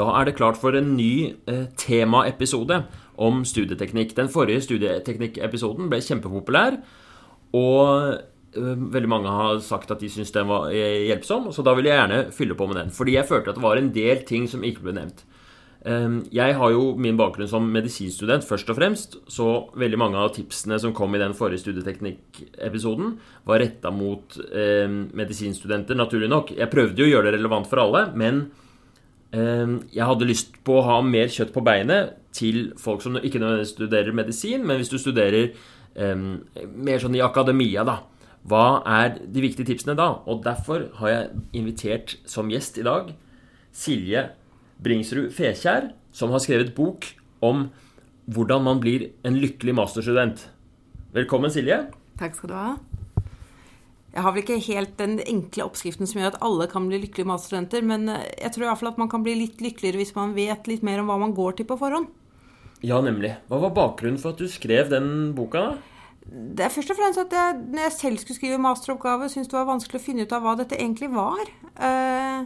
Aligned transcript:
Da 0.00 0.08
er 0.16 0.28
det 0.28 0.38
klart 0.38 0.58
for 0.60 0.76
en 0.76 0.94
ny 0.96 1.36
eh, 1.50 1.66
temaepisode 1.80 2.84
om 3.20 3.44
studieteknikk. 3.44 4.14
Den 4.16 4.30
forrige 4.32 4.64
studieteknikkepisoden 4.64 5.90
ble 5.92 6.00
kjempepopulær, 6.04 6.78
og 7.58 8.14
eh, 8.14 8.86
veldig 8.94 9.10
mange 9.10 9.34
har 9.34 9.58
sagt 9.64 9.92
at 9.92 10.00
de 10.00 10.08
syns 10.12 10.32
den 10.32 10.48
var 10.48 10.70
eh, 10.72 11.10
hjelpsom, 11.10 11.50
så 11.52 11.66
da 11.66 11.74
vil 11.76 11.90
jeg 11.90 11.98
gjerne 11.98 12.22
fylle 12.36 12.56
på 12.56 12.70
med 12.70 12.80
den. 12.80 12.94
Fordi 12.96 13.18
jeg 13.18 13.28
følte 13.28 13.52
at 13.52 13.60
det 13.60 13.66
var 13.66 13.80
en 13.80 13.92
del 13.96 14.24
ting 14.28 14.48
som 14.48 14.64
ikke 14.64 14.86
ble 14.86 14.96
nevnt. 14.96 15.20
Eh, 15.84 16.16
jeg 16.38 16.56
har 16.62 16.72
jo 16.72 16.94
min 16.96 17.20
bakgrunn 17.20 17.50
som 17.50 17.68
medisinstudent 17.74 18.48
først 18.48 18.72
og 18.72 18.80
fremst, 18.80 19.18
så 19.28 19.50
veldig 19.84 20.00
mange 20.00 20.22
av 20.22 20.32
tipsene 20.38 20.80
som 20.80 20.96
kom 20.96 21.12
i 21.18 21.20
den 21.20 21.36
forrige 21.36 21.66
studieteknikk-episoden, 21.66 23.18
var 23.52 23.60
retta 23.60 23.92
mot 23.92 24.40
eh, 24.48 24.88
medisinstudenter, 24.88 25.98
naturlig 26.00 26.32
nok. 26.32 26.56
Jeg 26.56 26.72
prøvde 26.72 27.04
jo 27.04 27.10
å 27.10 27.14
gjøre 27.18 27.28
det 27.28 27.36
relevant 27.42 27.68
for 27.68 27.84
alle, 27.84 28.06
men 28.16 28.46
Ehm, 28.46 28.69
jeg 29.30 30.06
hadde 30.08 30.26
lyst 30.26 30.56
på 30.66 30.80
å 30.80 30.86
ha 30.86 30.96
mer 31.06 31.28
kjøtt 31.30 31.52
på 31.54 31.62
beinet 31.62 32.16
til 32.34 32.72
folk 32.78 33.02
som 33.04 33.18
ikke 33.18 33.38
nødvendigvis 33.38 33.74
studerer 33.76 34.16
medisin, 34.16 34.64
men 34.66 34.80
hvis 34.80 34.90
du 34.90 34.98
studerer 34.98 35.52
um, 35.94 36.42
mer 36.74 37.02
sånn 37.02 37.14
i 37.18 37.22
akademia, 37.22 37.84
da. 37.86 38.00
Hva 38.48 38.80
er 38.88 39.18
de 39.20 39.42
viktige 39.44 39.68
tipsene 39.68 39.94
da? 39.98 40.08
Og 40.30 40.42
derfor 40.46 40.88
har 41.02 41.12
jeg 41.12 41.42
invitert 41.60 42.16
som 42.30 42.48
gjest 42.50 42.80
i 42.80 42.86
dag 42.86 43.12
Silje 43.76 44.30
Bringsrud 44.80 45.28
Fekjær, 45.36 45.90
som 46.16 46.32
har 46.32 46.42
skrevet 46.42 46.72
bok 46.74 47.12
om 47.44 47.68
hvordan 48.30 48.64
man 48.64 48.80
blir 48.80 49.10
en 49.26 49.36
lykkelig 49.42 49.76
masterstudent. 49.76 50.48
Velkommen, 51.12 51.52
Silje. 51.52 51.84
Takk 52.20 52.38
skal 52.38 52.52
du 52.52 52.56
ha. 52.56 52.70
Jeg 54.10 54.24
har 54.24 54.34
vel 54.34 54.42
ikke 54.42 54.62
helt 54.66 54.96
den 54.98 55.20
enkle 55.22 55.68
oppskriften 55.68 56.08
som 56.08 56.18
gjør 56.18 56.32
at 56.32 56.40
alle 56.42 56.66
kan 56.70 56.88
bli 56.90 56.98
lykkelige 57.04 57.30
matstudenter, 57.30 57.84
men 57.86 58.08
eh, 58.10 58.26
jeg 58.40 58.54
tror 58.54 58.64
i 58.64 58.70
hvert 58.70 58.80
fall 58.80 58.92
at 58.92 58.98
man 59.02 59.10
kan 59.12 59.22
bli 59.26 59.36
litt 59.38 59.62
lykkeligere 59.62 60.00
hvis 60.00 60.16
man 60.16 60.34
vet 60.34 60.66
litt 60.70 60.82
mer 60.86 61.02
om 61.02 61.12
hva 61.12 61.20
man 61.22 61.36
går 61.36 61.60
til 61.60 61.68
på 61.68 61.78
forhånd. 61.78 62.10
Ja, 62.82 62.98
nemlig. 63.04 63.34
Hva 63.50 63.60
var 63.66 63.76
bakgrunnen 63.76 64.18
for 64.18 64.32
at 64.32 64.40
du 64.40 64.48
skrev 64.50 64.90
den 64.90 65.30
boka? 65.36 65.62
da? 65.68 65.78
Det 66.30 66.64
er 66.64 66.72
først 66.72 66.92
og 66.92 66.98
fremst 66.98 67.20
at 67.22 67.32
jeg, 67.34 67.56
når 67.72 67.86
jeg 67.86 67.96
selv 67.96 68.20
skulle 68.20 68.38
skrive 68.38 68.60
masteroppgave, 68.62 69.28
syntes 69.32 69.50
det 69.50 69.58
var 69.58 69.70
vanskelig 69.70 70.00
å 70.00 70.04
finne 70.04 70.26
ut 70.26 70.34
av 70.36 70.44
hva 70.44 70.56
dette 70.58 70.78
egentlig 70.78 71.10
var. 71.12 71.42
Eh, 71.74 72.44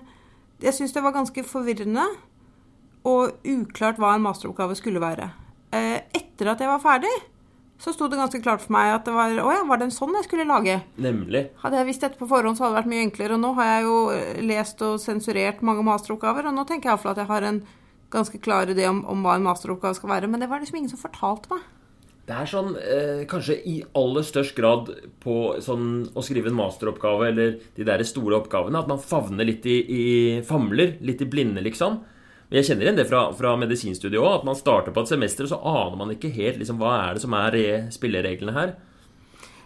jeg 0.64 0.76
syntes 0.76 0.94
det 0.94 1.02
var 1.04 1.16
ganske 1.16 1.44
forvirrende 1.46 2.06
og 3.04 3.44
uklart 3.44 4.00
hva 4.00 4.14
en 4.16 4.24
masteroppgave 4.24 4.76
skulle 4.78 5.02
være. 5.02 5.28
Eh, 5.74 6.00
etter 6.16 6.52
at 6.52 6.62
jeg 6.62 6.70
var 6.70 6.82
ferdig, 6.82 7.12
så 7.82 7.92
sto 7.92 8.06
det 8.08 8.16
ganske 8.16 8.40
klart 8.40 8.62
for 8.62 8.72
meg 8.76 8.92
at 8.94 9.08
det 9.08 9.12
var 9.12 9.32
Å 9.42 9.52
ja, 9.52 9.62
var 9.68 9.80
det 9.80 9.88
en 9.88 9.94
sånn 9.94 10.14
jeg 10.16 10.28
skulle 10.28 10.46
lage? 10.48 10.78
Nemlig. 11.02 11.48
Hadde 11.60 11.80
jeg 11.80 11.88
visst 11.90 12.04
dette 12.06 12.20
på 12.20 12.28
forhånd, 12.30 12.56
så 12.56 12.64
hadde 12.64 12.76
det 12.76 12.80
vært 12.82 12.92
mye 12.92 13.06
enklere. 13.08 13.36
Og 13.36 13.42
nå 13.42 13.50
har 13.58 13.70
jeg 13.70 13.86
jo 13.88 13.96
lest 14.50 14.84
og 14.86 15.00
sensurert 15.02 15.64
mange 15.66 15.84
masteroppgaver, 15.86 16.48
og 16.48 16.56
nå 16.56 16.64
tenker 16.68 16.88
jeg 16.88 16.94
iallfall 16.94 17.14
at 17.16 17.24
jeg 17.24 17.32
har 17.32 17.48
en 17.50 17.62
ganske 18.14 18.38
klar 18.38 18.70
idé 18.70 18.86
om, 18.88 19.02
om, 19.10 19.24
hva 19.26 19.34
en 19.36 19.46
masteroppgave 19.46 19.98
skal 19.98 20.12
være. 20.14 20.30
Men 20.30 20.44
det 20.44 20.50
var 20.52 20.62
liksom 20.62 20.78
ingen 20.80 20.92
som 20.92 21.02
fortalte 21.02 21.50
meg. 21.52 21.66
Det 22.24 22.32
er 22.40 22.48
sånn 22.48 22.70
eh, 22.80 23.22
kanskje 23.28 23.58
i 23.68 23.74
aller 24.00 24.24
størst 24.24 24.54
grad 24.56 24.88
på 25.20 25.34
sånn 25.60 26.06
å 26.16 26.22
skrive 26.24 26.48
en 26.48 26.56
masteroppgave 26.56 27.26
eller 27.28 27.58
de 27.76 27.84
der 27.84 28.00
store 28.08 28.38
oppgavene 28.38 28.80
at 28.80 28.88
man 28.88 29.02
favner 29.02 29.44
litt 29.44 29.66
i, 29.68 29.76
i 29.84 30.04
famler, 30.46 30.94
litt 31.04 31.20
i 31.20 31.28
blinde, 31.28 31.60
liksom. 31.66 32.00
Men 32.48 32.58
jeg 32.60 32.68
kjenner 32.68 32.86
igjen 32.86 32.98
det 32.98 33.06
fra, 33.08 33.22
fra 33.36 33.54
medisinstudiet 33.60 34.20
òg, 34.20 34.40
at 34.40 34.48
man 34.48 34.58
starter 34.58 34.94
på 34.94 35.04
et 35.04 35.12
semester, 35.12 35.46
og 35.46 35.52
så 35.54 35.60
aner 35.74 36.00
man 36.00 36.12
ikke 36.14 36.32
helt 36.34 36.60
liksom, 36.60 36.80
hva 36.82 36.92
er 37.06 37.16
det 37.16 37.24
som 37.24 37.36
er 37.38 37.56
spillereglene 37.94 38.56
her. 38.56 38.74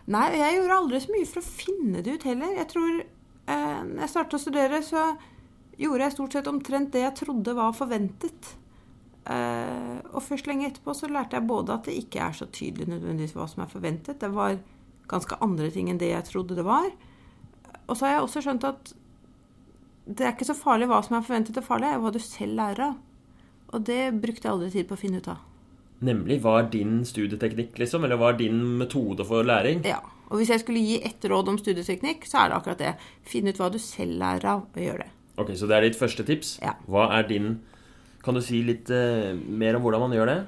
Nei, 0.09 0.29
jeg 0.39 0.55
gjorde 0.57 0.77
aldri 0.79 1.01
så 1.05 1.13
mye 1.13 1.29
for 1.29 1.43
å 1.43 1.49
finne 1.49 2.05
det 2.05 2.15
ut 2.17 2.25
heller. 2.31 2.55
Jeg 2.57 2.71
tror 2.71 2.93
eh, 3.03 3.81
når 3.91 4.07
jeg 4.07 4.13
startet 4.15 4.39
å 4.39 4.41
studere, 4.41 4.81
så 4.87 5.03
gjorde 5.79 6.07
jeg 6.07 6.15
stort 6.15 6.37
sett 6.39 6.49
omtrent 6.51 6.95
det 6.95 7.05
jeg 7.05 7.19
trodde 7.19 7.55
var 7.59 7.77
forventet. 7.77 8.55
Eh, 9.29 9.99
og 10.15 10.25
først 10.25 10.49
lenge 10.49 10.71
etterpå 10.71 10.95
så 10.97 11.11
lærte 11.13 11.37
jeg 11.37 11.49
både 11.51 11.75
at 11.75 11.91
det 11.91 11.99
ikke 12.01 12.23
er 12.25 12.39
så 12.39 12.49
tydelig 12.49 12.89
nødvendigvis 12.89 13.37
hva 13.37 13.45
som 13.51 13.67
er 13.67 13.73
forventet. 13.73 14.23
Det 14.23 14.33
var 14.33 14.57
ganske 15.09 15.39
andre 15.45 15.69
ting 15.75 15.91
enn 15.93 16.01
det 16.01 16.13
jeg 16.15 16.29
trodde 16.31 16.57
det 16.57 16.65
var. 16.65 16.89
Og 17.89 17.97
så 17.97 18.07
har 18.07 18.17
jeg 18.17 18.25
også 18.25 18.45
skjønt 18.45 18.65
at 18.69 18.95
det 20.09 20.25
er 20.25 20.33
ikke 20.33 20.49
så 20.49 20.57
farlig 20.57 20.89
hva 20.89 21.03
som 21.05 21.19
er 21.19 21.27
forventet, 21.27 21.57
det 21.59 21.67
farlig, 21.67 21.91
er 21.93 22.01
hva 22.01 22.13
du 22.15 22.21
selv 22.23 22.57
lærer 22.57 22.85
av. 22.87 22.97
Og 23.77 23.85
det 23.85 24.03
brukte 24.17 24.47
jeg 24.47 24.55
aldri 24.55 24.71
tid 24.73 24.89
på 24.89 24.97
å 24.97 25.01
finne 25.01 25.21
ut 25.21 25.29
av. 25.29 25.45
Nemlig 26.09 26.39
hva 26.45 26.55
er 26.61 26.71
din 26.73 27.03
studieteknikk, 27.05 27.75
liksom? 27.83 28.07
Eller 28.07 28.21
hva 28.21 28.31
er 28.33 28.39
din 28.39 28.63
metode 28.81 29.27
for 29.29 29.45
læring? 29.45 29.83
Ja. 29.87 29.99
Og 30.29 30.41
hvis 30.41 30.53
jeg 30.53 30.63
skulle 30.63 30.85
gi 30.85 30.99
ett 31.05 31.25
råd 31.29 31.51
om 31.53 31.59
studieteknikk, 31.61 32.25
så 32.29 32.43
er 32.43 32.51
det 32.51 32.59
akkurat 32.59 32.83
det. 32.83 32.93
Finn 33.29 33.49
ut 33.49 33.61
hva 33.61 33.71
du 33.73 33.81
selv 33.83 34.17
lærer 34.21 34.49
av, 34.55 34.67
og 34.73 34.85
gjør 34.85 35.03
det. 35.05 35.09
Ok, 35.39 35.53
Så 35.57 35.69
det 35.71 35.77
er 35.77 35.87
ditt 35.87 35.99
første 35.99 36.25
tips? 36.27 36.59
Ja. 36.63 36.75
Hva 36.91 37.11
er 37.19 37.29
din 37.29 37.59
Kan 38.25 38.35
du 38.35 38.43
si 38.43 38.59
litt 38.67 38.91
uh, 38.91 39.31
mer 39.39 39.77
om 39.79 39.85
hvordan 39.85 40.03
man 40.03 40.13
gjør 40.13 40.29
det? 40.29 40.39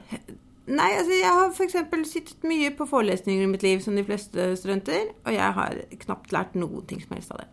Nei, 0.71 0.89
altså 0.99 1.15
jeg 1.15 1.37
har 1.39 1.53
f.eks. 1.55 1.77
sittet 2.11 2.43
mye 2.45 2.73
på 2.77 2.85
forelesninger 2.91 3.47
i 3.47 3.49
mitt 3.49 3.63
liv, 3.63 3.79
som 3.81 3.95
de 3.97 4.05
fleste 4.05 4.51
studenter, 4.59 5.15
og 5.25 5.33
jeg 5.33 5.55
har 5.57 5.79
knapt 6.03 6.35
lært 6.35 6.59
noen 6.59 6.85
ting 6.91 7.01
som 7.03 7.15
helst 7.15 7.33
av 7.35 7.41
det. 7.43 7.47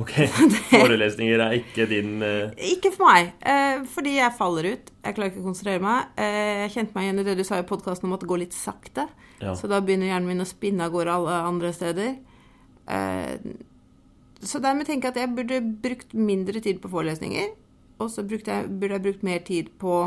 Ok, 0.00 0.12
Forelesninger 0.72 1.42
er 1.44 1.58
ikke 1.58 1.84
din 1.90 2.22
uh... 2.24 2.52
Ikke 2.56 2.92
for 2.94 3.10
meg. 3.10 3.34
Uh, 3.44 3.82
fordi 3.92 4.14
jeg 4.16 4.36
faller 4.38 4.70
ut. 4.72 4.92
Jeg 5.04 5.16
klarer 5.18 5.32
ikke 5.32 5.42
å 5.42 5.48
konsentrere 5.50 5.82
meg. 5.84 6.14
Uh, 6.16 6.62
jeg 6.64 6.72
kjente 6.76 6.96
meg 6.96 7.08
igjen 7.08 7.20
i 7.20 7.26
det 7.26 7.36
du 7.36 7.44
sa 7.44 7.58
i 7.60 7.66
podkasten 7.68 8.08
om 8.08 8.16
at 8.16 8.24
det 8.24 8.30
går 8.30 8.42
litt 8.46 8.56
sakte. 8.56 9.06
Ja. 9.42 9.52
Så 9.58 9.68
da 9.68 9.82
begynner 9.84 10.08
hjernen 10.08 10.30
min 10.30 10.44
å 10.44 10.48
spinne 10.48 10.86
av 10.86 10.94
gårde 10.94 11.18
alle 11.18 11.42
andre 11.50 11.74
steder. 11.76 12.14
så 14.42 14.58
dermed 14.62 14.86
tenker 14.86 15.08
jeg 15.08 15.12
at 15.12 15.20
jeg 15.20 15.34
burde 15.36 15.58
brukt 15.84 16.14
mindre 16.14 16.60
tid 16.62 16.80
på 16.82 16.90
forelesninger. 16.92 17.52
Og 18.02 18.10
så 18.10 18.24
burde 18.26 18.62
jeg 18.62 19.02
brukt 19.02 19.22
mer 19.26 19.42
tid 19.44 19.70
på 19.78 19.98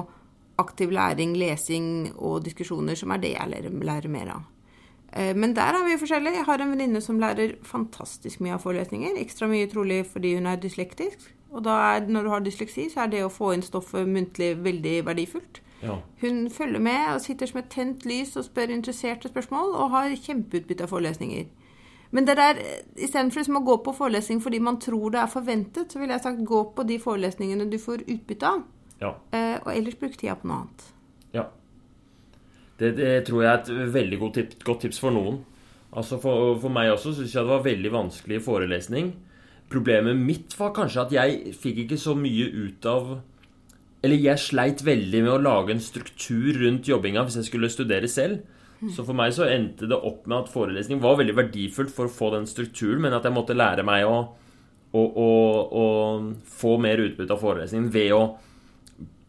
aktiv 0.59 0.91
læring, 0.91 1.35
lesing 1.37 2.13
og 2.15 2.43
diskusjoner, 2.45 2.95
som 2.95 3.11
er 3.11 3.21
det 3.23 3.35
jeg 3.35 3.51
lærer, 3.51 3.79
lærer 3.83 4.11
mer 4.11 4.31
av. 4.37 4.43
Eh, 5.15 5.35
men 5.35 5.55
der 5.55 5.77
er 5.77 5.85
vi 5.87 5.99
forskjellige. 5.99 6.35
Jeg 6.35 6.45
har 6.45 6.61
en 6.61 6.71
venninne 6.71 7.01
som 7.01 7.19
lærer 7.19 7.55
fantastisk 7.63 8.41
mye 8.43 8.57
av 8.57 8.63
forelesninger. 8.65 9.15
Ekstra 9.21 9.47
mye 9.47 9.67
trolig 9.71 10.03
fordi 10.11 10.35
hun 10.35 10.45
er 10.51 10.59
dyslektisk. 10.59 11.31
Og 11.55 11.63
da 11.63 11.75
er, 11.95 12.07
når 12.07 12.23
du 12.23 12.29
har 12.29 12.39
dysleksi, 12.43 12.89
så 12.91 13.05
er 13.05 13.13
det 13.13 13.23
å 13.23 13.31
få 13.31 13.53
inn 13.55 13.63
stoffet 13.63 14.07
muntlig 14.07 14.57
veldig 14.63 14.95
verdifullt. 15.07 15.61
Ja. 15.83 15.99
Hun 16.21 16.49
følger 16.49 16.79
med 16.79 17.13
og 17.13 17.21
sitter 17.21 17.47
som 17.47 17.61
et 17.61 17.69
tent 17.71 18.05
lys 18.05 18.35
og 18.35 18.47
spør 18.47 18.73
interesserte 18.73 19.29
spørsmål, 19.31 19.75
og 19.75 19.93
har 19.93 20.15
kjempeutbytte 20.15 20.83
av 20.83 20.91
forelesninger. 20.91 21.45
Men 22.11 22.27
det 22.27 22.37
der, 22.37 22.59
istedenfor 22.95 23.41
liksom 23.41 23.59
å 23.59 23.63
gå 23.65 23.77
på 23.83 23.93
forelesning 23.97 24.41
fordi 24.43 24.59
man 24.63 24.79
tror 24.79 25.11
det 25.11 25.19
er 25.19 25.31
forventet, 25.31 25.91
så 25.91 25.99
ville 25.99 26.15
jeg 26.15 26.23
sagt 26.23 26.43
gå 26.47 26.61
på 26.75 26.83
de 26.87 26.99
forelesningene 26.99 27.69
du 27.71 27.79
får 27.81 28.05
utbytte 28.07 28.51
av. 28.51 28.61
Ja. 29.01 29.15
Eh, 29.35 29.57
og 29.63 29.71
ellers 29.73 29.97
bruk 29.99 30.15
tida 30.17 30.35
på 30.39 30.47
noe 30.47 30.61
annet. 30.63 30.85
Det, 32.79 32.91
det, 32.97 33.11
tror 33.27 33.43
jeg 33.43 33.51
er 33.51 33.61
et 33.61 33.93
veldig 33.93 34.17
godt 34.19 34.39
tips, 34.39 34.57
godt 34.67 34.81
tips 34.85 34.99
for 34.99 35.15
noen. 35.15 35.39
Altså 35.95 36.19
For, 36.19 36.57
for 36.59 36.73
meg 36.73 36.91
også 36.91 37.13
syns 37.15 37.35
jeg 37.35 37.45
det 37.45 37.53
var 37.53 37.63
veldig 37.63 37.91
vanskelig 37.93 38.41
forelesning. 38.43 39.13
Problemet 39.71 40.19
mitt 40.19 40.53
var 40.59 40.75
kanskje 40.75 41.05
at 41.05 41.15
jeg 41.15 41.55
fikk 41.57 41.85
ikke 41.85 41.97
så 41.97 42.13
mye 42.17 42.49
ut 42.53 42.85
av 42.85 43.15
Eller 44.05 44.21
jeg 44.21 44.43
sleit 44.43 44.83
veldig 44.85 45.23
med 45.23 45.33
å 45.33 45.41
lage 45.41 45.73
en 45.73 45.81
struktur 45.81 46.59
rundt 46.61 46.89
jobbinga 46.91 47.23
hvis 47.25 47.39
jeg 47.39 47.49
skulle 47.49 47.71
studere 47.73 48.11
selv. 48.11 48.43
Så 48.93 49.05
for 49.07 49.17
meg 49.17 49.31
så 49.33 49.47
endte 49.49 49.87
det 49.89 49.97
opp 49.97 50.27
med 50.29 50.43
at 50.43 50.51
forelesning 50.51 50.99
var 51.01 51.15
veldig 51.17 51.33
verdifullt 51.37 51.93
for 51.95 52.05
å 52.05 52.11
få 52.11 52.31
den 52.35 52.45
strukturen, 52.45 52.99
men 53.01 53.15
at 53.15 53.25
jeg 53.25 53.33
måtte 53.33 53.55
lære 53.55 53.85
meg 53.87 54.03
å, 54.05 54.17
å, 54.93 55.01
å, 55.01 55.29
å 55.65 55.85
få 56.59 56.75
mer 56.83 57.01
utbytte 57.01 57.33
av 57.33 57.41
forelesningen 57.41 57.87
ved 57.95 58.13
å 58.13 58.21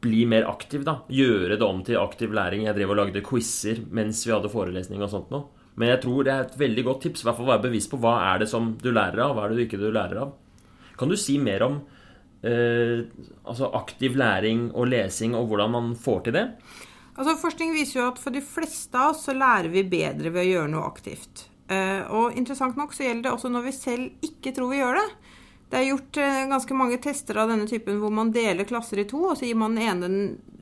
bli 0.05 0.25
mer 0.29 0.47
aktiv, 0.51 0.85
da. 0.87 1.01
Gjøre 1.09 1.57
det 1.57 1.67
om 1.67 1.83
til 1.87 2.01
aktiv 2.01 2.35
læring. 2.37 2.67
Jeg 2.67 2.77
drev 2.77 2.93
og 2.93 3.01
lagde 3.01 3.25
quizer 3.27 3.83
mens 3.95 4.25
vi 4.27 4.35
hadde 4.35 4.53
forelesning 4.53 5.03
og 5.03 5.13
sånt 5.13 5.33
noe. 5.35 5.49
Men 5.77 5.93
jeg 5.93 6.03
tror 6.07 6.25
det 6.25 6.33
er 6.33 6.47
et 6.47 6.59
veldig 6.61 6.85
godt 6.87 7.03
tips. 7.07 7.23
I 7.23 7.29
hvert 7.29 7.39
fall 7.41 7.51
være 7.51 7.67
bevisst 7.67 7.93
på 7.93 8.01
hva 8.01 8.17
er 8.31 8.43
det 8.43 8.51
som 8.53 8.73
du 8.81 8.91
lærer 8.93 9.23
av, 9.27 9.37
hva 9.37 9.45
er 9.45 9.53
det 9.53 9.59
du 9.59 9.65
ikke 9.67 9.81
du 9.81 9.91
lærer 9.91 10.23
av. 10.25 10.35
Kan 10.97 11.13
du 11.13 11.17
si 11.21 11.37
mer 11.41 11.65
om 11.67 11.81
eh, 12.47 13.05
altså 13.45 13.69
aktiv 13.77 14.17
læring 14.17 14.71
og 14.73 14.89
lesing, 14.93 15.37
og 15.37 15.51
hvordan 15.51 15.75
man 15.75 15.91
får 16.01 16.23
til 16.29 16.39
det? 16.39 16.47
Altså, 17.17 17.37
Forskning 17.41 17.75
viser 17.77 18.01
jo 18.01 18.09
at 18.11 18.21
for 18.21 18.33
de 18.33 18.45
fleste 18.45 18.97
av 18.97 19.15
oss 19.15 19.27
så 19.29 19.37
lærer 19.37 19.69
vi 19.73 19.85
bedre 19.89 20.33
ved 20.33 20.45
å 20.45 20.49
gjøre 20.51 20.73
noe 20.73 20.89
aktivt. 20.89 21.47
Eh, 21.73 22.03
og 22.15 22.37
interessant 22.39 22.77
nok 22.79 22.95
så 22.95 23.09
gjelder 23.09 23.29
det 23.29 23.35
også 23.35 23.51
når 23.53 23.69
vi 23.69 23.77
selv 23.77 24.29
ikke 24.29 24.53
tror 24.57 24.73
vi 24.73 24.81
gjør 24.81 25.01
det. 25.01 25.07
Det 25.67 25.79
er 25.79 25.89
gjort 25.89 26.19
eh, 26.23 26.45
ganske 26.51 26.77
mange 26.79 26.99
tester 27.03 27.41
av 27.43 27.51
denne 27.51 27.67
typen 27.67 27.99
hvor 27.99 28.13
man 28.15 28.31
deler 28.35 28.69
klasser 28.69 29.03
i 29.03 29.07
to, 29.11 29.25
og 29.33 29.39
så 29.39 29.49
gir 29.49 29.59
man 29.59 29.75
den 29.75 29.89
ene 29.89 30.11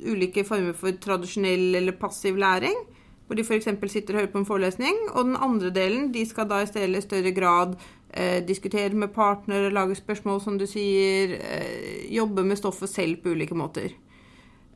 ulike 0.05 0.47
former 0.49 0.77
for 0.77 0.97
tradisjonell 1.01 1.75
eller 1.77 1.97
passiv 2.01 2.39
læring, 2.41 2.79
hvor 3.27 3.37
de 3.37 3.45
f.eks. 3.45 3.69
sitter 3.93 4.17
og 4.17 4.21
hører 4.23 4.33
på 4.33 4.41
en 4.41 4.49
forelesning, 4.49 4.97
og 5.13 5.29
den 5.29 5.37
andre 5.37 5.73
delen 5.75 6.11
de 6.13 6.25
skal 6.29 6.49
da 6.49 6.63
i 6.65 6.71
stedet 6.71 7.01
i 7.01 7.05
større 7.05 7.35
grad 7.37 7.77
eh, 8.13 8.41
diskutere 8.49 8.97
med 8.97 9.13
partnere, 9.13 9.73
lage 9.73 9.97
spørsmål, 10.01 10.41
som 10.41 10.59
du 10.61 10.67
sier, 10.69 11.37
eh, 11.37 12.09
jobbe 12.15 12.45
med 12.45 12.61
stoffet 12.61 12.93
selv 12.93 13.21
på 13.23 13.37
ulike 13.37 13.57
måter. 13.57 13.93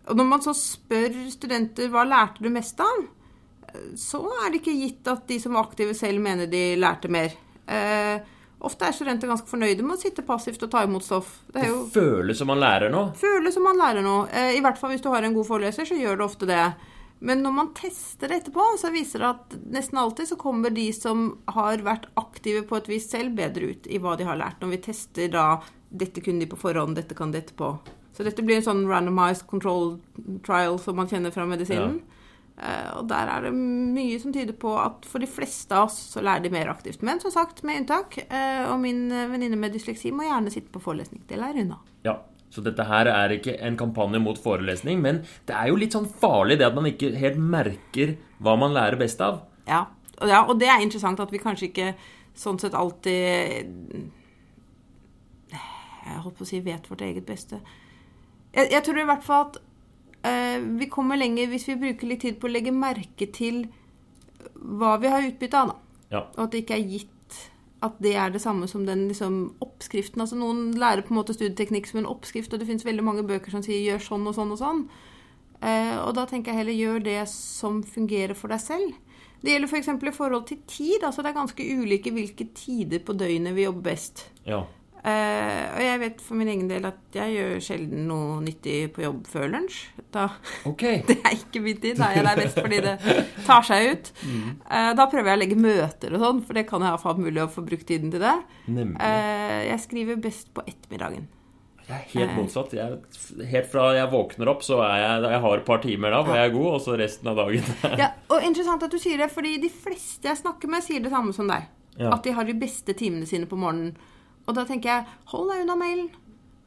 Og 0.09 0.17
når 0.17 0.29
man 0.29 0.45
så 0.45 0.55
spør 0.57 1.13
studenter 1.33 1.91
hva 1.93 2.07
lærte 2.09 2.45
du 2.45 2.53
mest 2.53 2.81
av, 2.81 3.05
eh, 3.69 3.93
så 3.97 4.23
er 4.43 4.51
det 4.51 4.63
ikke 4.63 4.81
gitt 4.81 5.13
at 5.13 5.29
de 5.29 5.41
som 5.41 5.57
var 5.57 5.69
aktive 5.69 5.97
selv 5.97 6.25
mener 6.25 6.49
de 6.53 6.65
lærte 6.81 7.13
mer. 7.13 7.37
Eh, 7.69 8.37
Ofte 8.61 8.89
er 8.89 8.93
studenter 8.97 9.29
ganske 9.31 9.47
fornøyde 9.47 9.85
med 9.87 9.95
å 9.95 10.01
sitte 10.01 10.25
passivt 10.27 10.63
og 10.67 10.71
ta 10.73 10.83
imot 10.83 11.05
stoff. 11.07 11.29
Det 11.53 11.63
er 11.63 11.71
Det 11.71 11.93
føles 11.95 12.39
som 12.41 12.49
man 12.51 12.59
lærer 12.59 12.91
noe. 12.91 13.13
føles 13.15 13.55
som 13.55 13.63
man 13.63 13.79
lærer 13.79 14.03
noe. 14.03 14.27
Eh, 14.33 14.57
I 14.59 14.61
hvert 14.65 14.79
fall 14.81 14.91
hvis 14.91 15.03
du 15.05 15.11
har 15.13 15.23
en 15.23 15.35
god 15.37 15.47
foreleser, 15.47 15.87
så 15.87 15.95
gjør 15.99 16.17
det 16.19 16.27
ofte 16.27 16.47
det. 16.51 16.75
Men 17.21 17.43
når 17.43 17.53
man 17.55 17.71
tester 17.75 18.29
det 18.29 18.41
etterpå, 18.43 18.65
så 18.79 18.91
viser 18.95 19.19
det 19.23 19.29
at 19.29 19.57
nesten 19.75 19.99
alltid 19.99 20.29
så 20.29 20.37
kommer 20.39 20.71
de 20.75 20.89
som 20.95 21.39
har 21.51 21.79
vært 21.87 22.07
aktive 22.19 22.63
på 22.67 22.77
et 22.79 22.87
vis 22.91 23.09
selv, 23.11 23.35
bedre 23.39 23.71
ut 23.75 23.87
i 23.91 23.99
hva 23.99 24.17
de 24.19 24.25
har 24.27 24.37
lært. 24.39 24.61
Når 24.63 24.71
vi 24.75 24.83
tester 24.91 25.29
da 25.35 25.47
dette 25.91 26.21
kunne 26.23 26.41
de 26.41 26.47
på 26.51 26.59
forhånd, 26.59 26.95
dette 26.99 27.15
kan 27.19 27.31
de 27.35 27.39
etterpå. 27.41 27.73
Så 28.15 28.25
dette 28.27 28.43
blir 28.43 28.57
en 28.59 28.67
sånn 28.67 28.87
randomized 28.91 29.47
control 29.47 30.01
trial 30.47 30.79
som 30.83 30.97
man 30.99 31.07
kjenner 31.11 31.31
fra 31.35 31.47
medisinen. 31.47 32.01
Eh, 32.03 32.15
og 32.99 33.05
der 33.11 33.29
er 33.31 33.45
det 33.47 33.53
mye 33.55 34.17
som 34.19 34.33
tyder 34.35 34.57
på 34.59 34.73
at 34.83 35.05
for 35.07 35.23
de 35.23 35.29
fleste 35.31 35.75
av 35.77 35.87
oss 35.87 35.99
så 36.15 36.23
lærer 36.25 36.43
de 36.43 36.51
mer 36.51 36.71
aktivt. 36.73 37.03
Men 37.07 37.21
som 37.23 37.31
sagt, 37.31 37.63
med 37.63 37.85
unntak. 37.85 38.19
eh, 38.29 38.65
Og 38.73 38.81
min 38.83 39.05
eh, 39.13 39.29
venninne 39.31 39.57
med 39.57 39.73
dysleksi 39.77 40.11
må 40.11 40.27
gjerne 40.27 40.51
sitte 40.51 40.73
på 40.75 40.83
forelesning. 40.83 41.23
Det 41.29 41.39
lærer 41.39 41.63
hun 41.63 41.73
av. 41.77 41.85
Ja, 42.05 42.17
Så 42.51 42.63
dette 42.65 42.83
her 42.89 43.07
er 43.13 43.29
ikke 43.37 43.59
en 43.61 43.77
kampanje 43.77 44.19
mot 44.25 44.39
forelesning, 44.41 45.03
men 45.05 45.19
det 45.47 45.55
er 45.55 45.69
jo 45.69 45.77
litt 45.77 45.93
sånn 45.93 46.09
farlig 46.09 46.57
det 46.59 46.67
at 46.67 46.75
man 46.75 46.87
ikke 46.89 47.11
helt 47.21 47.37
merker 47.39 48.17
hva 48.41 48.57
man 48.59 48.73
lærer 48.73 48.97
best 48.99 49.21
av. 49.21 49.43
Ja, 49.69 49.83
og, 50.19 50.29
ja, 50.29 50.41
og 50.49 50.59
det 50.59 50.67
er 50.73 50.81
interessant 50.81 51.21
at 51.21 51.31
vi 51.31 51.39
kanskje 51.43 51.69
ikke 51.69 51.91
sånn 52.35 52.59
sett 52.59 52.73
alltid 52.75 53.69
Jeg 55.53 56.23
holdt 56.25 56.39
på 56.39 56.47
å 56.47 56.49
si 56.49 56.61
vet 56.65 56.89
vårt 56.89 57.03
eget 57.05 57.27
beste. 57.29 57.61
Jeg, 58.55 58.71
jeg 58.73 58.83
tror 58.87 58.99
i 59.03 59.05
hvert 59.11 59.25
fall 59.27 59.45
at 59.51 59.59
eh, 59.61 59.68
vi 60.23 60.89
kommer 60.91 61.17
lenger 61.17 61.47
hvis 61.53 61.69
vi 61.69 61.77
bruker 61.79 62.11
litt 62.11 62.25
tid 62.25 62.41
på 62.41 62.49
å 62.49 62.51
legge 62.51 62.73
merke 62.75 63.29
til 63.33 63.67
hva 64.59 64.97
vi 64.99 65.13
har 65.13 65.27
utbytte 65.29 65.61
av, 65.61 65.71
da. 65.71 65.77
Ja. 66.11 66.23
Og 66.35 66.47
at 66.47 66.55
det 66.55 66.65
ikke 66.65 66.79
er 66.79 66.91
gitt 66.97 67.15
at 67.85 67.99
det 68.03 68.15
er 68.19 68.33
det 68.35 68.41
samme 68.43 68.67
som 68.67 68.87
den 68.87 69.07
liksom, 69.11 69.53
oppskriften. 69.63 70.21
Altså 70.23 70.39
Noen 70.39 70.73
lærer 70.79 71.05
på 71.07 71.15
en 71.15 71.21
måte 71.21 71.37
studieteknikk 71.37 71.87
som 71.87 72.01
en 72.01 72.09
oppskrift, 72.11 72.53
og 72.53 72.61
det 72.61 72.67
fins 72.67 72.87
veldig 72.87 73.05
mange 73.07 73.27
bøker 73.27 73.55
som 73.55 73.63
sier 73.63 73.79
'gjør 73.85 74.03
sånn 74.03 74.27
og 74.27 74.35
sånn 74.35 74.55
og 74.55 74.59
sånn'. 74.59 74.89
Eh, 75.63 75.97
og 76.03 76.15
da 76.15 76.25
tenker 76.27 76.53
jeg 76.53 76.59
heller 76.59 76.75
gjør 76.79 77.05
det 77.05 77.29
som 77.31 77.83
fungerer 77.83 78.35
for 78.35 78.49
deg 78.49 78.61
selv. 78.63 78.95
Det 79.43 79.53
gjelder 79.53 79.71
f.eks. 79.71 79.87
For 79.87 80.11
i 80.11 80.15
forhold 80.15 80.47
til 80.47 80.59
tid. 80.67 81.03
altså 81.03 81.23
Det 81.23 81.31
er 81.31 81.41
ganske 81.41 81.63
ulike 81.63 82.11
hvilke 82.11 82.49
tider 82.55 82.99
på 82.99 83.15
døgnet 83.15 83.55
vi 83.55 83.67
jobber 83.67 83.91
best. 83.91 84.31
Ja. 84.47 84.65
Eh, 85.07 85.65
og 85.77 85.83
jeg 85.85 86.01
vet 86.03 86.23
for 86.25 86.39
min 86.41 86.51
egen 86.51 86.67
del 86.71 86.89
at 86.89 87.15
jeg 87.15 87.37
gjør 87.37 87.63
sjelden 87.63 88.09
noe 88.11 88.41
nyttig 88.43 88.77
på 88.97 89.05
jobb 89.05 89.23
før 89.31 89.49
lunsj. 89.53 89.79
Da, 90.15 90.27
okay. 90.69 91.03
det 91.09 91.21
er 91.23 91.37
ikke 91.37 91.63
min 91.65 91.81
tid. 91.81 92.01
Da 92.01 92.11
er 92.11 92.21
jeg 92.21 92.29
der 92.29 92.43
mest 92.43 92.61
fordi 92.61 92.83
det 92.85 92.97
tar 93.47 93.67
seg 93.69 93.93
ut. 93.93 94.13
Eh, 94.27 94.93
da 94.99 95.09
prøver 95.09 95.33
jeg 95.33 95.39
å 95.39 95.43
legge 95.45 95.63
møter 95.63 96.15
og 96.19 96.25
sånn, 96.27 96.45
for 96.49 96.59
det 96.59 96.69
kan 96.69 96.85
jeg 96.85 97.03
ha 97.07 97.17
mulig 97.19 97.45
å 97.45 97.51
få 97.53 97.67
brukt 97.67 97.89
tiden 97.89 98.15
til 98.15 98.25
det. 98.25 98.37
Eh, 98.69 99.59
jeg 99.71 99.83
skriver 99.87 100.23
best 100.29 100.53
på 100.57 100.67
ettermiddagen. 100.67 101.29
Jeg 101.89 101.97
er 101.97 102.11
helt 102.19 102.35
motsatt. 102.37 102.75
Jeg, 102.77 102.99
helt 103.49 103.71
fra 103.73 103.87
jeg 103.97 104.11
våkner 104.13 104.51
opp, 104.53 104.61
så 104.67 104.83
er 104.85 104.99
jeg 105.01 105.31
Jeg 105.33 105.41
har 105.47 105.55
et 105.57 105.65
par 105.65 105.81
timer 105.81 106.13
da 106.13 106.21
hvor 106.27 106.37
jeg 106.37 106.51
er 106.51 106.53
god, 106.53 106.69
og 106.75 106.83
så 106.85 106.99
resten 107.01 107.31
av 107.33 107.41
dagen. 107.41 107.73
Ja, 108.03 108.11
og 108.29 108.45
interessant 108.45 108.85
at 108.85 108.93
du 108.93 109.01
sier 109.01 109.23
det, 109.23 109.31
fordi 109.33 109.57
de 109.63 109.71
fleste 109.73 110.29
jeg 110.29 110.43
snakker 110.43 110.69
med, 110.69 110.85
sier 110.85 111.01
det 111.05 111.15
samme 111.15 111.33
som 111.37 111.49
deg. 111.49 111.65
Ja. 111.97 112.13
At 112.13 112.29
de 112.29 112.35
har 112.37 112.45
de 112.47 112.55
beste 112.59 112.93
timene 112.99 113.27
sine 113.27 113.49
på 113.49 113.57
morgenen. 113.59 113.97
Og 114.49 114.57
da 114.57 114.65
tenker 114.69 114.91
jeg 114.91 115.19
hold 115.33 115.53
deg 115.53 115.63
unna 115.67 115.77
mailen. 115.79 116.09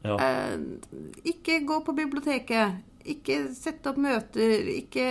Ja. 0.06 0.16
Eh, 0.18 0.58
ikke 1.34 1.62
gå 1.66 1.80
på 1.86 1.94
biblioteket. 1.98 2.82
Ikke 3.02 3.40
sette 3.54 3.90
opp 3.90 3.98
møter. 4.02 4.68
Ikke, 4.70 5.06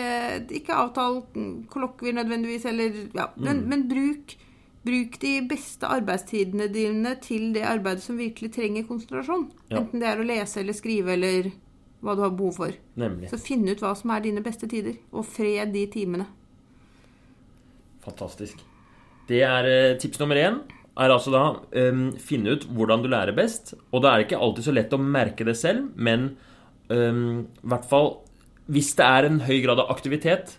ikke 0.55 0.77
avtale 0.79 1.25
kollokvier 1.71 2.15
nødvendigvis, 2.15 2.67
eller 2.71 3.03
ja. 3.17 3.27
Men, 3.35 3.65
men 3.71 3.83
bruk, 3.91 4.37
bruk 4.87 5.19
de 5.23 5.33
beste 5.49 5.89
arbeidstidene 5.91 6.69
dine 6.71 7.17
til 7.23 7.51
det 7.55 7.67
arbeidet 7.67 8.05
som 8.05 8.19
virkelig 8.19 8.53
trenger 8.55 8.87
konsentrasjon. 8.87 9.49
Ja. 9.67 9.81
Enten 9.81 10.03
det 10.03 10.11
er 10.11 10.23
å 10.23 10.27
lese 10.27 10.63
eller 10.63 10.77
skrive 10.77 11.17
eller 11.17 11.51
hva 12.01 12.15
du 12.17 12.23
har 12.23 12.33
behov 12.33 12.55
for. 12.57 12.75
Nemlig. 12.99 13.29
Så 13.29 13.39
finn 13.41 13.67
ut 13.67 13.83
hva 13.83 13.93
som 13.99 14.15
er 14.15 14.23
dine 14.23 14.43
beste 14.43 14.69
tider, 14.71 14.95
og 15.11 15.27
fred 15.27 15.75
de 15.75 15.85
timene. 15.91 16.25
Fantastisk. 18.01 18.63
Det 19.29 19.43
er 19.45 19.67
eh, 19.69 19.97
tips 20.01 20.19
nummer 20.23 20.39
én. 20.39 20.63
Er 20.99 21.13
altså 21.13 21.31
da 21.31 21.43
um, 21.91 22.09
finne 22.19 22.57
ut 22.57 22.65
hvordan 22.67 23.03
du 23.03 23.07
lærer 23.11 23.35
best. 23.37 23.75
Og 23.91 24.03
da 24.03 24.11
er 24.11 24.19
det 24.19 24.27
ikke 24.27 24.41
alltid 24.43 24.67
så 24.67 24.73
lett 24.75 24.95
å 24.95 24.99
merke 24.99 25.47
det 25.47 25.55
selv, 25.59 25.87
men 25.95 26.33
um, 26.91 27.47
i 27.47 27.71
hvert 27.71 27.87
fall 27.87 28.13
hvis 28.71 28.93
det 28.95 29.07
er 29.07 29.27
en 29.27 29.41
høy 29.43 29.57
grad 29.65 29.81
av 29.83 29.89
aktivitet, 29.91 30.53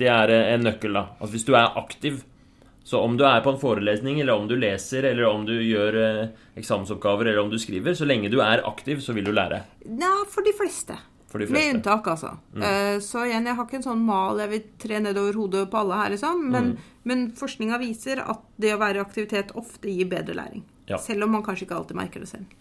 det 0.00 0.08
er 0.10 0.32
en 0.32 0.66
nøkkel, 0.66 0.96
da. 0.96 1.06
Altså 1.20 1.32
hvis 1.36 1.46
du 1.48 1.54
er 1.54 1.78
aktiv. 1.78 2.22
Så 2.84 2.98
om 3.00 3.14
du 3.16 3.24
er 3.28 3.42
på 3.44 3.52
en 3.52 3.60
forelesning, 3.60 4.18
eller 4.20 4.40
om 4.40 4.48
du 4.48 4.56
leser, 4.58 5.06
eller 5.12 5.28
om 5.28 5.44
du 5.46 5.54
gjør 5.54 5.98
eh, 6.00 6.32
eksamensoppgaver, 6.58 7.28
eller 7.30 7.44
om 7.44 7.52
du 7.52 7.58
skriver, 7.60 7.94
så 7.94 8.08
lenge 8.08 8.32
du 8.32 8.40
er 8.42 8.64
aktiv, 8.66 9.02
så 9.04 9.14
vil 9.16 9.28
du 9.28 9.32
lære. 9.36 9.62
Ja, 10.00 10.14
for 10.32 10.44
de 10.46 10.54
fleste. 10.56 10.96
For 11.30 11.38
de 11.38 11.46
Med 11.54 11.76
unntak, 11.76 12.06
altså. 12.10 12.32
Eh, 12.58 12.96
Så 12.98 13.22
igjen, 13.28 13.46
jeg 13.46 13.54
har 13.54 13.66
ikke 13.68 13.78
en 13.78 13.84
sånn 13.86 14.02
mal 14.02 14.40
jeg 14.42 14.50
vil 14.50 14.64
tre 14.82 14.98
nedover 14.98 15.36
hodet 15.38 15.68
på 15.70 15.78
alle 15.78 16.00
her, 16.00 16.10
liksom. 16.16 16.42
Men, 16.50 16.72
men 17.06 17.28
forskninga 17.38 17.78
viser 17.78 18.22
at 18.24 18.42
det 18.58 18.74
å 18.74 18.80
være 18.82 18.98
i 18.98 19.04
aktivitet 19.04 19.54
ofte 19.54 19.92
gir 19.94 20.10
bedre 20.10 20.34
læring. 20.34 20.64
Ja. 20.90 20.98
Selv 20.98 21.28
om 21.28 21.36
man 21.36 21.44
kanskje 21.46 21.68
ikke 21.68 21.78
alltid 21.78 21.96
merker 22.00 22.24
det 22.24 22.32
selv. 22.32 22.56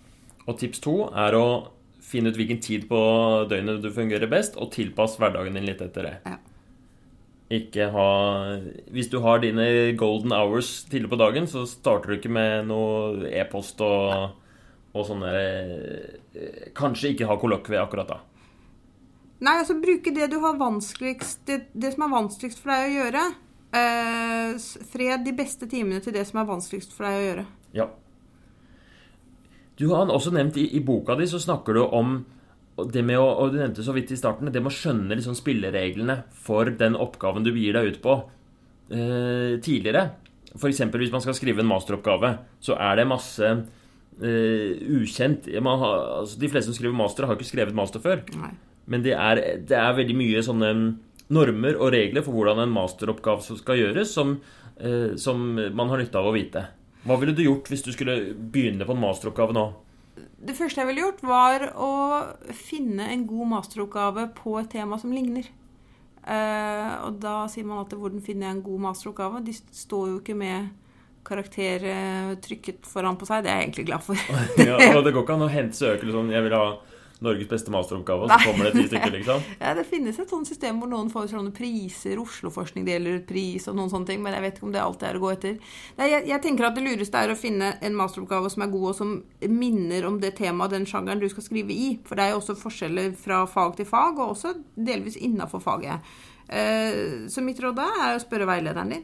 Og 0.46 0.60
tips 0.62 0.84
to 0.86 0.94
er 1.10 1.34
å 1.38 1.48
finne 2.10 2.30
ut 2.30 2.38
hvilken 2.38 2.62
tid 2.62 2.86
på 2.90 3.00
døgnet 3.50 3.82
du 3.82 3.90
fungerer 3.94 4.30
best, 4.30 4.56
og 4.58 4.72
tilpass 4.74 5.18
hverdagen 5.18 5.58
din 5.58 5.66
litt 5.66 5.82
etter 5.82 6.06
det. 6.06 6.14
Ja. 6.30 6.38
Ikke 7.50 7.88
ha 7.90 8.10
Hvis 8.94 9.10
du 9.10 9.20
har 9.26 9.40
dine 9.42 9.96
golden 9.98 10.32
hours 10.32 10.84
tidlig 10.86 11.10
på 11.10 11.18
dagen, 11.18 11.48
så 11.50 11.66
starter 11.66 12.12
du 12.14 12.18
ikke 12.20 12.30
med 12.30 12.68
noe 12.70 13.26
e-post 13.34 13.82
og, 13.82 14.36
og 14.94 15.08
sånne 15.10 15.32
Kanskje 16.78 17.16
ikke 17.16 17.26
ha 17.30 17.38
kollokvie 17.42 17.82
akkurat 17.82 18.12
da. 18.14 18.20
Nei, 19.40 19.56
altså 19.62 19.78
bruke 19.80 20.12
det 20.12 20.28
du 20.34 20.40
har 20.44 20.58
vanskeligst 20.60 21.46
Det, 21.48 21.62
det 21.72 21.94
som 21.94 22.04
er 22.04 22.12
vanskeligst 22.12 22.60
for 22.60 22.74
deg 22.74 22.90
å 22.90 22.98
gjøre. 22.98 23.22
Eh, 23.80 24.58
fred 24.92 25.24
de 25.24 25.34
beste 25.38 25.70
timene 25.70 26.02
til 26.04 26.16
det 26.16 26.26
som 26.28 26.42
er 26.42 26.50
vanskeligst 26.50 26.96
for 26.96 27.08
deg 27.08 27.20
å 27.20 27.26
gjøre. 27.28 27.46
Ja. 27.78 27.88
Du 29.80 29.88
har 29.94 30.12
også 30.12 30.34
nevnt 30.36 30.58
i, 30.60 30.66
i 30.76 30.84
boka 30.84 31.16
di, 31.16 31.28
så 31.30 31.40
snakker 31.40 31.78
du 31.78 31.84
om 31.86 32.18
det 32.90 33.04
med 33.04 33.20
å, 33.20 33.28
og 33.44 33.54
du 33.54 33.60
nevnte 33.60 33.84
så 33.84 33.94
vidt 33.96 34.12
i 34.12 34.18
starten, 34.20 34.52
det 34.52 34.62
med 34.64 34.72
å 34.72 34.76
skjønne 34.76 35.16
liksom 35.16 35.36
spillereglene 35.38 36.22
for 36.36 36.72
den 36.80 36.96
oppgaven 37.00 37.46
du 37.46 37.52
gir 37.54 37.76
deg 37.76 37.94
ut 37.94 38.00
på 38.04 38.16
eh, 38.92 39.60
tidligere. 39.64 40.06
F.eks. 40.56 40.82
hvis 40.90 41.14
man 41.14 41.24
skal 41.24 41.38
skrive 41.38 41.64
en 41.64 41.70
masteroppgave, 41.70 42.34
så 42.64 42.76
er 42.82 43.00
det 43.00 43.08
masse 43.08 43.46
eh, 43.46 44.80
ukjent 45.00 45.48
man 45.62 45.84
har, 45.84 46.08
altså 46.24 46.40
De 46.42 46.50
fleste 46.52 46.72
som 46.72 46.80
skriver 46.80 46.98
master, 46.98 47.30
har 47.30 47.38
ikke 47.38 47.52
skrevet 47.52 47.78
master 47.78 48.04
før. 48.04 48.24
Nei. 48.40 48.56
Men 48.90 49.06
det 49.06 49.14
er, 49.16 49.42
det 49.70 49.78
er 49.78 49.98
veldig 49.98 50.18
mye 50.18 50.42
sånne 50.46 50.72
normer 51.30 51.78
og 51.78 51.94
regler 51.94 52.26
for 52.26 52.34
hvordan 52.36 52.64
en 52.64 52.74
masteroppgave 52.74 53.60
skal 53.60 53.78
gjøres, 53.78 54.14
som, 54.16 54.40
eh, 54.82 55.14
som 55.22 55.46
man 55.54 55.92
har 55.92 56.02
nytte 56.02 56.18
av 56.18 56.30
å 56.30 56.34
vite. 56.34 56.66
Hva 57.06 57.20
ville 57.20 57.36
du 57.36 57.46
gjort 57.46 57.70
hvis 57.70 57.86
du 57.86 57.94
skulle 57.96 58.34
begynne 58.34 58.88
på 58.88 58.96
en 58.96 59.04
masteroppgave 59.04 59.56
nå? 59.56 59.70
Det 60.40 60.56
første 60.56 60.82
jeg 60.82 60.90
ville 60.90 61.06
gjort, 61.06 61.22
var 61.24 61.70
å 61.80 61.94
finne 62.56 63.08
en 63.14 63.26
god 63.28 63.54
masteroppgave 63.54 64.28
på 64.36 64.58
et 64.60 64.70
tema 64.72 65.00
som 65.00 65.14
ligner. 65.16 65.48
Eh, 66.30 66.92
og 67.06 67.20
da 67.24 67.46
sier 67.48 67.66
man 67.66 67.80
alltid 67.80 68.00
'hvordan 68.00 68.22
finner 68.22 68.48
jeg 68.48 68.56
en 68.58 68.64
god 68.64 68.80
masteroppgave'? 68.88 69.46
De 69.46 69.54
står 69.54 70.08
jo 70.10 70.20
ikke 70.20 70.36
med 70.36 70.70
karakter 71.26 71.84
eh, 71.84 72.36
trykket 72.36 72.86
foran 72.86 73.18
på 73.18 73.28
seg. 73.28 73.44
Det 73.44 73.52
er 73.52 73.60
jeg 73.60 73.70
egentlig 73.70 73.86
glad 73.86 74.04
for. 74.04 74.16
Ja, 74.70 74.78
og 74.98 75.04
det 75.06 75.14
går 75.14 75.24
ikke 75.24 75.38
an 75.38 75.48
å 75.48 75.52
hente 75.52 75.78
søke 75.78 76.06
liksom, 76.08 76.32
Jeg 76.32 76.44
vil 76.44 76.56
ha 76.58 76.80
Norges 77.22 77.50
beste 77.52 77.72
masteroppgave, 77.74 78.24
og 78.24 78.30
så 78.32 78.38
kommer 78.46 78.70
det 78.70 78.74
ti 78.78 78.84
stykker, 78.92 79.12
liksom. 79.18 79.42
Ja, 79.60 79.74
Det 79.76 79.84
finnes 79.90 80.20
et 80.24 80.30
sånt 80.32 80.48
system 80.48 80.78
hvor 80.80 80.88
noen 80.88 81.10
får 81.12 81.28
sånne 81.34 81.52
priser. 81.52 82.16
Osloforskning 82.22 82.86
deler 82.88 83.18
ut 83.20 83.26
pris 83.28 83.68
og 83.68 83.76
noen 83.76 83.92
sånne 83.92 84.08
ting, 84.08 84.22
men 84.24 84.34
jeg 84.38 84.46
vet 84.46 84.56
ikke 84.58 84.68
om 84.70 84.72
det 84.72 84.80
alltid 84.84 85.08
er 85.10 85.20
å 85.20 85.24
gå 85.26 85.32
etter. 85.34 85.58
Nei, 86.00 86.08
jeg, 86.14 86.28
jeg 86.32 86.42
tenker 86.46 86.70
at 86.70 86.76
det 86.80 86.86
lureste 86.86 87.20
er 87.20 87.34
å 87.34 87.36
finne 87.36 87.74
en 87.84 87.98
masteroppgave 88.00 88.50
som 88.54 88.64
er 88.64 88.72
god, 88.72 88.88
og 88.94 88.96
som 88.96 89.12
minner 89.52 90.08
om 90.08 90.20
det 90.24 90.32
temaet, 90.40 90.72
den 90.78 90.88
sjangeren 90.88 91.20
du 91.20 91.28
skal 91.34 91.44
skrive 91.50 91.76
i. 91.76 91.90
For 92.08 92.16
det 92.16 92.24
er 92.30 92.34
jo 92.38 92.40
også 92.40 92.56
forskjeller 92.64 93.12
fra 93.20 93.44
fag 93.52 93.76
til 93.82 93.90
fag, 93.92 94.16
og 94.24 94.38
også 94.38 94.56
delvis 94.80 95.20
innafor 95.20 95.60
faget. 95.60 96.00
Eh, 96.48 97.28
så 97.30 97.44
mitt 97.44 97.60
råd 97.62 97.76
da 97.78 97.90
er 98.08 98.16
å 98.16 98.24
spørre 98.24 98.48
veilederen 98.50 98.96
din. 98.96 99.04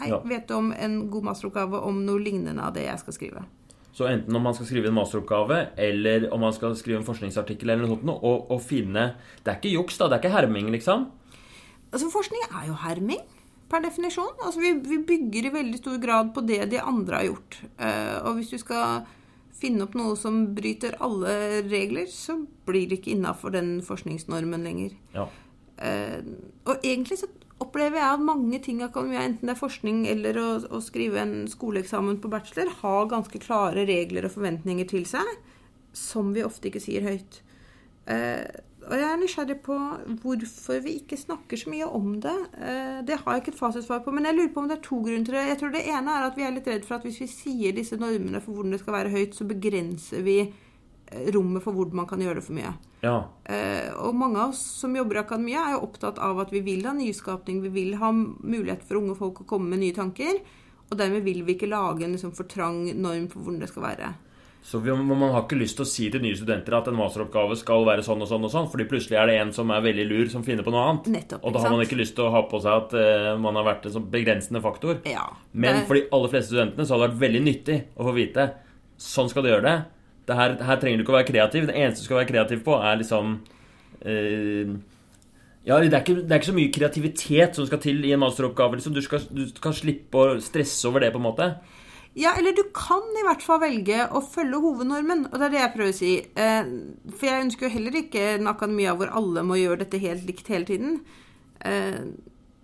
Hei, 0.00 0.08
Ja. 0.10 0.20
vet 0.26 0.48
du 0.48 0.54
om 0.54 0.72
en 0.74 1.08
god 1.10 1.22
masteroppgave 1.32 1.80
om 1.86 2.04
noe 2.04 2.18
lignende 2.20 2.60
av 2.62 2.74
det 2.74 2.84
jeg 2.88 2.98
skal 2.98 3.14
skrive? 3.14 3.44
Så 3.94 4.08
enten 4.10 4.34
om 4.34 4.42
man 4.42 4.56
skal 4.56 4.66
skrive 4.66 4.90
en 4.90 4.96
masteroppgave, 4.96 5.60
eller 5.78 6.26
om 6.34 6.42
man 6.42 6.54
skal 6.54 6.74
skrive 6.78 6.98
en 6.98 7.06
forskningsartikkel, 7.06 7.70
eller 7.70 7.86
noe 7.86 7.94
sånt, 7.94 8.10
og, 8.26 8.48
og 8.50 8.62
finne 8.64 9.12
Det 9.44 9.52
er 9.52 9.60
ikke 9.60 9.76
juks, 9.76 10.00
da. 10.00 10.08
Det 10.10 10.18
er 10.18 10.24
ikke 10.24 10.34
herming, 10.34 10.70
liksom. 10.74 11.06
Altså, 11.92 12.10
Forskning 12.10 12.42
er 12.48 12.64
jo 12.72 12.78
herming, 12.82 13.22
per 13.70 13.84
definisjon. 13.84 14.32
Altså, 14.42 14.62
vi, 14.64 14.72
vi 14.82 14.98
bygger 15.06 15.46
i 15.46 15.54
veldig 15.54 15.78
stor 15.78 16.00
grad 16.02 16.32
på 16.34 16.42
det 16.46 16.64
de 16.72 16.82
andre 16.82 17.20
har 17.20 17.28
gjort. 17.28 17.60
Uh, 17.78 18.16
og 18.24 18.40
hvis 18.40 18.50
du 18.50 18.58
skal 18.58 19.06
finne 19.54 19.86
opp 19.86 19.94
noe 19.94 20.18
som 20.18 20.42
bryter 20.56 20.98
alle 21.04 21.62
regler, 21.70 22.10
så 22.10 22.40
blir 22.66 22.90
det 22.90 22.98
ikke 22.98 23.14
innafor 23.14 23.54
den 23.54 23.76
forskningsnormen 23.86 24.66
lenger. 24.66 24.98
Ja. 25.14 25.28
Uh, 25.78 26.34
og 26.66 26.82
egentlig 26.82 27.22
så 27.22 27.30
opplever 27.62 28.00
jeg 28.00 28.16
at 28.16 28.24
mange 28.24 28.58
ting 28.64 28.80
i 28.82 28.86
akademia, 28.86 29.22
enten 29.24 29.48
det 29.48 29.54
er 29.54 29.60
forskning 29.60 30.04
eller 30.10 30.38
å, 30.40 30.48
å 30.74 30.82
skrive 30.82 31.22
en 31.22 31.34
skoleeksamen 31.50 32.18
på 32.22 32.30
bachelor, 32.32 32.72
har 32.82 33.10
ganske 33.12 33.40
klare 33.42 33.86
regler 33.88 34.26
og 34.26 34.34
forventninger 34.34 34.88
til 34.90 35.06
seg 35.08 35.28
som 35.94 36.32
vi 36.34 36.42
ofte 36.44 36.68
ikke 36.68 36.82
sier 36.82 37.06
høyt. 37.06 37.40
Eh, 38.10 38.42
og 38.84 38.92
jeg 39.00 39.06
er 39.08 39.20
nysgjerrig 39.20 39.56
på 39.64 39.76
hvorfor 40.20 40.82
vi 40.84 40.98
ikke 40.98 41.16
snakker 41.16 41.56
så 41.56 41.70
mye 41.72 41.86
om 41.88 42.18
det. 42.20 42.34
Eh, 42.58 42.98
det 43.06 43.20
har 43.20 43.36
jeg 43.36 43.44
ikke 43.44 43.54
et 43.54 43.60
fasitsvar 43.60 44.02
på, 44.04 44.12
men 44.12 44.28
jeg 44.28 44.36
lurer 44.36 44.50
på 44.52 44.60
om 44.60 44.68
det 44.68 44.76
er 44.78 44.84
to 44.84 44.98
grunner 45.06 45.24
til 45.24 45.38
det. 45.38 45.46
Jeg 45.48 45.60
tror 45.60 45.72
Det 45.72 45.84
ene 45.88 46.16
er 46.18 46.26
at 46.26 46.36
vi 46.36 46.44
er 46.44 46.52
litt 46.56 46.68
redd 46.68 46.84
for 46.84 46.98
at 46.98 47.06
hvis 47.06 47.22
vi 47.22 47.30
sier 47.30 47.76
disse 47.76 47.96
normene 48.00 48.42
for 48.44 48.52
hvordan 48.56 48.74
det 48.74 48.82
skal 48.82 48.98
være 48.98 49.14
høyt, 49.14 49.38
så 49.38 49.48
begrenser 49.48 50.26
vi 50.26 50.40
eh, 50.42 51.30
rommet 51.32 51.64
for 51.64 51.72
hvordan 51.72 52.02
man 52.02 52.10
kan 52.10 52.20
gjøre 52.20 52.42
det 52.42 52.46
for 52.48 52.58
mye. 52.58 52.74
Ja. 53.04 53.16
Eh, 53.44 53.90
og 54.00 54.16
mange 54.16 54.40
av 54.40 54.54
oss 54.54 54.64
som 54.80 54.94
jobber 54.96 55.20
i 55.20 55.22
akademia, 55.24 55.66
er 55.68 55.76
jo 55.76 55.84
opptatt 55.86 56.18
av 56.24 56.40
at 56.40 56.50
vi 56.54 56.62
vil 56.64 56.84
ha 56.88 56.94
nyskapning, 56.96 57.60
vi 57.68 57.72
vil 57.74 57.96
ha 58.00 58.10
mulighet 58.16 58.82
for 58.88 59.02
unge 59.02 59.16
folk 59.20 59.42
å 59.44 59.48
komme 59.54 59.68
med 59.74 59.84
nye 59.84 59.96
tanker. 59.96 60.40
Og 60.90 60.98
dermed 61.00 61.24
vil 61.24 61.42
vi 61.44 61.54
ikke 61.56 61.68
lage 61.70 62.04
en 62.04 62.12
liksom, 62.16 62.32
for 62.36 62.48
trang 62.48 62.84
norm 63.00 63.28
for 63.32 63.40
hvordan 63.44 63.60
det 63.64 63.68
skal 63.72 63.86
være. 63.90 64.14
Så 64.64 64.78
vi, 64.80 64.88
Man 64.96 65.20
har 65.34 65.42
ikke 65.42 65.58
lyst 65.60 65.76
til 65.76 65.84
å 65.84 65.88
si 65.88 66.06
til 66.08 66.22
nye 66.24 66.36
studenter 66.38 66.72
at 66.78 66.86
en 66.88 66.96
masteroppgave 66.96 67.56
skal 67.60 67.82
være 67.84 68.00
sånn 68.06 68.22
og 68.24 68.28
sånn, 68.30 68.46
og 68.48 68.52
sånn, 68.52 68.68
fordi 68.72 68.86
plutselig 68.88 69.18
er 69.20 69.28
det 69.28 69.34
en 69.42 69.50
som 69.52 69.68
er 69.74 69.82
veldig 69.84 70.06
lur, 70.08 70.30
som 70.32 70.44
finner 70.46 70.64
på 70.64 70.72
noe 70.72 70.86
annet. 70.88 71.10
Nettopp, 71.12 71.42
og 71.44 71.52
da 71.52 71.60
har 71.60 71.74
man 71.74 71.82
ikke 71.84 71.98
lyst 72.00 72.14
til 72.16 72.24
å 72.24 72.30
ha 72.32 72.40
på 72.48 72.60
seg 72.64 72.72
at 72.72 72.94
eh, 72.96 73.34
man 73.44 73.58
har 73.60 73.66
vært 73.68 73.84
en 73.90 73.92
sånn 73.98 74.06
begrensende 74.14 74.62
faktor. 74.64 75.02
Ja. 75.04 75.26
Men 75.52 75.82
det- 75.82 75.86
for 75.90 76.00
de 76.00 76.06
aller 76.16 76.32
fleste 76.32 76.54
studentene 76.54 76.86
så 76.88 76.96
har 76.96 77.02
det 77.04 77.10
vært 77.12 77.24
veldig 77.26 77.42
nyttig 77.44 77.76
å 77.92 78.08
få 78.08 78.14
vite 78.16 78.46
sånn 78.96 79.28
skal 79.28 79.42
du 79.44 79.50
gjøre 79.52 79.68
det. 79.68 79.76
Her, 80.32 80.56
her 80.64 80.80
trenger 80.80 80.98
du 80.98 81.04
ikke 81.04 81.12
å 81.12 81.18
være 81.18 81.28
kreativ. 81.28 81.68
Det 81.68 81.76
eneste 81.76 82.02
du 82.02 82.08
skal 82.08 82.20
være 82.22 82.30
kreativ 82.32 82.64
på, 82.64 82.76
er 82.80 83.00
liksom 83.00 83.36
eh, 84.00 84.74
Ja, 85.64 85.78
det 85.80 85.92
er, 85.92 86.00
ikke, 86.00 86.22
det 86.22 86.32
er 86.32 86.40
ikke 86.40 86.50
så 86.52 86.56
mye 86.56 86.72
kreativitet 86.72 87.56
som 87.56 87.68
skal 87.68 87.80
til 87.84 88.04
i 88.04 88.12
en 88.16 88.22
masteroppgave. 88.24 88.80
Liksom. 88.80 88.96
Du, 88.96 89.02
skal, 89.04 89.24
du 89.32 89.46
skal 89.52 89.76
slippe 89.76 90.20
å 90.20 90.36
stresse 90.44 90.88
over 90.88 91.04
det, 91.04 91.12
på 91.12 91.20
en 91.20 91.28
måte. 91.28 91.50
Ja, 92.14 92.36
eller 92.38 92.54
du 92.54 92.62
kan 92.76 93.02
i 93.18 93.24
hvert 93.26 93.42
fall 93.42 93.58
velge 93.64 94.04
å 94.14 94.20
følge 94.22 94.60
hovednormen, 94.62 95.24
og 95.32 95.34
det 95.34 95.48
er 95.48 95.54
det 95.56 95.62
jeg 95.62 95.72
prøver 95.74 95.94
å 95.94 95.98
si. 95.98 96.12
Eh, 96.38 96.68
For 97.10 97.28
jeg 97.28 97.46
ønsker 97.48 97.66
jo 97.66 97.74
heller 97.74 97.98
ikke 98.04 98.28
en 98.36 98.52
akademia 98.52 98.94
hvor 98.94 99.10
alle 99.18 99.42
må 99.46 99.58
gjøre 99.58 99.82
dette 99.82 100.02
helt 100.04 100.28
likt 100.28 100.52
hele 100.52 100.68
tiden. 100.68 101.00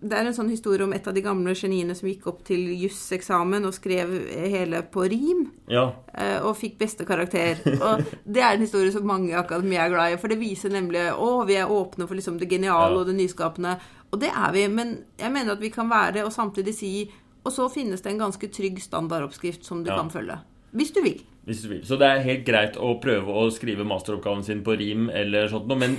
Det 0.02 0.16
er 0.16 0.25
en 0.30 0.33
sånn 0.33 0.49
historie 0.49 0.83
om 0.87 0.92
et 0.97 1.07
av 1.07 1.12
de 1.12 1.21
gamle 1.21 1.52
geniene 1.54 1.92
som 1.95 2.09
gikk 2.09 2.26
opp 2.30 2.38
til 2.49 2.62
jusseksamen 2.80 3.66
og 3.69 3.75
skrev 3.76 4.09
hele 4.33 4.80
på 4.88 5.04
rim, 5.12 5.42
Ja. 5.69 5.92
eh, 6.14 6.38
og 6.40 6.57
fikk 6.57 6.78
beste 6.78 7.04
karakter. 7.04 7.61
Og 7.83 8.04
det 8.25 8.40
er 8.40 8.54
en 8.54 8.61
historie 8.64 8.90
som 8.92 9.04
mange 9.07 9.28
i 9.30 9.37
akademia 9.37 9.85
er 9.85 9.90
glad 9.92 10.12
i, 10.14 10.16
for 10.16 10.28
det 10.33 10.38
viser 10.40 10.71
nemlig 10.73 11.04
å, 11.12 11.45
vi 11.47 11.54
er 11.61 11.69
åpne 11.69 12.09
for 12.09 12.14
liksom 12.16 12.38
det 12.40 12.49
geniale 12.49 12.95
Ja. 12.95 13.00
og 13.00 13.07
det 13.07 13.16
nyskapende. 13.19 13.78
Og 14.12 14.19
det 14.21 14.30
er 14.33 14.52
vi, 14.52 14.66
men 14.69 15.04
jeg 15.19 15.33
mener 15.33 15.52
at 15.52 15.61
vi 15.61 15.69
kan 15.71 15.88
være 15.90 16.25
og 16.25 16.33
samtidig 16.33 16.75
si 16.75 17.11
Og 17.42 17.52
så 17.52 17.71
finnes 17.73 18.02
det 18.02 18.11
en 18.12 18.19
ganske 18.21 18.49
trygg 18.52 18.76
standardoppskrift 18.85 19.64
som 19.64 19.83
du 19.83 19.88
Ja. 19.90 19.97
kan 19.97 20.11
følge. 20.11 20.38
Hvis 20.76 20.92
du 20.92 21.00
vil. 21.00 21.23
Hvis 21.47 21.62
du 21.62 21.69
vil. 21.71 21.80
Så 21.88 21.97
det 21.99 22.07
er 22.07 22.21
helt 22.23 22.45
greit 22.45 22.76
å 22.76 23.00
prøve 23.00 23.26
å 23.33 23.50
skrive 23.50 23.83
masteroppgaven 23.83 24.45
sin 24.45 24.61
på 24.62 24.76
rim 24.78 25.09
eller 25.09 25.49
sånt 25.49 25.66
noe, 25.66 25.78
men 25.78 25.97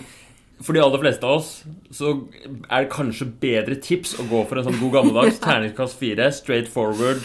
for 0.62 0.74
de 0.78 0.82
aller 0.84 1.02
fleste 1.02 1.26
av 1.28 1.40
oss 1.40 1.52
så 1.92 2.12
er 2.70 2.86
det 2.86 2.92
kanskje 2.94 3.28
bedre 3.42 3.76
tips 3.82 4.16
å 4.22 4.26
gå 4.30 4.44
for 4.50 4.60
en 4.62 4.68
sånn 4.70 4.80
god 4.82 4.94
gammeldags 5.00 5.40
terningkast 5.46 5.98
fire, 6.00 6.28
straight 6.36 6.70
forward. 6.72 7.22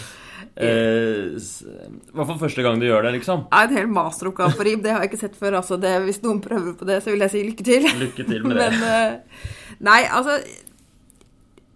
Eh, 0.57 1.37
I 1.37 2.15
hvert 2.17 2.29
fall 2.31 2.39
første 2.41 2.63
gang 2.65 2.79
du 2.81 2.87
gjør 2.89 3.05
det, 3.05 3.11
liksom. 3.19 3.43
Ja, 3.53 3.65
En 3.67 3.75
hel 3.77 3.91
masteroppgave 3.93 4.57
på 4.57 4.65
rim, 4.69 4.81
det 4.85 4.95
har 4.95 5.03
jeg 5.05 5.11
ikke 5.13 5.21
sett 5.27 5.37
før. 5.37 5.59
Altså 5.61 5.77
det, 5.81 5.93
hvis 6.07 6.23
noen 6.25 6.41
prøver 6.45 6.73
på 6.81 6.89
det, 6.89 7.03
så 7.05 7.13
vil 7.13 7.25
jeg 7.27 7.35
si 7.35 7.43
lykke 7.51 7.67
til. 7.67 7.89
Lykke 8.01 8.25
til 8.31 8.47
med 8.49 8.57
det. 8.63 8.71
Men 8.73 8.89
eh, 8.89 9.45
Nei, 9.85 9.99
altså 10.09 10.39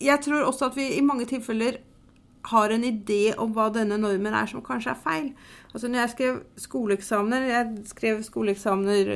Jeg 0.00 0.22
tror 0.24 0.46
også 0.48 0.70
at 0.70 0.76
vi 0.80 0.86
i 0.96 1.02
mange 1.04 1.26
tilfeller 1.28 1.76
har 2.48 2.72
en 2.72 2.84
idé 2.84 3.34
om 3.38 3.52
hva 3.52 3.68
denne 3.74 3.98
normen 4.00 4.34
er, 4.34 4.48
som 4.48 4.62
kanskje 4.64 4.94
er 4.94 5.02
feil. 5.02 5.26
Altså 5.70 5.90
når 5.90 6.00
jeg 6.00 6.12
skrev 6.14 6.38
skoleeksamener 6.58 7.44
Jeg 7.46 7.66
skrev 7.90 8.22
skoleeksamener 8.26 9.10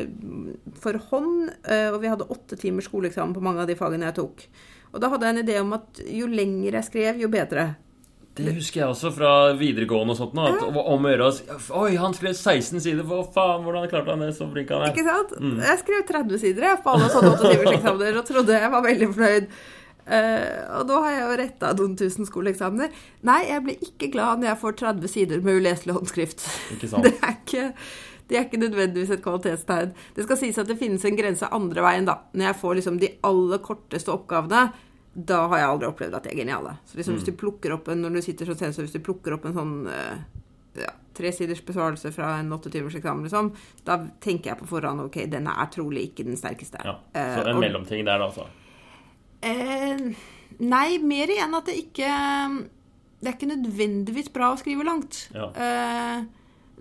for 0.79 1.01
hånd, 1.11 1.49
eh, 1.67 1.89
og 1.91 2.01
vi 2.03 2.13
hadde 2.13 2.29
åtte 2.31 2.59
timers 2.61 2.87
skoleeksamen 2.91 3.35
på 3.35 3.43
mange 3.43 3.65
av 3.65 3.71
de 3.71 3.79
fagene 3.79 4.11
jeg 4.11 4.19
tok. 4.21 4.45
Og 4.95 5.01
da 5.03 5.11
hadde 5.11 5.27
jeg 5.27 5.35
en 5.35 5.43
idé 5.43 5.57
om 5.63 5.73
at 5.75 6.05
jo 6.07 6.29
lenger 6.31 6.79
jeg 6.79 6.91
skrev, 6.91 7.25
jo 7.25 7.33
bedre. 7.33 7.73
Det 8.35 8.51
husker 8.57 8.81
jeg 8.81 8.91
også 8.91 9.13
fra 9.15 9.31
videregående 9.55 10.15
og 10.15 10.19
sånt. 10.19 10.33
Nå, 10.35 10.47
at 10.57 10.63
om 10.67 11.07
å 11.07 11.11
gjøre 11.13 11.29
Oi, 11.79 11.93
han 12.03 12.17
skrev 12.17 12.33
16 12.35 12.83
sider! 12.83 13.07
Hva 13.07 13.21
faen, 13.35 13.63
hvordan 13.63 13.87
klarte 13.93 14.11
han 14.11 14.25
det? 14.25 14.33
Så 14.35 14.49
flink 14.51 14.73
han 14.75 14.83
er. 14.83 14.91
Ikke 14.91 15.07
sant? 15.07 15.37
Jeg 15.63 15.83
skrev 15.85 16.03
30 16.09 16.43
sider 16.43 16.67
jeg, 16.67 16.81
på 16.83 16.95
alle 16.95 17.11
sånne 17.13 17.31
åttetimerseksamener 17.37 18.19
og 18.21 18.27
trodde 18.31 18.59
jeg 18.59 18.73
var 18.75 18.87
veldig 18.89 19.11
fornøyd. 19.15 19.49
Eh, 20.07 20.65
og 20.79 20.87
nå 20.89 20.99
har 21.05 21.15
jeg 21.15 21.23
jo 21.25 21.37
retta 21.41 21.71
noen 21.79 21.95
tusen 21.97 22.27
skoleeksamener. 22.29 22.91
Nei, 23.25 23.39
jeg 23.49 23.63
blir 23.65 23.85
ikke 23.89 24.11
glad 24.13 24.43
når 24.43 24.51
jeg 24.53 24.61
får 24.65 24.77
30 24.83 25.09
sider 25.15 25.41
med 25.47 25.61
uleselig 25.63 25.95
håndskrift. 25.97 26.45
Ikke 26.77 26.89
sant? 26.93 27.07
Det 27.09 27.15
er 27.25 27.37
ikke, 27.39 27.67
det 28.29 28.37
er 28.41 28.47
ikke 28.49 28.61
nødvendigvis 28.65 29.15
et 29.17 29.23
kvalitetstegn. 29.25 29.95
Det 30.17 30.27
skal 30.27 30.41
sies 30.41 30.59
at 30.61 30.69
det 30.69 30.77
finnes 30.81 31.05
en 31.09 31.17
grense 31.21 31.49
andre 31.57 31.85
veien, 31.87 32.05
da. 32.09 32.19
Når 32.35 32.51
jeg 32.51 32.61
får 32.61 32.75
liksom 32.81 32.99
de 33.01 33.13
aller 33.31 33.63
korteste 33.65 34.13
oppgavene, 34.13 34.67
da 35.15 35.45
har 35.47 35.61
jeg 35.63 35.69
aldri 35.71 35.87
opplevd 35.93 36.17
at 36.19 36.25
de 36.27 36.33
er 36.33 36.41
geniale. 36.43 36.73
Så 36.91 36.97
liksom 36.99 37.15
hvis 37.21 37.29
du 37.29 37.37
plukker 37.39 37.77
opp 37.77 37.89
en, 37.93 38.01
når 38.03 38.17
du 38.19 38.23
sitter 38.27 38.49
som 38.51 38.57
sensor, 38.59 38.83
hvis 38.89 38.97
du 38.97 39.05
plukker 39.07 39.37
opp 39.37 39.45
en 39.47 39.55
sånn 39.55 39.75
uh, 39.87 40.17
ja, 40.75 40.91
tresiders 41.15 41.61
besvarelse 41.63 42.11
fra 42.17 42.33
en 42.41 42.51
åttetimers 42.57 42.97
eksamen, 42.99 43.23
liksom, 43.29 43.53
da 43.87 44.01
tenker 44.25 44.51
jeg 44.51 44.59
på 44.65 44.67
forhånd 44.73 45.05
ok, 45.05 45.21
denne 45.31 45.55
er 45.63 45.71
trolig 45.71 46.09
ikke 46.11 46.27
den 46.27 46.37
sterkeste. 46.41 46.81
Ja, 46.83 46.97
Eh, 47.15 47.37
Så 47.39 47.45
en 47.53 47.61
mellomting 47.63 48.03
der, 48.05 48.19
da, 48.19 48.27
altså. 48.27 48.49
Eh, 49.45 50.05
nei, 50.65 50.89
mer 51.05 51.33
igjen 51.33 51.57
at 51.59 51.69
det 51.69 51.77
ikke 51.83 52.09
Det 53.21 53.31
er 53.31 53.37
ikke 53.37 53.51
nødvendigvis 53.51 54.31
bra 54.33 54.51
å 54.53 54.59
skrive 54.61 54.85
langt. 54.85 55.27
Ja. 55.35 55.49
Eh, 55.53 56.25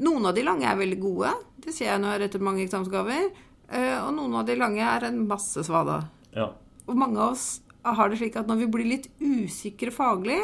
noen 0.03 0.25
av 0.27 0.35
de 0.35 0.43
lange 0.43 0.67
er 0.67 0.79
veldig 0.79 0.99
gode. 0.99 1.31
Det 1.63 1.71
ser 1.75 1.91
jeg 1.91 2.01
når 2.03 2.15
jeg 2.15 2.21
retter 2.25 2.43
mange 2.43 2.65
eksamensgaver. 2.65 3.29
Eh, 3.69 3.95
og 4.01 4.11
noen 4.17 4.35
av 4.41 4.47
de 4.49 4.57
lange 4.59 4.83
er 4.83 5.07
en 5.07 5.21
masse 5.29 5.63
svada. 5.63 6.01
Ja. 6.35 6.49
Og 6.83 6.99
mange 6.99 7.21
av 7.21 7.37
oss 7.37 7.61
har 7.83 8.11
det 8.11 8.19
slik 8.19 8.35
at 8.39 8.49
når 8.49 8.63
vi 8.63 8.67
blir 8.75 8.89
litt 8.89 9.07
usikre 9.23 9.91
faglig, 9.95 10.41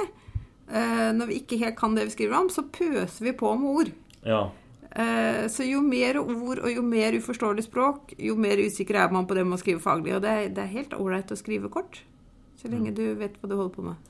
eh, 0.72 1.10
når 1.16 1.32
vi 1.32 1.42
ikke 1.42 1.60
helt 1.60 1.78
kan 1.80 1.96
det 1.96 2.08
vi 2.08 2.16
skriver 2.16 2.40
om, 2.40 2.50
så 2.54 2.64
pøser 2.64 3.28
vi 3.28 3.36
på 3.36 3.52
med 3.60 3.84
ord. 3.84 3.94
ja. 4.28 4.50
Eh, 4.96 5.48
Så 5.48 5.64
jo 5.70 5.82
mer 5.86 6.18
ord 6.18 6.60
og 6.64 6.70
jo 6.74 6.82
mer 6.82 7.14
uforståelig 7.18 7.68
språk, 7.68 8.14
jo 8.18 8.36
mer 8.36 8.58
usikker 8.58 8.96
er 8.96 9.12
man 9.14 9.28
på 9.28 9.36
det 9.38 9.46
man 9.46 9.62
skriver 9.62 9.82
faglig. 9.84 10.16
Og 10.16 10.22
det 10.22 10.30
er, 10.30 10.48
det 10.50 10.64
er 10.64 10.78
helt 10.78 10.96
ålreit 10.98 11.32
å 11.32 11.38
skrive 11.38 11.70
kort, 11.70 12.02
så 12.58 12.72
lenge 12.72 12.96
du 12.96 13.14
vet 13.20 13.38
hva 13.40 13.50
du 13.50 13.56
holder 13.56 13.76
på 13.76 13.86
med. 13.86 14.10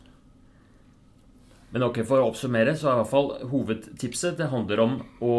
Men 1.69 1.86
ok, 1.86 2.01
for 2.07 2.21
å 2.21 2.29
oppsummere, 2.31 2.74
så 2.77 2.89
er 2.89 2.95
i 2.95 3.01
hvert 3.03 3.12
fall 3.12 3.27
hovedtipset 3.51 4.39
Det 4.39 4.48
handler 4.50 4.79
om 4.81 4.95
å 5.21 5.36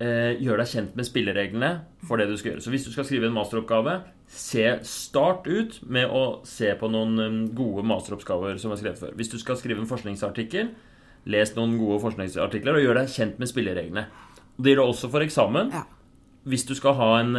eh, 0.00 0.38
gjøre 0.40 0.62
deg 0.62 0.70
kjent 0.70 0.94
med 0.96 1.08
spillereglene 1.08 1.72
for 2.08 2.16
det 2.16 2.28
du 2.30 2.36
skal 2.38 2.54
gjøre. 2.54 2.64
Så 2.64 2.72
hvis 2.72 2.86
du 2.86 2.92
skal 2.94 3.04
skrive 3.04 3.28
en 3.28 3.36
masteroppgave, 3.36 3.98
se 4.32 4.64
start 4.88 5.48
ut 5.48 5.80
med 5.84 6.08
å 6.08 6.40
se 6.48 6.70
på 6.78 6.88
noen 6.92 7.20
eh, 7.20 7.36
gode 7.58 7.84
masteroppgaver 7.84 8.56
som 8.62 8.72
er 8.72 8.80
skrevet 8.80 9.02
før. 9.02 9.18
Hvis 9.18 9.34
du 9.34 9.36
skal 9.42 9.60
skrive 9.60 9.84
en 9.84 9.90
forskningsartikkel, 9.90 10.72
les 11.28 11.52
noen 11.58 11.76
gode 11.76 12.00
forskningsartikler 12.06 12.78
og 12.78 12.86
gjør 12.86 13.02
deg 13.02 13.12
kjent 13.12 13.42
med 13.42 13.50
spillereglene. 13.50 14.06
Det 14.58 14.72
gjelder 14.74 14.88
også 14.90 15.10
for 15.12 15.22
eksamen. 15.22 15.70
Ja. 15.72 15.84
Hvis 16.48 16.64
du 16.66 16.74
skal 16.74 16.94
ha 16.98 17.08
en 17.20 17.36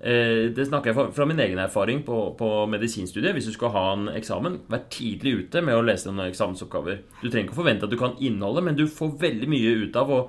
eh, 0.00 0.48
Det 0.54 0.66
snakker 0.68 0.86
jeg 0.92 0.94
fra- 0.96 1.10
fra 1.12 1.26
min 1.26 1.40
egen 1.42 1.58
erfaring 1.58 2.04
på, 2.06 2.36
på 2.38 2.66
medisinstudiet. 2.70 3.34
Hvis 3.34 3.46
du 3.50 3.52
skal 3.52 3.72
ha 3.74 3.84
en 3.92 4.08
eksamen, 4.08 4.60
vær 4.70 4.84
tidlig 4.90 5.34
ute 5.44 5.62
med 5.66 5.74
å 5.74 5.82
lese 5.84 6.06
noen 6.12 6.30
eksamensoppgaver. 6.30 7.00
Du 7.22 7.28
trenger 7.28 7.48
ikke 7.48 7.56
å 7.58 7.62
forvente 7.62 7.84
at 7.84 7.90
du 7.90 7.98
kan 8.00 8.14
innholdet, 8.20 8.64
men 8.64 8.76
du 8.78 8.86
får 8.86 9.16
veldig 9.20 9.48
mye 9.50 9.74
ut 9.84 9.96
av 9.96 10.10
å, 10.14 10.20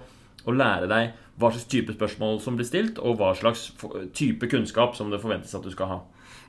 å 0.50 0.52
lære 0.56 0.88
deg 0.90 1.12
hva 1.40 1.52
slags 1.54 1.70
type 1.72 1.94
spørsmål 1.96 2.42
som 2.44 2.58
blir 2.60 2.68
stilt, 2.68 2.98
og 3.00 3.16
hva 3.22 3.30
slags 3.38 3.70
type 4.18 4.50
kunnskap 4.52 4.98
som 4.98 5.10
det 5.14 5.22
forventes 5.24 5.54
at 5.56 5.64
du 5.64 5.70
skal 5.72 5.88
ha. 5.88 6.00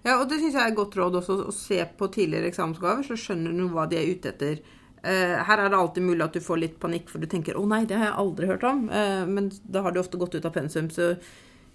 Ja, 0.02 0.16
og 0.22 0.28
det 0.30 0.40
syns 0.40 0.56
jeg 0.56 0.64
er 0.64 0.72
et 0.72 0.78
godt 0.80 0.96
råd 0.98 1.20
også, 1.20 1.36
å 1.46 1.52
se 1.54 1.78
på 1.98 2.08
tidligere 2.10 2.48
eksamensoppgaver, 2.50 3.04
så 3.06 3.14
skjønner 3.20 3.52
du 3.54 3.68
hva 3.70 3.84
de 3.86 4.00
er 4.00 4.08
ute 4.16 4.32
etter. 4.32 4.58
Eh, 5.02 5.36
her 5.46 5.58
er 5.58 5.70
det 5.70 5.78
alltid 5.78 6.04
mulig 6.04 6.24
at 6.24 6.34
du 6.36 6.40
får 6.44 6.58
litt 6.60 6.80
panikk, 6.80 7.08
for 7.08 7.18
du 7.18 7.26
tenker 7.26 7.54
'Å 7.54 7.66
nei, 7.66 7.84
det 7.84 7.96
har 7.96 8.06
jeg 8.06 8.16
aldri 8.16 8.46
hørt 8.46 8.64
om'. 8.64 8.90
Eh, 8.90 9.26
men 9.26 9.50
da 9.70 9.82
har 9.82 9.92
du 9.92 10.00
ofte 10.00 10.18
gått 10.18 10.34
ut 10.34 10.44
av 10.44 10.52
pensum, 10.52 10.90
så 10.90 11.16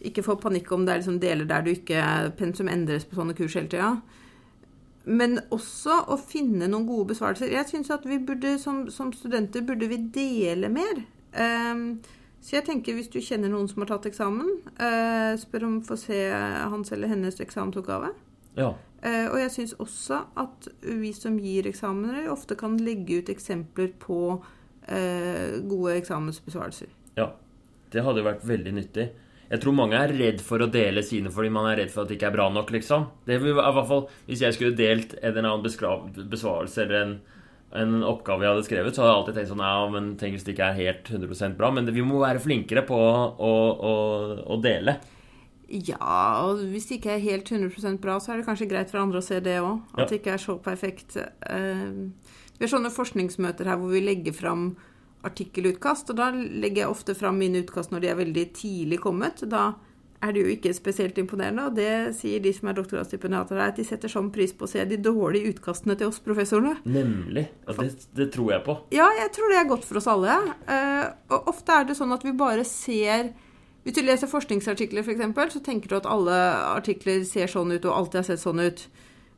ikke 0.02 0.24
få 0.24 0.36
panikk 0.36 0.72
om 0.72 0.86
det 0.86 0.94
er 0.94 1.00
liksom 1.00 1.20
deler 1.20 1.46
der 1.46 1.62
du 1.62 1.72
ikke 1.72 2.36
Pensum 2.38 2.68
endres 2.68 3.06
på 3.06 3.16
sånne 3.16 3.36
kurs 3.36 3.54
hele 3.54 3.68
tida. 3.68 4.02
Men 5.06 5.40
også 5.52 6.06
å 6.10 6.18
finne 6.18 6.68
noen 6.68 6.88
gode 6.88 7.14
besvarelser. 7.14 7.52
Jeg 7.52 7.70
syns 7.70 7.92
at 7.94 8.06
vi 8.06 8.18
burde, 8.18 8.60
som, 8.60 8.90
som 8.90 9.14
studenter, 9.14 9.62
burde 9.62 9.88
vi 9.88 9.98
dele 9.98 10.70
mer. 10.70 11.06
Ehm, 11.34 12.02
så 12.42 12.58
jeg 12.58 12.66
tenker 12.66 12.94
hvis 12.94 13.12
du 13.14 13.20
kjenner 13.22 13.50
noen 13.50 13.70
som 13.70 13.84
har 13.84 13.92
tatt 13.94 14.10
eksamen, 14.10 14.50
eh, 14.78 15.38
spør 15.38 15.68
om 15.68 15.80
å 15.82 15.86
få 15.86 15.98
se 15.98 16.20
hans 16.74 16.92
eller 16.92 17.08
hennes 17.08 17.40
eksamensoppgave. 17.40 18.14
Ja. 18.58 18.74
Eh, 19.06 19.28
og 19.30 19.38
jeg 19.38 19.52
syns 19.54 19.76
også 19.82 20.22
at 20.42 20.70
vi 20.82 21.12
som 21.14 21.38
gir 21.42 21.68
eksamener, 21.70 22.30
ofte 22.34 22.58
kan 22.58 22.78
legge 22.82 23.22
ut 23.22 23.30
eksempler 23.30 23.92
på 24.02 24.20
eh, 24.88 25.62
gode 25.68 26.00
eksamensbesvarelser. 26.00 26.90
Ja, 27.20 27.30
det 27.94 28.06
hadde 28.06 28.24
jo 28.24 28.30
vært 28.32 28.48
veldig 28.48 28.76
nyttig. 28.80 29.12
Jeg 29.46 29.62
tror 29.62 29.76
mange 29.78 29.98
er 30.00 30.14
redd 30.16 30.42
for 30.42 30.64
å 30.64 30.72
dele 30.74 31.04
sine 31.06 31.30
fordi 31.34 31.52
man 31.54 31.68
er 31.70 31.84
redd 31.84 31.92
for 31.94 32.02
at 32.02 32.10
det 32.10 32.18
ikke 32.18 32.32
er 32.32 32.38
bra 32.38 32.50
nok, 32.50 32.72
liksom. 32.74 33.06
Det 33.28 33.38
vil, 33.44 33.54
i 33.54 33.62
hvert 33.62 33.90
fall, 33.92 34.08
Hvis 34.26 34.42
jeg 34.42 34.58
skulle 34.58 34.78
delt 34.78 35.14
en 35.22 35.32
eller 35.36 35.50
annen 35.52 36.30
besvarelse 36.32 36.82
eller 36.82 37.02
en, 37.04 37.16
en, 37.78 38.00
oppgave 38.10 38.42
jeg 38.42 38.56
hadde 38.56 38.66
skrevet, 38.66 38.96
så 38.96 39.04
hadde 39.04 39.12
jeg 39.12 39.20
alltid 39.20 39.38
tenkt 39.38 39.52
sånn 39.54 39.66
Ja, 39.68 39.76
men 39.94 40.08
tenk 40.18 40.38
hvis 40.38 40.48
det 40.48 40.56
ikke 40.56 40.72
er 40.72 40.80
helt 40.80 41.12
100% 41.14 41.60
bra. 41.60 41.70
Men 41.76 41.94
vi 41.94 42.06
må 42.06 42.24
være 42.24 42.42
flinkere 42.42 42.82
på 42.90 42.98
å, 42.98 43.54
å, 43.92 43.94
å 44.50 44.58
dele. 44.64 44.98
Ja, 45.70 46.46
og 46.46 46.62
hvis 46.70 46.90
det 46.90 47.00
ikke 47.00 47.16
er 47.16 47.24
helt 47.24 47.50
100% 47.50 48.02
bra, 48.04 48.20
så 48.22 48.34
er 48.34 48.42
det 48.42 48.48
kanskje 48.48 48.70
greit 48.70 48.92
for 48.92 49.02
andre 49.02 49.22
å 49.22 49.26
se 49.26 49.40
det 49.44 49.58
òg. 49.64 49.80
At 49.96 50.06
ja. 50.06 50.10
det 50.12 50.20
ikke 50.20 50.36
er 50.36 50.44
så 50.44 50.58
perfekt. 50.62 51.18
Uh, 51.50 52.12
vi 52.56 52.66
har 52.66 52.72
sånne 52.72 52.94
forskningsmøter 52.94 53.72
her 53.72 53.80
hvor 53.82 53.96
vi 53.96 54.04
legger 54.06 54.36
fram 54.36 54.70
artikkelutkast. 55.26 56.14
Og 56.14 56.20
da 56.22 56.30
legger 56.36 56.86
jeg 56.86 56.94
ofte 56.94 57.18
fram 57.18 57.42
mine 57.42 57.64
utkast 57.66 57.94
når 57.94 58.04
de 58.04 58.12
er 58.12 58.22
veldig 58.22 58.46
tidlig 58.56 59.02
kommet. 59.04 59.44
Da 59.50 59.72
er 60.24 60.34
det 60.34 60.42
jo 60.42 60.54
ikke 60.54 60.74
spesielt 60.74 61.18
imponerende, 61.22 61.68
og 61.68 61.76
det 61.78 62.16
sier 62.18 62.42
de 62.42 62.54
som 62.56 62.70
er 62.70 62.78
doktorgradsstipendiater 62.78 63.60
her, 63.60 63.74
at 63.74 63.80
de 63.80 63.86
setter 63.86 64.10
sånn 64.10 64.32
pris 64.34 64.54
på 64.56 64.66
å 64.66 64.72
se 64.72 64.86
de 64.88 64.98
dårlige 65.02 65.52
utkastene 65.54 65.98
til 66.00 66.10
oss 66.10 66.22
professorene. 66.24 66.78
Nemlig. 66.88 67.46
Ja, 67.68 67.76
det, 67.82 67.90
det, 68.18 68.30
tror 68.34 68.54
jeg 68.56 68.64
på. 68.66 68.78
Ja, 68.96 69.10
jeg 69.20 69.34
tror 69.36 69.54
det 69.54 69.60
er 69.60 69.70
godt 69.70 69.86
for 69.86 70.02
oss 70.02 70.10
alle. 70.10 70.38
Uh, 70.70 71.06
og 71.36 71.52
ofte 71.54 71.78
er 71.78 71.90
det 71.90 71.98
sånn 72.00 72.16
at 72.16 72.26
vi 72.26 72.34
bare 72.38 72.66
ser 72.68 73.34
Hvis 73.86 74.00
du 74.00 74.02
leser 74.02 74.30
forskningsartikler, 74.30 75.06
f.eks., 75.06 75.28
for 75.38 75.52
så 75.54 75.62
tenker 75.62 75.92
du 75.92 76.00
at 76.00 76.08
alle 76.10 76.36
artikler 76.74 77.22
ser 77.30 77.52
sånn 77.52 77.76
ut 77.76 77.84
og 77.86 77.94
alltid 77.94 78.24
har 78.24 78.30
sett 78.32 78.42
sånn 78.42 78.64
ut. 78.66 78.88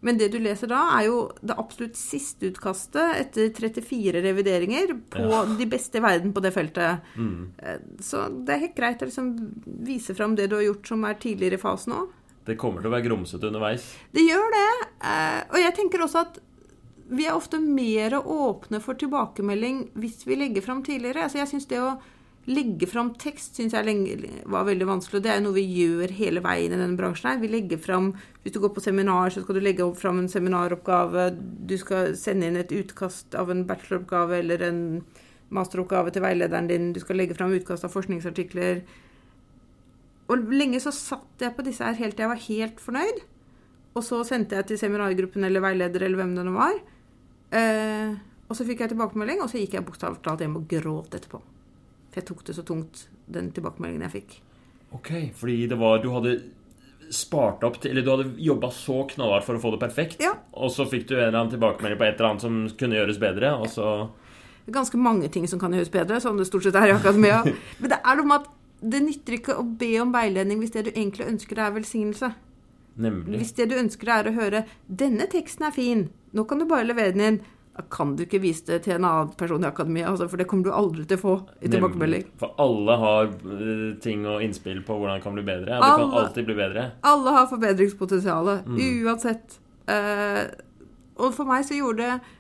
Men 0.06 0.20
det 0.20 0.30
du 0.32 0.38
leser 0.40 0.70
da, 0.72 0.84
er 0.96 1.08
jo 1.10 1.18
det 1.42 1.58
absolutt 1.58 1.98
siste 2.00 2.52
utkastet 2.52 3.18
etter 3.18 3.50
34 3.52 4.22
revideringer 4.24 4.94
på 5.12 5.26
ja. 5.26 5.42
de 5.58 5.68
beste 5.70 6.00
i 6.00 6.04
verden 6.06 6.32
på 6.36 6.44
det 6.46 6.54
feltet. 6.56 7.08
Mm. 7.18 7.50
Eh, 7.58 7.80
så 8.06 8.28
det 8.30 8.56
er 8.56 8.64
helt 8.68 8.78
greit 8.78 9.04
å 9.04 9.10
liksom 9.10 9.34
vise 9.88 10.16
fram 10.16 10.38
det 10.38 10.48
du 10.52 10.60
har 10.60 10.68
gjort 10.68 10.94
som 10.94 11.04
er 11.10 11.20
tidligere 11.20 11.60
i 11.60 11.64
fasen 11.66 11.98
òg. 11.98 12.14
Det 12.48 12.56
kommer 12.62 12.80
til 12.80 12.92
å 12.92 12.96
være 12.96 13.08
grumsete 13.10 13.50
underveis. 13.50 13.90
Det 14.16 14.24
gjør 14.24 14.54
det. 14.54 14.70
Eh, 15.12 15.42
og 15.50 15.60
jeg 15.66 15.76
tenker 15.82 16.06
også 16.06 16.24
at 16.24 16.38
vi 17.08 17.26
er 17.28 17.36
ofte 17.36 17.60
mer 17.64 18.20
åpne 18.20 18.80
for 18.84 19.00
tilbakemelding 19.00 19.90
hvis 20.00 20.24
vi 20.28 20.38
legger 20.40 20.64
fram 20.64 20.86
tidligere. 20.86 21.26
Altså 21.26 21.42
jeg 21.42 21.52
synes 21.52 21.68
det 21.72 21.82
å 21.84 21.98
legge 22.48 22.88
fram 22.88 23.12
tekst 23.20 23.58
syns 23.60 23.76
jeg 23.76 24.44
var 24.48 24.68
veldig 24.68 24.88
vanskelig. 24.88 25.20
Og 25.20 25.26
det 25.26 25.32
er 25.34 25.42
noe 25.44 25.58
vi 25.58 25.66
gjør 25.68 26.14
hele 26.16 26.44
veien 26.44 26.72
i 26.72 26.80
denne 26.80 26.98
bransjen 27.00 27.32
her. 27.32 27.42
Vi 27.42 27.52
legger 27.52 27.80
fram 27.82 28.14
Hvis 28.44 28.56
du 28.56 28.62
går 28.64 28.72
på 28.76 28.84
seminar, 28.84 29.30
så 29.30 29.44
skal 29.44 29.58
du 29.58 29.64
legge 29.64 29.88
fram 30.00 30.22
en 30.22 30.30
seminaroppgave. 30.32 31.30
Du 31.68 31.76
skal 31.78 32.16
sende 32.16 32.48
inn 32.48 32.60
et 32.60 32.72
utkast 32.72 33.36
av 33.36 33.52
en 33.52 33.66
bacheloroppgave 33.68 34.40
eller 34.40 34.64
en 34.70 34.80
masteroppgave 35.52 36.14
til 36.16 36.24
veilederen 36.24 36.70
din. 36.72 36.94
Du 36.96 37.02
skal 37.04 37.20
legge 37.20 37.36
fram 37.36 37.52
utkast 37.52 37.84
av 37.84 37.92
forskningsartikler. 37.92 38.86
Og 40.32 40.48
lenge 40.52 40.80
så 40.84 40.94
satt 40.96 41.44
jeg 41.44 41.56
på 41.56 41.68
disse 41.68 41.84
her 41.84 42.00
helt 42.00 42.16
til 42.16 42.28
jeg 42.28 42.32
var 42.32 42.46
helt 42.48 42.80
fornøyd. 42.84 43.22
Og 43.98 44.06
så 44.06 44.22
sendte 44.28 44.56
jeg 44.56 44.70
til 44.70 44.80
seminargruppen 44.80 45.44
eller 45.44 45.64
veileder 45.64 46.06
eller 46.06 46.22
hvem 46.22 46.36
det 46.38 46.48
nå 46.48 46.56
var. 46.56 46.80
Eh, 47.58 48.16
og 48.48 48.56
så 48.56 48.64
fikk 48.68 48.84
jeg 48.84 48.94
tilbakemelding, 48.94 49.44
og 49.44 49.52
så 49.52 49.60
gikk 49.60 49.76
jeg 49.76 49.88
bokstavelig 49.88 50.24
talt 50.24 50.44
hjem 50.44 50.60
og 50.62 50.68
gråt 50.72 51.16
etterpå. 51.18 51.42
For 52.18 52.24
jeg 52.24 52.30
tok 52.32 52.46
det 52.48 52.54
så 52.58 52.64
tungt, 52.66 53.02
den 53.30 53.52
tilbakemeldingen 53.54 54.08
jeg 54.08 54.14
fikk. 54.16 54.32
Ok, 54.98 55.10
fordi 55.38 55.68
det 55.70 55.78
var 55.78 56.00
Du 56.02 56.08
hadde 56.16 56.32
spart 57.14 57.62
opp 57.68 57.76
til 57.82 57.92
Eller 57.92 58.06
du 58.06 58.10
hadde 58.10 58.32
jobba 58.42 58.72
så 58.74 59.04
knallhardt 59.12 59.46
for 59.46 59.60
å 59.60 59.62
få 59.62 59.74
det 59.76 59.82
perfekt, 59.84 60.24
ja. 60.24 60.32
og 60.54 60.72
så 60.74 60.88
fikk 60.90 61.06
du 61.10 61.14
en 61.18 61.28
eller 61.28 61.38
annen 61.42 61.52
tilbakemelding 61.54 62.00
på 62.00 62.08
et 62.08 62.16
eller 62.16 62.30
annet 62.32 62.46
som 62.46 62.56
kunne 62.80 62.98
gjøres 62.98 63.20
bedre, 63.22 63.52
og 63.62 63.70
så 63.70 63.92
Det 64.66 64.72
er 64.74 64.80
ganske 64.80 65.00
mange 65.00 65.30
ting 65.30 65.46
som 65.48 65.62
kan 65.62 65.76
gjøres 65.76 65.94
bedre, 65.94 66.18
sånn 66.24 66.40
det 66.42 66.48
stort 66.50 66.66
sett 66.66 66.76
er 66.76 66.90
i 66.90 66.96
akademia. 66.96 67.44
Men 67.80 67.94
det 67.94 68.00
er 68.02 68.18
noe 68.20 68.32
med 68.32 68.42
at 68.42 68.50
det 68.82 69.04
nytter 69.06 69.38
ikke 69.38 69.60
å 69.62 69.68
be 69.80 69.92
om 70.02 70.12
veiledning 70.16 70.60
hvis 70.64 70.74
det 70.74 70.88
du 70.88 70.92
egentlig 70.96 71.28
ønsker, 71.28 71.62
er 71.62 71.76
velsignelse. 71.78 72.32
Nemlig. 72.98 73.44
Hvis 73.44 73.54
det 73.60 73.70
du 73.70 73.78
ønsker, 73.78 74.10
er 74.10 74.32
å 74.32 74.36
høre 74.36 74.66
'Denne 74.90 75.30
teksten 75.30 75.70
er 75.70 75.76
fin. 75.76 76.10
Nå 76.34 76.48
kan 76.50 76.60
du 76.60 76.66
bare 76.66 76.90
levere 76.90 77.14
den 77.14 77.28
inn.' 77.28 77.44
Kan 77.94 78.16
du 78.18 78.24
ikke 78.26 78.40
vise 78.42 78.66
det 78.66 78.80
til 78.86 78.96
en 78.96 79.06
annen 79.08 79.34
person 79.38 79.64
i 79.64 79.70
akademiet, 79.70 80.08
altså, 80.10 80.28
for 80.32 80.42
det 80.42 80.48
kommer 80.50 80.68
du 80.68 80.72
aldri 80.74 81.06
til 81.08 81.20
å 81.20 81.22
få 81.22 81.34
i 81.62 81.70
tilbakemelding. 81.72 82.26
For 82.42 82.56
alle 82.64 82.96
har 83.04 83.30
uh, 83.30 83.92
ting 84.04 84.26
og 84.26 84.44
innspill 84.46 84.82
på 84.86 84.98
hvordan 84.98 85.20
det 85.20 85.26
kan 85.26 85.38
bli 85.38 85.46
bedre. 85.46 85.78
Det 85.78 85.82
det 85.82 86.00
kan 86.02 86.16
alltid 86.22 86.48
bli 86.50 86.58
bedre. 86.58 86.86
Alle 87.12 87.36
har 87.38 87.50
forbedringspotensial, 87.52 88.54
mm. 88.66 88.80
uansett. 89.06 89.60
Uh, 89.88 90.48
og 91.22 91.34
for 91.38 91.50
meg 91.50 91.66
så 91.68 91.78
gjorde 91.78 92.08
det 92.08 92.36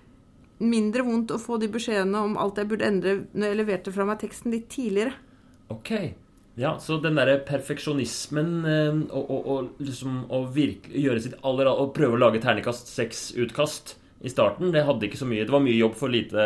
mindre 0.67 1.05
vondt 1.05 1.35
å 1.35 1.41
få 1.41 1.59
de 1.61 1.69
beskjedene 1.69 2.23
om 2.25 2.37
alt 2.41 2.57
jeg 2.57 2.69
burde 2.71 2.87
endre 2.87 3.19
når 3.37 3.51
jeg 3.51 3.59
leverte 3.59 3.93
fra 3.93 4.07
meg 4.09 4.21
teksten 4.23 4.53
litt 4.55 4.65
tidligere. 4.73 5.13
Ok. 5.73 5.93
Ja, 6.57 6.73
så 6.81 6.97
den 6.97 7.19
derre 7.19 7.37
perfeksjonismen 7.45 8.51
uh, 8.65 9.05
og, 9.13 9.29
og, 9.29 9.47
og, 9.53 9.71
liksom 9.85 10.23
å 10.33 10.41
virkelig 10.49 11.05
gjøre 11.05 11.21
sitt 11.27 11.39
aller 11.45 11.69
Og 11.69 11.93
prøve 11.93 12.17
å 12.17 12.21
lage 12.25 12.41
terningkast 12.41 12.89
seks-utkast 12.89 13.99
i 14.19 14.29
starten. 14.29 14.71
Det 14.71 14.83
hadde 14.83 15.05
ikke 15.07 15.19
så 15.19 15.27
mye. 15.29 15.45
Det 15.45 15.53
var 15.53 15.61
mye 15.63 15.77
jobb 15.77 15.95
for 15.97 16.09
lite 16.09 16.45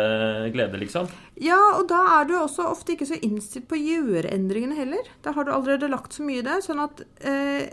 glede, 0.52 0.80
liksom. 0.80 1.08
Ja, 1.40 1.60
og 1.78 1.86
da 1.90 2.02
er 2.18 2.26
du 2.28 2.34
også 2.36 2.66
ofte 2.68 2.94
ikke 2.94 3.08
så 3.08 3.16
innstilt 3.24 3.68
på 3.70 3.78
å 3.78 3.82
heller. 4.76 5.08
Da 5.24 5.32
har 5.32 5.48
du 5.48 5.52
allerede 5.54 5.88
lagt 5.88 6.12
så 6.12 6.26
mye 6.26 6.44
det. 6.44 6.60
sånn 6.66 6.82
at 6.84 7.00
eh, 7.24 7.70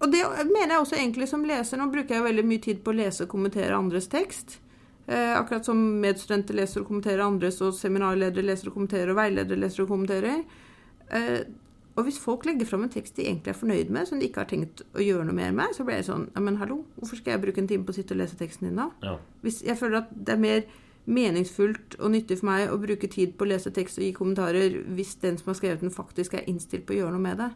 Og 0.00 0.12
det 0.12 0.22
mener 0.48 0.76
jeg 0.76 0.84
også 0.84 0.96
egentlig 0.96 1.28
som 1.28 1.44
leser. 1.44 1.80
Nå 1.80 1.90
bruker 1.92 2.16
jeg 2.16 2.28
veldig 2.30 2.46
mye 2.48 2.64
tid 2.64 2.80
på 2.84 2.94
å 2.94 3.00
lese 3.02 3.26
og 3.26 3.34
kommentere 3.34 3.76
andres 3.76 4.08
tekst. 4.08 4.58
Eh, 5.06 5.36
akkurat 5.36 5.68
som 5.68 5.84
medstudenter 6.00 6.56
leser 6.56 6.80
og 6.82 6.88
kommenterer 6.88 7.26
andres, 7.26 7.60
og 7.60 7.76
seminarledere 7.76 8.48
leser 8.48 8.72
og 8.72 8.80
kommenterer, 8.80 9.12
og 9.12 9.20
veiledere 9.20 9.60
leser 9.60 9.84
og 9.84 9.92
kommenterer. 9.92 10.42
Eh, 11.12 11.40
og 11.96 12.04
hvis 12.04 12.18
folk 12.20 12.44
legger 12.44 12.68
fram 12.68 12.84
en 12.84 12.92
tekst 12.92 13.16
de 13.16 13.24
egentlig 13.24 13.54
er 13.54 13.58
fornøyd 13.58 13.92
med, 13.92 14.06
som 14.08 14.20
de 14.20 14.28
ikke 14.28 14.42
har 14.42 14.50
tenkt 14.50 14.82
å 14.92 15.00
gjøre 15.00 15.24
noe 15.24 15.36
mer 15.36 15.54
med, 15.56 15.72
så 15.72 15.84
blir 15.86 16.00
jeg 16.00 16.10
sånn 16.10 16.26
Ja, 16.34 16.42
men 16.44 16.58
hallo, 16.60 16.82
hvorfor 16.98 17.20
skal 17.20 17.34
jeg 17.34 17.44
bruke 17.46 17.62
en 17.62 17.70
time 17.70 17.86
på 17.88 17.94
å 17.94 17.96
sitte 17.96 18.12
og 18.12 18.20
lese 18.20 18.36
teksten 18.36 18.68
din 18.68 18.82
da? 18.82 18.90
Ja. 19.04 19.14
Hvis 19.44 19.62
jeg 19.64 19.78
føler 19.80 20.02
at 20.04 20.12
det 20.12 20.36
er 20.36 20.42
mer 20.42 20.66
meningsfullt 21.06 21.96
og 22.00 22.10
nyttig 22.12 22.40
for 22.40 22.50
meg 22.50 22.72
å 22.72 22.78
bruke 22.82 23.08
tid 23.10 23.36
på 23.38 23.46
å 23.46 23.50
lese 23.52 23.70
tekst 23.74 24.00
og 24.00 24.04
gi 24.04 24.12
kommentarer 24.16 24.80
hvis 24.96 25.14
den 25.22 25.38
som 25.38 25.52
har 25.52 25.58
skrevet 25.60 25.84
den, 25.84 25.94
faktisk 25.94 26.34
er 26.34 26.48
innstilt 26.50 26.86
på 26.86 26.96
å 26.96 27.00
gjøre 27.00 27.14
noe 27.14 27.22
med 27.22 27.40
det. 27.40 27.50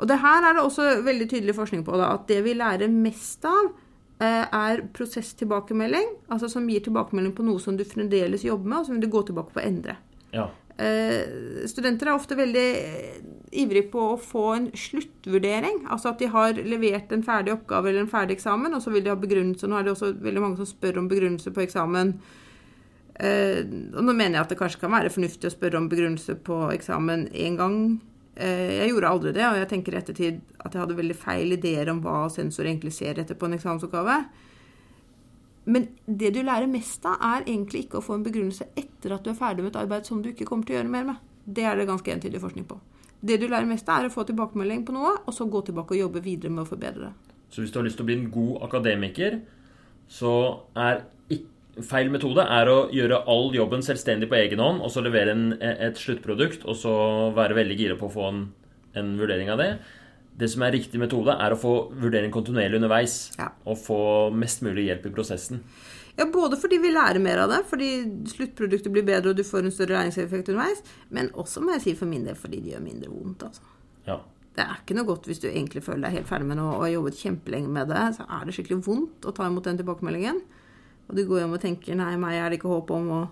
Og 0.00 0.08
det 0.08 0.16
her 0.22 0.46
er 0.48 0.56
det 0.56 0.64
også 0.64 0.88
veldig 1.04 1.28
tydelig 1.28 1.54
forskning 1.58 1.84
på, 1.84 1.98
da, 2.00 2.14
at 2.16 2.24
det 2.30 2.40
vi 2.46 2.56
lærer 2.56 2.88
mest 2.88 3.44
av, 3.44 3.68
eh, 4.24 4.46
er 4.48 4.86
prosesstilbakemelding, 4.96 6.14
altså 6.32 6.48
som 6.48 6.68
gir 6.72 6.80
tilbakemelding 6.86 7.34
på 7.36 7.44
noe 7.44 7.60
som 7.60 7.76
du 7.76 7.84
fremdeles 7.84 8.46
jobber 8.48 8.72
med, 8.72 8.78
og 8.80 8.88
som 8.88 9.00
du 9.00 9.08
går 9.12 9.28
tilbake 9.28 9.52
på 9.52 9.60
å 9.60 9.66
endre. 9.66 9.98
Ja. 10.32 10.48
Eh, 10.80 11.66
studenter 11.68 12.08
er 12.08 12.16
ofte 12.16 12.36
veldig 12.38 12.68
eh, 12.80 13.16
ivrige 13.60 13.90
på 13.92 14.04
å 14.14 14.20
få 14.20 14.44
en 14.54 14.68
sluttvurdering. 14.72 15.82
Altså 15.92 16.14
at 16.14 16.22
de 16.22 16.30
har 16.32 16.56
levert 16.56 17.12
en 17.12 17.24
ferdig 17.26 17.52
oppgave 17.52 17.90
eller 17.90 18.06
en 18.06 18.12
ferdig 18.12 18.38
eksamen, 18.38 18.72
og 18.76 18.80
så 18.84 18.92
vil 18.94 19.04
de 19.04 19.12
ha 19.12 19.18
begrunnelse. 19.20 19.68
Nå 19.68 19.76
er 19.76 19.86
det 19.86 19.92
også 19.92 20.14
veldig 20.24 20.44
mange 20.44 20.60
som 20.60 20.70
spør 20.70 21.02
om 21.02 21.10
begrunnelse 21.10 21.52
på 21.52 21.64
eksamen. 21.66 22.14
Eh, 23.20 23.60
og 23.92 24.06
nå 24.06 24.14
mener 24.14 24.38
jeg 24.38 24.44
at 24.46 24.54
det 24.54 24.60
kanskje 24.62 24.80
kan 24.86 24.94
være 24.94 25.12
fornuftig 25.12 25.50
å 25.50 25.56
spørre 25.56 25.82
om 25.82 25.90
begrunnelse 25.90 26.38
på 26.46 26.62
eksamen 26.72 27.28
én 27.34 27.60
gang. 27.60 27.82
Jeg 28.40 28.86
gjorde 28.88 29.08
aldri 29.10 29.30
det, 29.36 29.42
og 29.44 29.58
jeg 29.58 29.68
tenker 29.68 29.92
i 29.92 29.98
ettertid 29.98 30.36
at 30.64 30.72
jeg 30.72 30.80
hadde 30.80 30.94
veldig 30.96 31.16
feil 31.18 31.50
ideer 31.52 31.90
om 31.92 31.98
hva 32.00 32.22
sensor 32.32 32.64
egentlig 32.64 32.94
ser 32.96 33.18
etter 33.20 33.36
på 33.36 33.50
en 33.50 33.56
eksamensoppgave. 33.58 34.14
Men 35.64 35.88
det 36.06 36.32
du 36.34 36.40
lærer 36.42 36.70
mest 36.70 37.04
av, 37.08 37.18
er 37.20 37.44
egentlig 37.44 37.84
ikke 37.84 38.00
å 38.00 38.04
få 38.04 38.16
en 38.16 38.24
begrunnelse 38.24 38.70
etter 38.78 39.14
at 39.14 39.24
du 39.24 39.32
er 39.32 39.38
ferdig 39.38 39.64
med 39.64 39.74
et 39.74 39.82
arbeid 39.82 40.08
som 40.08 40.22
du 40.22 40.30
ikke 40.32 40.48
kommer 40.48 40.66
til 40.66 40.76
å 40.76 40.80
gjøre 40.80 40.92
mer 40.92 41.06
med. 41.12 41.26
Det 41.44 41.66
er 41.66 41.76
det 41.76 41.88
ganske 41.90 42.14
entydig 42.14 42.40
forskning 42.40 42.66
på. 42.70 42.78
Det 43.20 43.36
du 43.40 43.46
lærer 43.50 43.68
mest 43.68 43.88
av, 43.88 44.00
er 44.00 44.08
å 44.08 44.14
få 44.14 44.24
tilbakemelding 44.28 44.86
på 44.88 44.96
noe, 44.96 45.18
og 45.26 45.36
så 45.36 45.44
gå 45.50 45.60
tilbake 45.66 45.96
og 45.96 46.02
jobbe 46.06 46.24
videre 46.24 46.52
med 46.54 46.64
å 46.64 46.70
forbedre 46.70 47.10
det. 47.10 47.36
Så 47.52 47.60
hvis 47.60 47.72
du 47.74 47.80
har 47.80 47.86
lyst 47.86 47.98
til 48.00 48.06
å 48.06 48.08
bli 48.08 48.16
en 48.16 48.30
god 48.32 48.64
akademiker, 48.70 49.40
så 50.10 50.34
er 50.78 51.02
feil 51.86 52.10
metode 52.12 52.42
er 52.42 52.68
å 52.68 52.78
gjøre 52.92 53.22
all 53.30 53.54
jobben 53.54 53.84
selvstendig 53.84 54.28
på 54.30 54.38
egen 54.40 54.62
hånd, 54.62 54.80
og 54.84 54.90
så 54.92 55.04
levere 55.04 55.36
en, 55.36 55.44
et 55.60 55.98
sluttprodukt, 56.00 56.64
og 56.68 56.76
så 56.76 56.94
være 57.36 57.56
veldig 57.60 57.76
gira 57.78 57.96
på 58.00 58.08
å 58.08 58.14
få 58.14 58.26
en, 58.30 58.42
en 58.98 59.12
vurdering 59.20 59.52
av 59.52 59.60
det 59.60 59.70
det 60.40 60.48
som 60.48 60.64
er 60.64 60.74
riktig 60.74 61.00
metode, 61.00 61.34
er 61.36 61.52
å 61.52 61.58
få 61.60 61.74
vurdering 62.00 62.32
kontinuerlig 62.34 62.80
underveis. 62.80 63.16
Ja. 63.38 63.50
Og 63.68 63.78
få 63.80 64.00
mest 64.32 64.64
mulig 64.64 64.88
hjelp 64.88 65.06
i 65.10 65.14
prosessen. 65.14 65.62
Ja, 66.16 66.26
Både 66.32 66.58
fordi 66.60 66.80
vi 66.82 66.92
lærer 66.92 67.20
mer 67.22 67.44
av 67.44 67.52
det, 67.52 67.62
fordi 67.70 67.90
sluttproduktet 68.32 68.92
blir 68.92 69.06
bedre 69.06 69.32
og 69.32 69.38
du 69.38 69.44
får 69.46 69.64
en 69.64 69.74
større 69.74 69.96
læringseffekt 69.98 70.50
underveis, 70.52 70.82
men 71.08 71.30
også 71.38 71.62
må 71.64 71.76
jeg 71.76 71.84
si 71.86 71.94
for 71.96 72.10
min 72.10 72.26
del 72.26 72.36
fordi 72.36 72.60
det 72.60 72.74
gjør 72.74 72.84
mindre 72.84 73.12
vondt. 73.12 73.46
altså. 73.48 73.68
Ja. 74.08 74.18
Det 74.56 74.64
er 74.66 74.80
ikke 74.82 74.96
noe 74.98 75.08
godt 75.08 75.28
hvis 75.30 75.40
du 75.40 75.46
egentlig 75.48 75.84
føler 75.86 76.08
deg 76.08 76.18
helt 76.18 76.28
ferdig 76.28 76.48
med 76.50 76.58
noe 76.58 76.74
og 76.74 76.82
har 76.84 76.94
jobbet 76.96 77.20
kjempelenge 77.22 77.70
med 77.72 77.92
det. 77.92 78.02
Så 78.16 78.26
er 78.26 78.44
det 78.44 78.56
skikkelig 78.56 78.80
vondt 78.84 79.28
å 79.28 79.34
ta 79.36 79.46
imot 79.46 79.68
den 79.68 79.78
tilbakemeldingen. 79.80 80.40
Og 81.08 81.16
du 81.16 81.22
går 81.26 81.44
hjem 81.44 81.54
og 81.56 81.62
tenker 81.62 81.96
'nei, 81.96 82.16
meg 82.20 82.36
er 82.36 82.50
det 82.50 82.58
ikke 82.60 82.74
håp 82.74 82.90
om', 82.94 83.10
og 83.10 83.28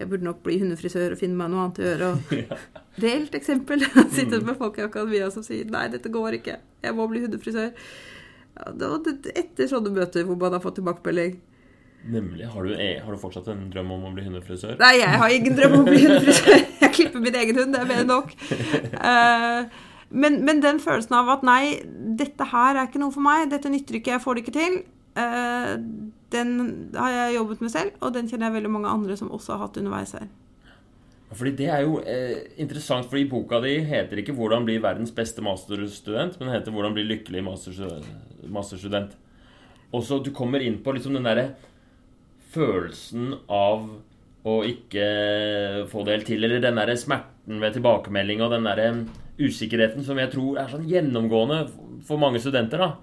jeg 0.00 0.08
burde 0.08 0.26
nok 0.26 0.40
bli 0.46 0.56
hundefrisør 0.62 1.14
og 1.14 1.20
finne 1.20 1.36
meg 1.36 1.50
noe 1.52 1.66
annet 1.66 1.80
å 1.80 1.84
gjøre. 1.84 2.08
Og 2.14 2.32
Reelt 3.04 3.36
eksempel. 3.36 3.84
Sitter 4.16 4.40
med 4.46 4.56
folk 4.60 4.80
i 4.80 4.86
akademia 4.86 5.28
som 5.34 5.44
sier 5.46 5.68
'nei, 5.68 5.90
dette 5.92 6.12
går 6.12 6.40
ikke, 6.40 6.56
jeg 6.84 6.96
må 6.96 7.06
bli 7.10 7.26
hundefrisør'. 7.26 7.76
Etter 8.60 9.68
sånne 9.70 9.92
møter 9.94 10.26
hvor 10.28 10.40
man 10.40 10.56
har 10.56 10.64
fått 10.64 10.80
tilbakemelding. 10.80 11.38
Nemlig. 12.10 12.46
Har 12.48 12.64
du, 12.64 12.72
e, 12.72 12.88
har 13.04 13.12
du, 13.12 13.20
fortsatt 13.20 13.48
en 13.52 13.68
drøm 13.72 13.92
om 13.92 14.08
å 14.08 14.14
bli 14.16 14.24
hundefrisør? 14.24 14.78
Nei, 14.80 14.94
jeg 15.02 15.20
har 15.20 15.36
ingen 15.36 15.56
drøm 15.56 15.76
om 15.76 15.84
å 15.84 15.88
bli 15.92 16.00
hundefrisør. 16.06 16.64
Jeg 16.80 16.96
klipper 16.96 17.22
min 17.22 17.36
egen 17.36 17.58
hund, 17.60 17.74
det 17.76 17.80
er 17.82 17.88
mer 17.88 18.00
enn 18.02 18.08
nok. 18.10 18.32
Uh, 18.96 19.68
Men, 20.10 20.40
men 20.44 20.62
den 20.62 20.80
følelsen 20.82 21.14
av 21.20 21.28
at 21.36 21.44
nei, 21.46 21.80
dette 22.18 22.48
her 22.50 22.74
er 22.74 22.88
ikke 22.88 23.02
noe 23.02 23.14
for 23.14 23.22
meg, 23.22 23.46
dette 23.52 23.70
nytter 23.70 24.00
ikke, 24.00 24.16
jeg 24.16 24.22
får 24.24 24.36
det 24.36 24.42
ikke 24.42 24.54
til, 24.56 24.78
eh, 25.22 25.74
den 26.30 26.90
har 26.94 27.10
jeg 27.10 27.36
jobbet 27.38 27.64
med 27.64 27.72
selv, 27.72 27.96
og 28.00 28.14
den 28.14 28.28
kjenner 28.30 28.48
jeg 28.48 28.60
veldig 28.60 28.70
mange 28.70 28.92
andre 28.92 29.16
som 29.18 29.32
også 29.34 29.56
har 29.56 29.66
hatt 29.66 29.80
underveis 29.80 30.14
her. 30.18 30.28
Fordi 31.30 31.50
Det 31.56 31.66
er 31.70 31.82
jo 31.86 32.00
eh, 32.02 32.42
interessant, 32.58 33.06
fordi 33.06 33.28
boka 33.30 33.60
di 33.60 33.78
heter 33.86 34.18
ikke 34.18 34.34
'Hvordan 34.34 34.64
bli 34.64 34.78
verdens 34.82 35.10
beste 35.10 35.42
masterstudent', 35.42 36.40
men 36.40 36.48
heter 36.48 36.72
'Hvordan 36.72 36.94
bli 36.94 37.02
lykkelig 37.02 37.44
masterstudent'. 38.50 39.14
Og 39.92 40.02
så 40.02 40.22
Du 40.24 40.30
kommer 40.30 40.60
inn 40.60 40.82
på 40.82 40.92
liksom 40.92 41.14
den 41.14 41.24
derre 41.24 41.54
følelsen 42.52 43.34
av 43.48 43.88
å 44.44 44.64
ikke 44.64 45.86
få 45.88 46.04
det 46.04 46.14
helt 46.14 46.26
til, 46.26 46.44
eller 46.44 46.60
den 46.60 46.76
derre 46.76 46.96
smerten 46.96 47.60
ved 47.60 47.74
tilbakemelding 47.74 48.40
og 48.42 48.50
den 48.50 48.64
derre 48.64 49.06
usikkerheten 49.38 50.04
som 50.04 50.18
jeg 50.18 50.32
tror 50.32 50.58
er 50.58 50.68
sånn 50.68 50.88
gjennomgående 50.88 51.70
for 52.06 52.16
mange 52.16 52.40
studenter, 52.40 52.78
da. 52.78 52.96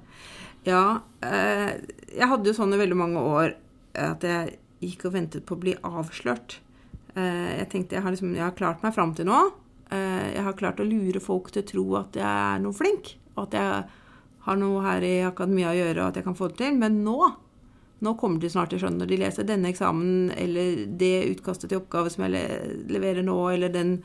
Ja. 0.68 1.00
Eh, 1.24 1.78
jeg 2.18 2.30
hadde 2.30 2.52
jo 2.52 2.56
sånn 2.58 2.76
i 2.76 2.80
veldig 2.82 2.98
mange 3.00 3.24
år 3.24 3.54
at 3.98 4.26
jeg 4.28 4.58
gikk 4.84 5.08
og 5.08 5.16
ventet 5.16 5.46
på 5.48 5.56
å 5.56 5.62
bli 5.62 5.76
avslørt. 5.88 6.60
Eh, 7.16 7.62
jeg 7.62 7.70
tenkte 7.72 7.98
jeg 7.98 8.06
har, 8.06 8.14
liksom, 8.14 8.36
jeg 8.36 8.46
har 8.46 8.58
klart 8.58 8.84
meg 8.86 8.96
fram 8.96 9.16
til 9.18 9.30
nå. 9.30 9.40
Eh, 9.90 10.36
jeg 10.36 10.44
har 10.46 10.60
klart 10.60 10.84
å 10.84 10.88
lure 10.88 11.24
folk 11.24 11.50
til 11.54 11.64
å 11.64 11.70
tro 11.72 11.88
at 12.02 12.20
jeg 12.20 12.28
er 12.28 12.62
noe 12.64 12.76
flink, 12.76 13.16
og 13.36 13.48
at 13.48 13.58
jeg 13.58 14.06
har 14.48 14.60
noe 14.60 14.84
her 14.86 15.04
i 15.04 15.16
akademia 15.28 15.72
å 15.72 15.78
gjøre, 15.78 16.02
og 16.02 16.12
at 16.12 16.20
jeg 16.20 16.28
kan 16.28 16.38
få 16.38 16.52
det 16.52 16.60
til. 16.62 16.80
Men 16.80 17.02
nå 17.08 17.20
nå 17.98 18.14
kommer 18.14 18.38
de 18.38 18.50
snart 18.54 18.70
til 18.70 18.78
å 18.78 18.84
skjønne 18.84 19.02
når 19.02 19.10
de 19.10 19.18
leser 19.18 19.46
denne 19.48 19.72
eksamen 19.72 20.30
eller 20.38 20.84
det 21.02 21.32
utkastet 21.32 21.72
til 21.72 21.80
oppgave 21.80 22.12
som 22.14 22.28
jeg 22.28 22.44
leverer 22.94 23.26
nå, 23.26 23.38
eller 23.50 23.74
den 23.74 23.96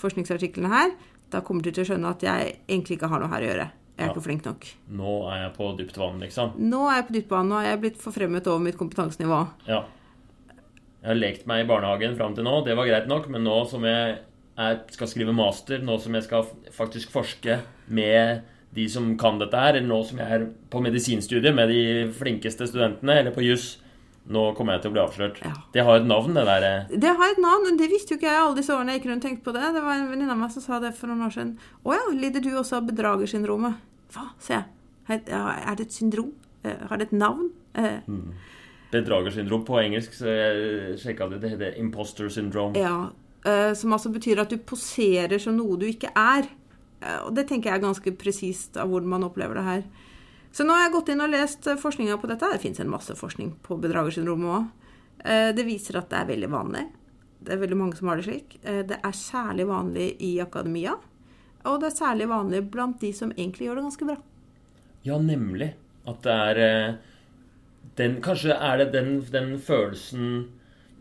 forskningsartikkelen 0.00 0.72
her. 0.72 0.94
Da 1.28 1.42
kommer 1.44 1.64
de 1.64 1.74
til 1.74 1.84
å 1.84 1.90
skjønne 1.90 2.14
at 2.14 2.24
jeg 2.24 2.54
egentlig 2.64 2.96
ikke 2.96 3.10
har 3.12 3.20
noe 3.20 3.32
her 3.32 3.44
å 3.44 3.50
gjøre. 3.50 3.66
Jeg 3.92 4.06
er 4.06 4.08
ja. 4.08 4.12
ikke 4.14 4.24
flink 4.24 4.46
nok. 4.48 4.68
Nå 4.98 5.14
er 5.28 5.42
jeg 5.42 5.50
på 5.56 5.66
dypt 5.78 5.98
vann, 6.00 6.22
liksom? 6.24 6.54
Nå 6.72 6.84
er 6.88 7.00
jeg 7.00 7.08
på 7.08 7.16
dypt 7.18 7.34
vann. 7.34 7.50
Nå 7.52 7.58
er 7.60 7.66
jeg 7.68 7.82
blitt 7.82 7.98
forfremmet 8.00 8.48
over 8.48 8.64
mitt 8.64 8.78
kompetansenivå. 8.80 9.40
Ja. 9.68 9.82
Jeg 11.02 11.10
har 11.10 11.18
lekt 11.18 11.48
meg 11.50 11.64
i 11.64 11.68
barnehagen 11.68 12.16
fram 12.16 12.36
til 12.36 12.46
nå. 12.46 12.60
Det 12.64 12.76
var 12.78 12.88
greit 12.88 13.10
nok. 13.10 13.28
Men 13.32 13.44
nå 13.44 13.58
som 13.68 13.84
jeg 13.86 14.16
er, 14.56 14.80
skal 14.96 15.10
skrive 15.10 15.36
master, 15.36 15.84
nå 15.84 15.98
som 16.00 16.16
jeg 16.16 16.26
skal 16.28 16.48
faktisk 16.72 17.12
forske 17.12 17.60
med 17.92 18.48
de 18.72 18.88
som 18.88 19.12
kan 19.20 19.36
dette 19.40 19.58
her, 19.60 19.76
eller 19.76 19.88
nå 19.90 20.00
som 20.08 20.20
jeg 20.22 20.38
er 20.38 20.46
på 20.72 20.80
medisinstudiet 20.80 21.52
med 21.52 21.68
de 21.68 21.82
flinkeste 22.16 22.70
studentene, 22.70 23.18
eller 23.20 23.34
på 23.34 23.44
juss 23.44 23.74
nå 24.30 24.42
kommer 24.54 24.76
jeg 24.76 24.84
til 24.84 24.92
å 24.92 24.94
bli 24.94 25.02
avslørt. 25.02 25.40
Ja. 25.42 25.52
Det 25.74 25.84
har 25.86 25.98
et 25.98 26.06
navn, 26.06 26.36
det 26.36 26.44
der. 26.46 26.66
Eh. 26.68 26.94
Det 27.02 27.14
har 27.18 27.32
et 27.32 27.40
navn, 27.42 27.66
men 27.66 27.80
det 27.80 27.88
visste 27.90 28.14
jo 28.14 28.20
ikke 28.20 28.30
jeg 28.30 28.42
alle 28.42 28.58
disse 28.58 28.74
årene 28.74 28.94
jeg 28.94 29.02
ikke 29.02 29.10
rundt 29.10 29.26
tenkte 29.26 29.46
på 29.48 29.54
det. 29.56 29.64
Det 29.74 29.82
var 29.82 29.98
en 29.98 30.06
venninne 30.12 30.34
av 30.34 30.38
meg 30.38 30.54
som 30.54 30.64
sa 30.64 30.78
det 30.82 30.92
for 30.98 31.10
noen 31.10 31.26
år 31.26 31.34
siden. 31.34 31.56
Å 31.82 31.96
ja, 31.96 32.06
lider 32.14 32.44
du 32.44 32.52
også 32.52 32.78
av 32.78 32.86
bedragersyndromet? 32.92 33.82
Hva, 34.14 34.28
se. 34.42 34.62
Er 35.10 35.74
det 35.76 35.88
et 35.88 35.98
syndrom? 35.98 36.30
Eh, 36.62 36.86
har 36.88 37.00
det 37.00 37.10
et 37.10 37.18
navn? 37.18 37.50
Eh. 37.74 37.98
Mm. 38.06 38.32
Bedragersyndrom 38.92 39.66
på 39.66 39.80
engelsk, 39.80 40.14
så 40.14 40.30
jeg 40.30 40.96
sjekka 41.02 41.30
det. 41.32 41.42
Det 41.42 41.54
heter 41.56 41.78
imposter 41.80 42.30
syndrome. 42.30 42.78
Ja, 42.78 43.10
Som 43.74 43.92
altså 43.96 44.12
betyr 44.14 44.38
at 44.38 44.52
du 44.52 44.60
poserer 44.62 45.40
som 45.42 45.56
noe 45.58 45.74
du 45.80 45.88
ikke 45.88 46.12
er. 46.14 46.46
Eh, 47.02 47.20
og 47.26 47.34
det 47.36 47.48
tenker 47.50 47.70
jeg 47.70 47.80
er 47.80 47.86
ganske 47.86 48.14
presist 48.18 48.78
av 48.80 48.90
hvordan 48.92 49.10
man 49.16 49.26
opplever 49.26 49.58
det 49.58 49.66
her. 49.66 49.84
Så 50.52 50.66
nå 50.68 50.74
har 50.76 50.86
jeg 50.86 50.96
gått 50.98 51.12
inn 51.14 51.24
og 51.24 51.32
lest 51.32 51.66
eh, 51.70 51.80
forskninga 51.80 52.18
på 52.20 52.28
dette. 52.28 52.50
Det 52.52 52.60
fins 52.62 52.80
en 52.82 52.92
masse 52.92 53.14
forskning 53.16 53.54
på 53.64 53.78
bedragersyndromet 53.80 54.50
òg. 54.52 54.90
Eh, 55.24 55.48
det 55.56 55.64
viser 55.64 55.96
at 56.00 56.10
det 56.12 56.18
er 56.20 56.28
veldig 56.34 56.50
vanlig. 56.52 56.82
Det 57.42 57.54
er 57.54 57.62
veldig 57.62 57.78
mange 57.78 57.96
som 57.98 58.10
har 58.10 58.20
det 58.20 58.26
slik. 58.28 58.60
Det 58.62 59.00
er 59.02 59.14
særlig 59.18 59.64
vanlig 59.66 60.12
i 60.22 60.36
akademia. 60.44 60.92
Og 61.66 61.80
det 61.82 61.88
er 61.88 61.96
særlig 61.96 62.28
vanlig 62.30 62.60
blant 62.70 63.00
de 63.02 63.10
som 63.16 63.32
egentlig 63.34 63.66
gjør 63.66 63.80
det 63.80 63.86
ganske 63.88 64.06
bra. 64.12 64.14
Ja, 65.02 65.16
nemlig. 65.18 65.72
At 66.06 66.20
det 66.22 66.36
er 66.36 66.60
den, 67.98 68.20
Kanskje 68.22 68.54
er 68.54 68.78
det 68.78 68.92
den, 68.94 69.10
den 69.34 69.56
følelsen 69.58 70.28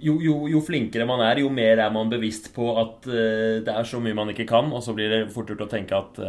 jo, 0.02 0.16
jo, 0.18 0.48
jo, 0.50 0.64
flinkere 0.66 1.06
man 1.06 1.22
er, 1.22 1.44
jo 1.44 1.54
mer 1.54 1.78
er 1.78 1.94
man 1.94 2.10
bevisst 2.10 2.50
på 2.56 2.72
at 2.82 3.06
det 3.06 3.70
er 3.70 3.86
så 3.86 4.02
mye 4.02 4.18
man 4.18 4.34
ikke 4.34 4.48
kan, 4.50 4.74
og 4.74 4.82
så 4.82 4.98
blir 4.98 5.14
det 5.14 5.22
fort 5.30 5.54
gjort 5.54 5.68
å 5.68 5.72
tenke 5.76 6.00
at. 6.00 6.22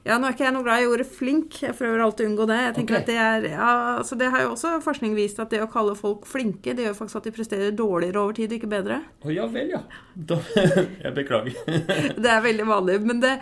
Ja, 0.00 0.16
nå 0.16 0.26
er 0.26 0.32
ikke 0.32 0.46
jeg 0.46 0.54
noe 0.54 0.64
glad 0.64 0.82
i 0.82 0.88
ordet 0.88 1.04
flink. 1.12 1.58
Jeg 1.60 1.76
prøver 1.76 2.00
alltid 2.00 2.24
å 2.24 2.30
unngå 2.30 2.46
det. 2.48 2.58
Jeg 2.64 2.74
tenker 2.78 2.96
okay. 2.96 3.04
at 3.04 3.10
Det 3.10 3.16
er, 3.20 3.48
ja, 3.52 3.70
altså 4.00 4.16
det 4.20 4.30
har 4.32 4.44
jo 4.46 4.52
også 4.54 4.74
forskning 4.84 5.16
vist 5.18 5.40
at 5.42 5.52
det 5.52 5.60
å 5.60 5.68
kalle 5.70 5.96
folk 5.98 6.24
flinke, 6.28 6.72
det 6.76 6.86
gjør 6.86 6.96
faktisk 7.02 7.20
at 7.20 7.28
de 7.28 7.34
presterer 7.36 7.74
dårligere 7.76 8.22
over 8.22 8.38
tid, 8.38 8.54
ikke 8.56 8.70
bedre. 8.70 9.02
Å 9.20 9.28
oh, 9.28 9.34
ja 9.34 9.48
vel, 9.52 9.74
ja. 9.76 9.82
Da, 10.14 10.40
jeg 11.04 11.12
beklager. 11.18 11.58
det 12.24 12.32
er 12.32 12.46
veldig 12.46 12.68
vanlig. 12.70 12.96
Men 13.10 13.20
det, 13.20 13.34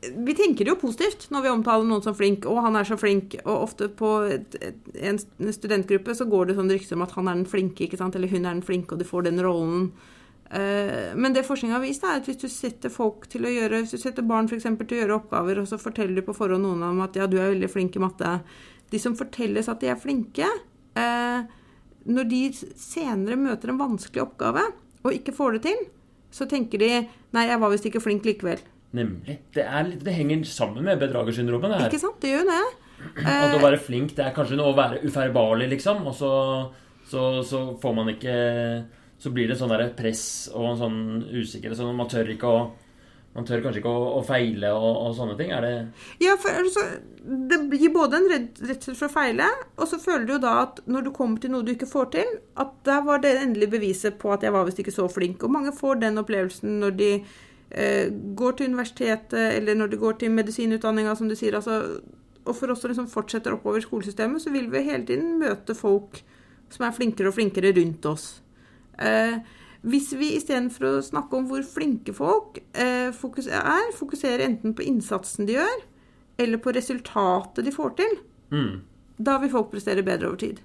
vi 0.00 0.36
tenker 0.36 0.68
jo 0.68 0.76
positivt 0.80 1.26
når 1.32 1.46
vi 1.46 1.54
omtaler 1.54 1.88
noen 1.88 2.04
som 2.04 2.16
flink, 2.16 2.44
og 2.48 2.60
han 2.64 2.76
er 2.76 2.88
så 2.88 3.00
flink. 3.00 3.38
Og 3.46 3.66
ofte 3.70 3.88
på 3.88 4.14
en 4.28 5.20
studentgruppe 5.20 6.16
så 6.16 6.28
går 6.28 6.50
det 6.50 6.60
sånn 6.60 6.72
rykte 6.72 6.96
om 6.96 7.08
at 7.08 7.16
han 7.16 7.28
er 7.28 7.40
den 7.40 7.48
flinke, 7.48 7.86
ikke 7.88 8.00
sant? 8.00 8.20
eller 8.20 8.32
hun 8.32 8.44
er 8.44 8.52
den 8.52 8.64
flinke, 8.68 8.94
og 8.96 9.00
de 9.00 9.08
får 9.08 9.30
den 9.30 9.40
rollen. 9.44 9.90
Uh, 10.50 11.12
men 11.14 11.34
det 11.34 11.44
forskning 11.46 11.70
har 11.74 11.82
vist, 11.84 12.02
er 12.02 12.18
at 12.18 12.26
hvis 12.26 12.40
du 12.40 12.48
setter 12.50 12.90
folk 12.90 13.28
til 13.30 13.46
å 13.46 13.52
gjøre, 13.52 13.84
hvis 13.84 13.94
du 13.94 14.02
setter 14.02 14.26
barn 14.26 14.50
for 14.50 14.58
til 14.58 14.96
å 14.96 15.00
gjøre 15.04 15.18
oppgaver, 15.20 15.62
og 15.62 15.70
så 15.70 15.78
forteller 15.78 16.18
du 16.18 16.26
på 16.26 16.34
forhånd 16.34 16.66
noen 16.66 16.82
om 16.88 17.04
at 17.04 17.18
ja, 17.18 17.28
du 17.30 17.38
er 17.38 17.52
veldig 17.52 17.70
flink 17.70 17.96
i 17.96 18.02
matte 18.02 18.40
De 18.90 18.98
som 18.98 19.14
fortelles 19.14 19.70
at 19.70 19.80
de 19.82 19.92
er 19.92 20.00
flinke, 20.00 20.48
uh, 20.98 21.46
når 22.10 22.28
de 22.30 22.42
senere 22.80 23.38
møter 23.38 23.70
en 23.70 23.80
vanskelig 23.80 24.24
oppgave 24.24 24.66
og 25.04 25.14
ikke 25.14 25.34
får 25.36 25.56
det 25.56 25.62
til, 25.68 25.86
så 26.34 26.46
tenker 26.50 26.82
de 26.82 26.90
nei, 27.34 27.46
jeg 27.46 27.60
var 27.62 27.72
visst 27.72 27.86
ikke 27.88 28.02
flink 28.02 28.26
likevel. 28.26 28.60
Nemlig. 28.96 29.38
Det, 29.54 29.64
litt, 29.86 30.02
det, 30.02 30.14
henger 30.16 30.42
sammen 30.50 30.86
med 30.86 30.98
bedragersyndromet. 31.00 31.76
Det 31.76 31.90
Ikke 31.92 32.02
sant? 32.02 32.18
Det 32.22 32.32
gjør 32.32 32.48
det. 32.48 32.62
At 33.22 33.54
å 33.54 33.62
være 33.62 33.80
flink, 33.80 34.14
det 34.16 34.26
er 34.26 34.34
kanskje 34.36 34.58
noe 34.58 34.72
å 34.72 34.76
være 34.76 35.00
ufeilbarlig, 35.06 35.70
liksom. 35.76 36.02
Og 36.10 36.16
så, 36.18 36.32
så, 37.08 37.28
så, 37.46 37.62
får 37.80 37.94
man 37.96 38.10
ikke 38.12 38.34
Så 39.20 39.32
blir 39.34 39.50
det 39.50 39.58
sånn 39.60 39.72
der 39.72 39.90
press 39.96 40.22
og 40.54 40.70
en 40.70 40.80
sånn 40.80 41.00
usikkerhet. 41.28 41.76
Sånn 41.78 41.96
man 41.96 42.08
tør 42.10 42.32
ikke 42.32 42.50
å 42.50 42.62
man 43.30 43.44
tør 43.46 43.60
kanskje 43.62 43.78
ikke 43.78 43.90
å, 43.94 44.06
å 44.18 44.22
feile 44.26 44.72
og, 44.74 44.88
og, 45.04 45.12
sånne 45.14 45.36
ting? 45.38 45.52
Er 45.54 45.62
det 45.62 45.74
Ja, 46.18 46.32
for 46.40 46.50
altså, 46.50 46.82
det 47.22 47.60
gir 47.78 47.92
både 47.94 48.18
en 48.18 48.26
redsel 48.32 48.96
for 48.98 49.06
å 49.06 49.12
feile, 49.12 49.46
og 49.76 49.86
så 49.86 50.00
føler 50.02 50.24
du 50.26 50.32
jo 50.34 50.40
da 50.42 50.56
at 50.64 50.80
når 50.90 51.04
du 51.06 51.10
kommer 51.14 51.38
til 51.38 51.52
noe 51.54 51.62
du 51.62 51.70
ikke 51.76 51.86
får 51.86 52.10
til, 52.16 52.32
at 52.58 52.72
der 52.88 53.04
var 53.06 53.22
det 53.22 53.36
endelige 53.38 53.76
beviset 53.76 54.18
på 54.18 54.32
at 54.34 54.42
jeg 54.42 54.56
var 54.56 54.66
visst 54.66 54.82
ikke 54.82 54.96
så 54.96 55.06
flink. 55.06 55.46
Og 55.46 55.54
mange 55.54 55.70
får 55.78 56.02
den 56.02 56.18
opplevelsen 56.24 56.80
når 56.82 56.98
de 56.98 57.12
Eh, 57.70 58.10
går 58.34 58.52
til 58.52 58.66
universitetet, 58.66 59.52
eller 59.54 59.74
når 59.78 59.92
de 59.92 59.96
går 59.96 60.12
til 60.18 60.30
medisinutdanninga, 60.34 61.14
som 61.14 61.28
du 61.28 61.36
sier. 61.38 61.54
Altså, 61.54 62.00
og 62.44 62.56
for 62.56 62.72
oss 62.72 62.82
som 62.82 62.90
liksom 62.90 63.08
fortsetter 63.10 63.54
oppover 63.54 63.82
skolesystemet, 63.84 64.42
så 64.42 64.50
vil 64.50 64.66
vi 64.72 64.82
hele 64.82 65.06
tiden 65.06 65.38
møte 65.38 65.76
folk 65.78 66.18
som 66.70 66.86
er 66.86 66.96
flinkere 66.96 67.30
og 67.30 67.36
flinkere 67.38 67.72
rundt 67.76 68.06
oss. 68.10 68.40
Eh, 69.00 69.38
hvis 69.80 70.10
vi 70.12 70.34
istedenfor 70.36 70.86
å 70.86 71.04
snakke 71.04 71.38
om 71.38 71.46
hvor 71.48 71.64
flinke 71.64 72.12
folk 72.16 72.60
eh, 72.76 73.08
er, 73.08 73.92
fokuserer 73.96 74.44
enten 74.44 74.74
på 74.76 74.84
innsatsen 74.84 75.48
de 75.48 75.56
gjør, 75.56 75.86
eller 76.40 76.60
på 76.60 76.74
resultatet 76.76 77.64
de 77.64 77.72
får 77.72 77.94
til, 78.00 78.18
mm. 78.52 78.74
da 79.16 79.38
vil 79.40 79.52
folk 79.52 79.70
prestere 79.72 80.04
bedre 80.04 80.28
over 80.28 80.42
tid. 80.42 80.60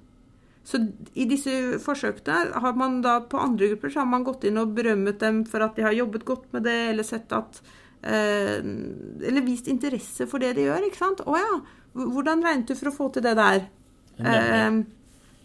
Så 0.66 0.82
i 1.14 1.28
disse 1.30 1.78
forsøkene 1.84 2.60
har 2.64 2.78
man 2.80 2.98
da 3.06 3.20
på 3.30 3.38
andre 3.38 3.70
grupper 3.72 3.92
så 3.94 4.02
har 4.02 4.10
man 4.10 4.26
gått 4.26 4.48
inn 4.50 4.58
og 4.58 4.74
berømmet 4.76 5.20
dem 5.22 5.44
for 5.48 5.62
at 5.62 5.78
de 5.78 5.86
har 5.86 5.94
jobbet 5.94 6.26
godt 6.26 6.48
med 6.56 6.66
det, 6.66 6.78
eller 6.90 7.06
sett 7.06 7.36
at 7.38 7.62
eh, 8.02 8.58
Eller 8.60 9.46
vist 9.46 9.70
interesse 9.72 10.26
for 10.28 10.42
det 10.42 10.56
de 10.58 10.66
gjør, 10.66 10.88
ikke 10.90 11.04
sant. 11.04 11.22
Å 11.22 11.38
ja, 11.38 11.60
hvordan 11.94 12.44
regnet 12.44 12.72
du 12.72 12.80
for 12.80 12.90
å 12.92 12.96
få 12.98 13.12
til 13.14 13.28
det 13.28 13.36
der? 13.38 13.68
Eh, 14.18 14.82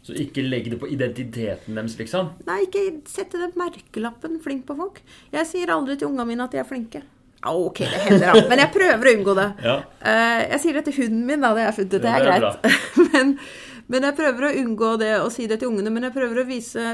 så 0.03 0.17
ikke 0.17 0.43
legg 0.47 0.71
det 0.73 0.79
på 0.81 0.89
identiteten 0.89 1.77
deres, 1.77 1.97
liksom? 2.01 2.33
Nei, 2.49 2.63
ikke 2.67 2.85
sette 3.11 3.41
den 3.41 3.53
merkelappen 3.61 4.39
'flink 4.41 4.67
på 4.69 4.77
folk'. 4.79 5.03
Jeg 5.33 5.49
sier 5.49 5.73
aldri 5.75 5.99
til 6.01 6.09
ungene 6.09 6.29
mine 6.31 6.47
at 6.47 6.55
de 6.55 6.63
er 6.63 6.69
flinke. 6.69 7.03
Ja, 7.41 7.55
ok, 7.57 7.79
det 7.79 8.01
hender, 8.05 8.35
da. 8.35 8.49
Men 8.49 8.61
jeg 8.61 8.73
prøver 8.75 9.09
å 9.09 9.17
unngå 9.17 9.35
det. 9.39 9.49
Ja. 9.71 9.77
Uh, 10.05 10.41
jeg 10.53 10.61
sier 10.61 10.77
det 10.77 10.85
til 10.89 10.97
hunden 11.03 11.27
min, 11.29 11.45
da. 11.45 11.53
Det 11.57 11.67
jeg 11.67 11.77
funnet 11.79 11.95
ut. 11.95 12.03
Det 12.03 12.11
er, 12.11 12.25
det 12.25 12.33
er 12.35 12.41
greit. 12.41 12.81
men, 13.15 13.33
men 13.93 14.07
jeg 14.09 14.17
prøver 14.19 14.47
å 14.47 14.53
unngå 14.63 14.91
det 15.01 15.13
å 15.21 15.31
si 15.33 15.47
det 15.49 15.61
til 15.61 15.73
ungene. 15.73 15.93
Men 15.95 16.09
jeg 16.09 16.17
prøver 16.17 16.43
å 16.43 16.49
vise 16.49 16.85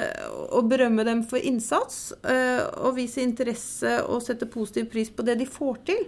og 0.46 0.70
berømme 0.70 1.06
dem 1.08 1.24
for 1.26 1.42
innsats. 1.42 1.98
Eh, 2.22 2.62
og 2.78 2.94
vise 2.98 3.24
interesse 3.26 3.98
og 4.06 4.22
sette 4.22 4.46
positiv 4.50 4.86
pris 4.94 5.10
på 5.10 5.26
det 5.26 5.38
de 5.42 5.48
får 5.50 5.82
til. 5.90 6.06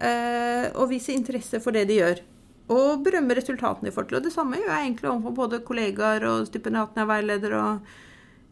Eh, 0.00 0.66
og 0.74 0.90
vise 0.90 1.14
interesse 1.14 1.62
for 1.62 1.76
det 1.76 1.86
de 1.90 2.00
gjør. 2.00 2.24
Og 2.70 3.02
berømme 3.04 3.34
resultatene 3.34 3.90
de 3.90 3.94
får 3.94 4.08
til. 4.08 4.20
Og 4.20 4.26
det 4.26 4.32
samme 4.34 4.60
gjør 4.60 4.70
jeg 4.70 4.86
egentlig 4.86 5.10
overfor 5.10 5.36
både 5.40 5.60
kollegaer 5.66 6.26
og 6.30 6.46
stipendiatene 6.46 7.02
jeg 7.02 7.10
veileder. 7.10 7.56
og 7.58 7.98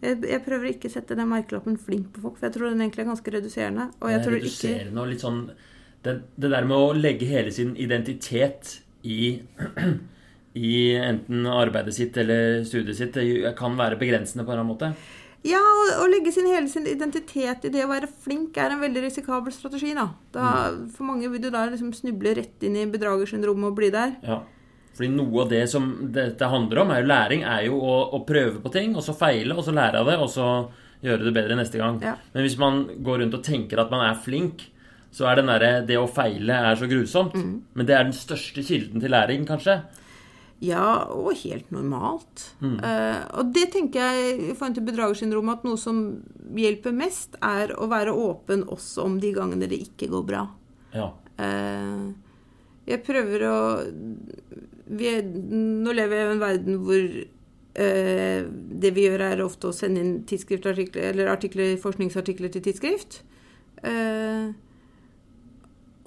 jeg, 0.03 0.43
prøver 0.45 0.71
ikke 0.71 0.91
å 0.91 0.95
sette 0.95 1.17
den 1.19 1.31
merkelappen 1.31 1.79
'flink' 1.79 2.13
på 2.15 2.23
folk, 2.23 2.37
for 2.39 2.47
jeg 2.47 2.55
tror 2.55 2.71
den 2.71 2.83
egentlig 2.85 3.03
er 3.03 3.11
ganske 3.13 3.33
reduserende. 3.35 3.89
Og 4.01 4.13
jeg 4.13 4.23
tror 4.25 4.37
reduserende 4.37 4.91
ikke... 4.91 5.01
og 5.01 5.09
litt 5.11 5.25
sånn 5.25 5.41
det, 6.07 6.15
det 6.39 6.51
der 6.53 6.69
med 6.71 6.77
å 6.77 6.93
legge 6.95 7.27
hele 7.27 7.51
sin 7.51 7.75
identitet 7.77 8.79
i 9.03 9.41
i 10.59 10.95
enten 10.97 11.47
arbeidet 11.47 11.95
sitt 11.95 12.17
eller 12.19 12.65
studiet 12.67 12.99
sitt 12.99 13.15
det 13.15 13.55
kan 13.59 13.77
være 13.79 13.99
begrensende 14.01 14.47
på 14.47 14.53
en 14.53 14.59
eller 14.59 14.65
annen 14.65 14.73
måte? 14.73 14.93
Ja, 15.47 15.61
å 16.03 16.07
legge 16.11 16.33
sin 16.35 16.49
hele 16.51 16.67
sin 16.71 16.87
identitet 16.91 17.69
i 17.69 17.71
det 17.71 17.85
å 17.85 17.91
være 17.91 18.09
flink 18.11 18.57
er 18.59 18.75
en 18.75 18.83
veldig 18.83 19.05
risikabel 19.05 19.55
strategi. 19.55 19.95
da. 19.95 20.09
da 20.35 20.71
Mm. 20.71 20.91
For 20.91 21.05
mange 21.05 21.31
vil 21.31 21.43
du 21.43 21.51
da 21.51 21.67
liksom 21.67 21.93
snuble 21.95 22.35
rett 22.35 22.63
inn 22.63 22.77
i 22.77 22.87
bedragersyndromet 22.87 23.71
og 23.71 23.77
bli 23.77 23.91
der. 23.91 24.17
Ja. 24.23 24.43
Fordi 24.99 25.13
noe 25.15 25.45
av 25.45 25.51
det 25.53 25.69
som 25.71 26.11
dette 26.11 26.51
handler 26.51 26.83
om, 26.83 26.91
er 26.91 27.03
jo 27.03 27.07
læring, 27.07 27.45
er 27.47 27.69
jo 27.69 27.79
å, 27.79 27.97
å 28.19 28.25
prøve 28.27 28.59
på 28.59 28.73
ting, 28.75 28.97
og 28.97 29.05
så 29.07 29.15
feile, 29.15 29.55
og 29.55 29.63
så 29.63 29.71
lære 29.71 30.01
av 30.01 30.11
det, 30.11 30.17
og 30.19 30.31
så 30.33 30.49
gjøre 31.07 31.29
det 31.29 31.35
bedre 31.37 31.55
neste 31.55 31.79
gang. 31.79 32.01
Ja. 32.03 32.17
Men 32.33 32.43
hvis 32.43 32.59
man 32.59 32.83
går 33.07 33.23
rundt 33.23 33.39
og 33.39 33.45
tenker 33.47 33.79
at 33.79 33.93
man 33.95 34.03
er 34.09 34.19
flink, 34.19 34.67
så 35.15 35.29
er 35.31 35.39
den 35.39 35.47
der, 35.47 35.87
Det 35.87 35.97
å 35.97 36.11
feile 36.11 36.53
er 36.53 36.77
så 36.77 36.89
grusomt. 36.91 37.39
Mm. 37.39 37.63
Men 37.75 37.87
det 37.87 37.95
er 37.95 38.05
den 38.05 38.13
største 38.13 38.63
kilden 38.67 39.01
til 39.01 39.15
læring, 39.15 39.47
kanskje. 39.47 39.79
Ja, 40.65 41.07
og 41.15 41.39
helt 41.45 41.71
normalt. 41.71 42.49
Mm. 42.59 42.79
Uh, 42.83 43.21
og 43.39 43.53
det 43.55 43.69
tenker 43.77 44.03
jeg 44.03 44.33
i 44.51 44.55
forhold 44.59 44.79
til 44.79 44.87
bedragersyndromet 44.89 45.61
at 45.61 45.69
noe 45.69 45.79
som 45.79 46.01
hjelper 46.59 46.97
mest, 46.97 47.39
er 47.45 47.77
å 47.79 47.87
være 47.91 48.15
åpen 48.15 48.65
også 48.67 49.07
om 49.07 49.21
de 49.23 49.31
gangene 49.37 49.69
det 49.71 49.79
ikke 49.87 50.11
går 50.11 50.27
bra. 50.27 50.45
Ja. 50.97 51.13
Uh, 51.39 52.11
jeg 52.89 53.05
prøver 53.07 53.45
å 53.47 53.57
vi 54.89 55.11
er, 55.11 55.27
Nå 55.29 55.93
lever 55.93 56.17
jeg 56.17 56.25
i 56.25 56.33
en 56.33 56.41
verden 56.41 56.79
hvor 56.81 57.03
uh, 57.05 58.41
det 58.83 58.95
vi 58.97 59.05
gjør, 59.07 59.27
er 59.29 59.45
ofte 59.45 59.71
å 59.71 59.77
sende 59.77 60.03
inn 60.03 60.15
tidsskriftartikler, 60.27 61.13
eller 61.13 61.31
artikler, 61.37 61.77
forskningsartikler 61.83 62.51
til 62.55 62.65
tidsskrift. 62.67 63.23
Eh, 63.87 64.49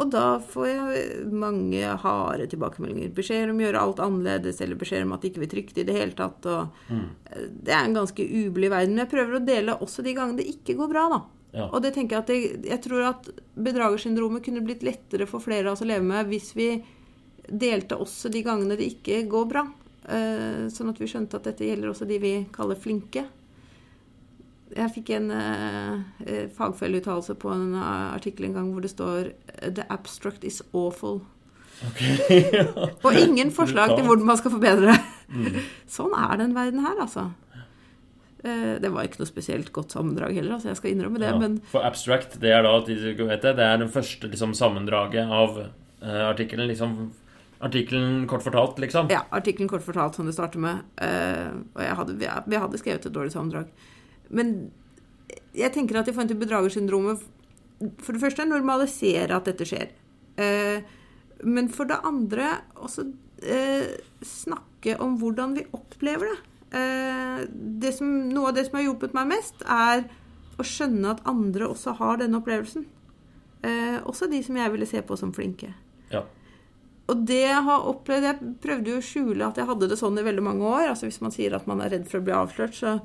og 0.02 0.10
da 0.14 0.26
får 0.42 0.68
jeg 0.68 1.26
mange 1.30 1.96
harde 2.04 2.48
tilbakemeldinger. 2.50 3.12
Beskjeder 3.16 3.52
om 3.52 3.60
å 3.60 3.66
gjøre 3.68 3.84
alt 3.86 4.02
annerledes, 4.02 4.62
eller 4.64 4.80
beskjeder 4.80 5.06
om 5.06 5.14
at 5.14 5.22
det 5.22 5.32
ikke 5.32 5.44
blir 5.44 5.52
trygt 5.52 5.78
i 5.78 5.86
det 5.86 5.98
hele 5.98 6.18
tatt. 6.18 6.48
Og 6.50 6.96
eh, 6.96 7.44
Det 7.52 7.76
er 7.76 7.86
en 7.86 8.00
ganske 8.00 8.26
ublid 8.26 8.74
verden. 8.74 8.96
Men 8.96 9.06
jeg 9.06 9.12
prøver 9.14 9.38
å 9.38 9.44
dele 9.52 9.78
også 9.78 10.06
de 10.06 10.16
gangene 10.18 10.42
det 10.42 10.50
ikke 10.56 10.78
går 10.80 10.90
bra, 10.92 11.06
da. 11.14 11.22
Ja. 11.52 11.68
Og 11.68 11.84
det 11.84 11.92
tenker 11.98 12.18
jeg 12.18 12.24
at 12.24 12.32
jeg, 12.32 12.64
jeg 12.72 12.84
tror 12.86 13.06
at 13.10 13.30
bedragersyndromet 13.60 14.46
kunne 14.46 14.64
blitt 14.64 14.86
lettere 14.88 15.28
for 15.28 15.44
flere 15.44 15.68
av 15.68 15.76
oss 15.76 15.84
å 15.84 15.90
leve 15.90 16.06
med 16.08 16.30
hvis 16.32 16.54
vi 16.56 16.70
delte 17.52 17.98
også 18.00 18.32
de 18.32 18.44
gangene 18.46 18.78
det 18.80 18.88
ikke 18.94 19.26
går 19.30 19.50
bra. 19.52 19.66
Eh, 20.08 20.66
sånn 20.74 20.90
at 20.90 21.02
vi 21.02 21.10
skjønte 21.12 21.38
at 21.38 21.52
dette 21.52 21.68
gjelder 21.68 21.92
også 21.92 22.08
de 22.10 22.18
vi 22.24 22.34
kaller 22.56 22.80
flinke. 22.80 23.28
Jeg 24.72 24.94
fikk 24.96 25.12
en 25.18 25.28
eh, 25.36 26.00
eh, 26.26 26.48
fagfelleuttalelse 26.56 27.36
på 27.42 27.52
en 27.52 27.76
eh, 27.76 28.08
artikkel 28.16 28.48
en 28.48 28.58
gang 28.58 28.72
hvor 28.72 28.84
det 28.86 28.94
står 28.94 29.32
The 29.62 29.86
abstract 29.92 30.46
is 30.48 30.62
awful. 30.72 31.22
Og 33.02 33.20
ingen 33.26 33.52
forslag 33.52 33.96
til 33.96 34.06
hvordan 34.06 34.28
man 34.28 34.40
skal 34.40 34.54
forbedre 34.54 34.94
det. 34.94 35.64
Sånn 35.98 36.14
er 36.16 36.38
den 36.44 36.56
verden 36.58 36.84
her, 36.86 37.00
altså. 37.02 37.32
Det 38.42 38.90
var 38.90 39.06
ikke 39.06 39.20
noe 39.20 39.30
spesielt 39.30 39.68
godt 39.74 39.94
sammendrag 39.94 40.34
heller, 40.34 40.56
altså 40.56 40.72
jeg 40.72 40.78
skal 40.80 40.96
innrømme 40.96 41.20
det. 41.22 41.30
Ja. 41.30 41.38
Men 41.38 41.60
For 41.70 41.86
abstract, 41.86 42.40
det 42.42 42.56
er 42.56 42.64
da 42.66 42.72
det, 42.88 43.18
det 43.20 43.52
er 43.54 43.76
den 43.78 43.92
første 43.94 44.32
liksom, 44.32 44.56
sammendraget 44.58 45.30
av 45.30 45.60
uh, 45.62 46.24
artikkelen. 46.26 46.66
Liksom, 46.72 46.96
artikkelen 47.62 48.24
kort 48.30 48.42
fortalt, 48.42 48.82
liksom. 48.82 49.14
ja, 49.14 49.22
artikkelen 49.30 49.70
kort 49.70 49.86
fortalt 49.86 50.18
som 50.18 50.26
det 50.26 50.34
starter 50.34 50.64
med. 50.64 50.82
Uh, 50.98 51.62
Og 51.76 51.86
jeg 51.86 52.00
hadde, 52.02 52.18
vi 52.18 52.32
vi 52.50 52.64
hadde 52.66 52.82
skrevet 52.82 53.06
et 53.06 53.14
dårlig 53.14 53.36
sammendrag. 53.36 53.70
Men 54.32 54.72
jeg 55.56 55.74
tenker 55.76 56.00
at 56.00 56.08
i 56.08 56.14
forhold 56.16 56.32
til 56.32 56.40
bedragersyndromet 56.40 57.24
For 58.02 58.14
det 58.16 58.22
første 58.22 58.46
normalisere 58.46 59.36
at 59.36 59.48
dette 59.50 59.66
skjer. 59.68 59.90
Eh, 60.38 60.82
Men 61.44 61.70
for 61.74 61.90
det 61.90 61.98
andre 62.06 62.62
også 62.78 63.08
eh, 63.42 63.98
snakke 64.22 64.94
om 65.02 65.16
hvordan 65.18 65.56
vi 65.58 65.64
opplever 65.74 66.30
det. 66.30 66.40
Eh, 66.78 67.40
det 67.82 67.96
som, 67.98 68.08
noe 68.30 68.52
av 68.52 68.56
det 68.56 68.68
som 68.68 68.78
har 68.78 68.86
hjulpet 68.86 69.16
meg 69.18 69.32
mest, 69.34 69.64
er 69.66 70.06
å 70.62 70.66
skjønne 70.68 71.16
at 71.16 71.24
andre 71.26 71.68
også 71.72 71.96
har 71.98 72.22
denne 72.22 72.38
opplevelsen. 72.38 72.86
Eh, 73.66 73.98
også 74.06 74.30
de 74.30 74.44
som 74.46 74.62
jeg 74.62 74.72
ville 74.76 74.86
se 74.90 75.02
på 75.02 75.18
som 75.18 75.34
flinke. 75.34 75.74
Ja. 76.14 76.22
Og 77.10 77.26
det 77.28 77.42
jeg 77.42 77.64
har 77.66 77.90
opplevd 77.90 78.24
Jeg 78.24 78.54
prøvde 78.62 78.94
jo 78.94 79.02
å 79.02 79.04
skjule 79.04 79.48
at 79.48 79.58
jeg 79.58 79.68
hadde 79.68 79.90
det 79.90 79.98
sånn 80.00 80.22
i 80.22 80.24
veldig 80.24 80.46
mange 80.46 80.64
år. 80.70 80.92
Altså 80.94 81.10
Hvis 81.10 81.22
man 81.26 81.34
sier 81.34 81.58
at 81.58 81.66
man 81.68 81.82
er 81.82 81.90
redd 81.96 82.06
for 82.08 82.22
å 82.22 82.26
bli 82.30 82.38
avslørt, 82.38 82.78
så 82.78 83.00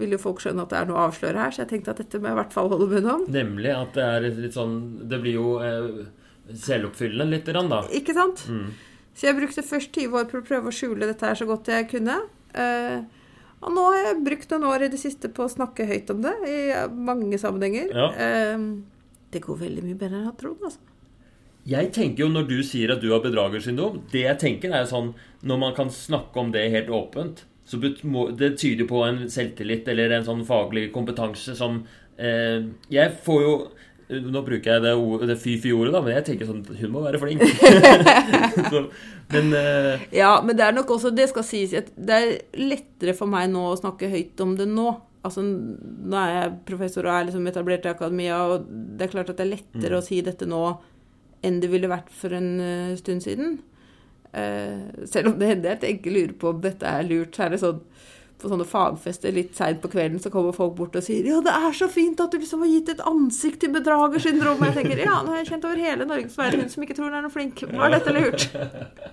vil 0.00 0.16
jo 0.16 0.20
folk 0.22 0.40
skjønne 0.42 0.64
at 0.64 0.72
det 0.72 0.78
er 0.80 0.88
noe 0.88 0.98
å 0.98 1.06
avsløre 1.08 1.44
her. 1.44 1.54
Så 1.54 1.62
jeg 1.62 1.70
tenkte 1.74 1.94
at 1.94 2.02
dette 2.02 2.20
må 2.20 2.30
jeg 2.30 2.36
i 2.36 2.40
hvert 2.40 2.56
fall 2.56 2.70
holde 2.72 2.88
munn 2.90 3.10
om. 3.14 3.24
Nemlig 3.30 3.72
at 3.76 3.94
det 3.96 4.06
er 4.06 4.28
litt 4.40 4.56
sånn 4.56 4.74
Det 5.10 5.20
blir 5.22 5.38
jo 5.38 5.54
eh, 5.64 6.02
selvoppfyllende 6.50 7.36
lite 7.36 7.54
grann, 7.54 7.70
da. 7.72 7.84
Ikke 7.94 8.16
sant? 8.16 8.44
Mm. 8.50 8.68
Så 9.14 9.28
jeg 9.28 9.38
brukte 9.38 9.66
først 9.66 9.96
20 9.96 10.20
år 10.20 10.28
på 10.30 10.40
å 10.40 10.46
prøve 10.46 10.70
å 10.70 10.74
skjule 10.74 11.08
dette 11.08 11.26
her 11.26 11.38
så 11.38 11.48
godt 11.48 11.70
jeg 11.70 11.88
kunne. 11.90 12.20
Eh, 12.56 13.00
og 13.60 13.74
nå 13.76 13.88
har 13.90 13.98
jeg 14.00 14.22
brukt 14.24 14.54
noen 14.54 14.68
år 14.70 14.86
i 14.86 14.92
det 14.92 15.00
siste 15.02 15.28
på 15.36 15.44
å 15.44 15.52
snakke 15.52 15.84
høyt 15.88 16.10
om 16.14 16.22
det 16.24 16.32
i 16.48 16.60
mange 16.96 17.40
sammenhenger. 17.40 17.92
Ja. 17.92 18.08
Eh, 18.16 18.62
det 19.30 19.44
går 19.44 19.60
veldig 19.66 19.84
mye 19.84 19.98
bedre 19.98 20.16
enn 20.16 20.24
jeg 20.24 20.30
hadde 20.32 20.42
trodd. 20.42 20.64
altså. 20.70 20.86
Jeg 21.68 21.92
tenker 21.92 22.24
jo 22.24 22.30
Når 22.32 22.46
du 22.48 22.58
sier 22.64 22.94
at 22.94 23.02
du 23.02 23.10
har 23.12 23.20
bedragersyndrom 23.20 23.98
Det 24.12 24.22
jeg 24.22 24.38
tenker 24.40 24.72
er 24.72 24.86
jo 24.86 24.90
sånn 24.94 25.10
Når 25.44 25.58
man 25.60 25.74
kan 25.76 25.90
snakke 25.92 26.40
om 26.40 26.54
det 26.54 26.70
helt 26.72 26.88
åpent 26.88 27.44
så 27.68 27.78
Det 27.78 28.56
tyder 28.58 28.86
på 28.88 29.02
en 29.06 29.28
selvtillit 29.30 29.86
eller 29.88 30.10
en 30.16 30.24
sånn 30.26 30.40
faglig 30.48 30.88
kompetanse 30.94 31.54
som 31.58 31.82
eh, 32.18 32.64
Jeg 32.90 33.12
får 33.24 33.42
jo 33.44 33.52
Nå 34.10 34.40
bruker 34.42 34.72
jeg 34.72 34.82
det, 34.82 34.92
ord- 34.98 35.22
det 35.28 35.36
fy-fy-ordet, 35.38 35.92
da, 35.94 36.00
men 36.02 36.16
jeg 36.16 36.24
tenker 36.26 36.48
sånn 36.48 36.64
Hun 36.66 36.90
må 36.90 37.02
være 37.04 37.20
flink. 37.22 37.44
så, 38.72 38.80
men 39.30 39.52
eh, 39.54 40.02
Ja, 40.18 40.32
men 40.42 40.56
det 40.58 40.64
er 40.66 40.74
nok 40.74 40.90
også 40.96 41.12
Det 41.14 41.28
skal 41.30 41.46
sies 41.46 41.76
at 41.78 41.92
det 41.94 42.16
er 42.16 42.32
lettere 42.58 43.14
for 43.14 43.30
meg 43.30 43.52
nå 43.52 43.68
å 43.70 43.78
snakke 43.78 44.10
høyt 44.10 44.42
om 44.42 44.56
det 44.58 44.66
nå. 44.66 44.88
Altså, 45.22 45.44
Nå 45.44 46.16
er 46.18 46.30
jeg 46.40 46.52
professor 46.66 47.06
og 47.06 47.12
er 47.20 47.28
liksom 47.28 47.46
etablert 47.50 47.86
i 47.86 47.92
akademia, 47.92 48.40
og 48.50 48.66
det 48.96 49.06
er 49.06 49.12
klart 49.14 49.30
at 49.30 49.38
det 49.38 49.46
er 49.46 49.52
lettere 49.54 49.98
å 50.00 50.04
si 50.04 50.18
dette 50.26 50.48
nå 50.48 50.62
enn 51.46 51.60
det 51.62 51.70
ville 51.72 51.88
vært 51.88 52.10
for 52.12 52.34
en 52.36 52.50
eh, 52.60 52.96
stund 52.98 53.22
siden. 53.24 53.60
Eh, 54.32 55.06
selv 55.10 55.32
om 55.32 55.38
det 55.40 55.48
hender 55.50 55.74
jeg 55.74 55.82
tenker 55.84 56.14
lurer 56.14 56.34
på 56.38 56.52
om 56.52 56.60
dette 56.62 56.86
er 56.86 57.06
lurt, 57.08 57.34
så 57.34 57.46
er 57.46 57.54
det 57.54 57.62
sånn 57.64 57.80
på 58.40 58.48
sånne 58.48 58.64
fagfester 58.64 59.34
litt 59.36 59.52
seint 59.56 59.82
på 59.82 59.90
kvelden 59.92 60.20
så 60.22 60.30
kommer 60.32 60.54
folk 60.56 60.72
bort 60.78 60.96
og 60.96 61.04
sier 61.04 61.26
'Ja, 61.26 61.40
det 61.44 61.52
er 61.52 61.74
så 61.76 61.88
fint 61.92 62.20
at 62.20 62.30
du 62.32 62.38
liksom 62.38 62.62
har 62.64 62.70
gitt 62.72 62.88
et 62.88 63.02
ansikt 63.04 63.60
til 63.60 63.72
bedragersyndromet'. 63.74 64.72
Jeg 64.72 64.76
tenker 64.78 65.04
ja, 65.04 65.22
nå 65.22 65.34
har 65.34 65.42
jeg 65.42 65.50
kjent 65.52 65.66
over 65.68 65.76
hele 65.76 66.06
Norge 66.06 66.30
så 66.30 66.42
er 66.46 66.50
det 66.50 66.60
hun 66.60 66.70
som 66.72 66.82
ikke 66.82 66.96
tror 66.96 67.10
hun 67.10 67.18
er 67.18 67.26
noe 67.26 67.34
flink. 67.34 67.60
Var 67.60 67.90
dette 67.90 68.14
lurt? 68.16 68.48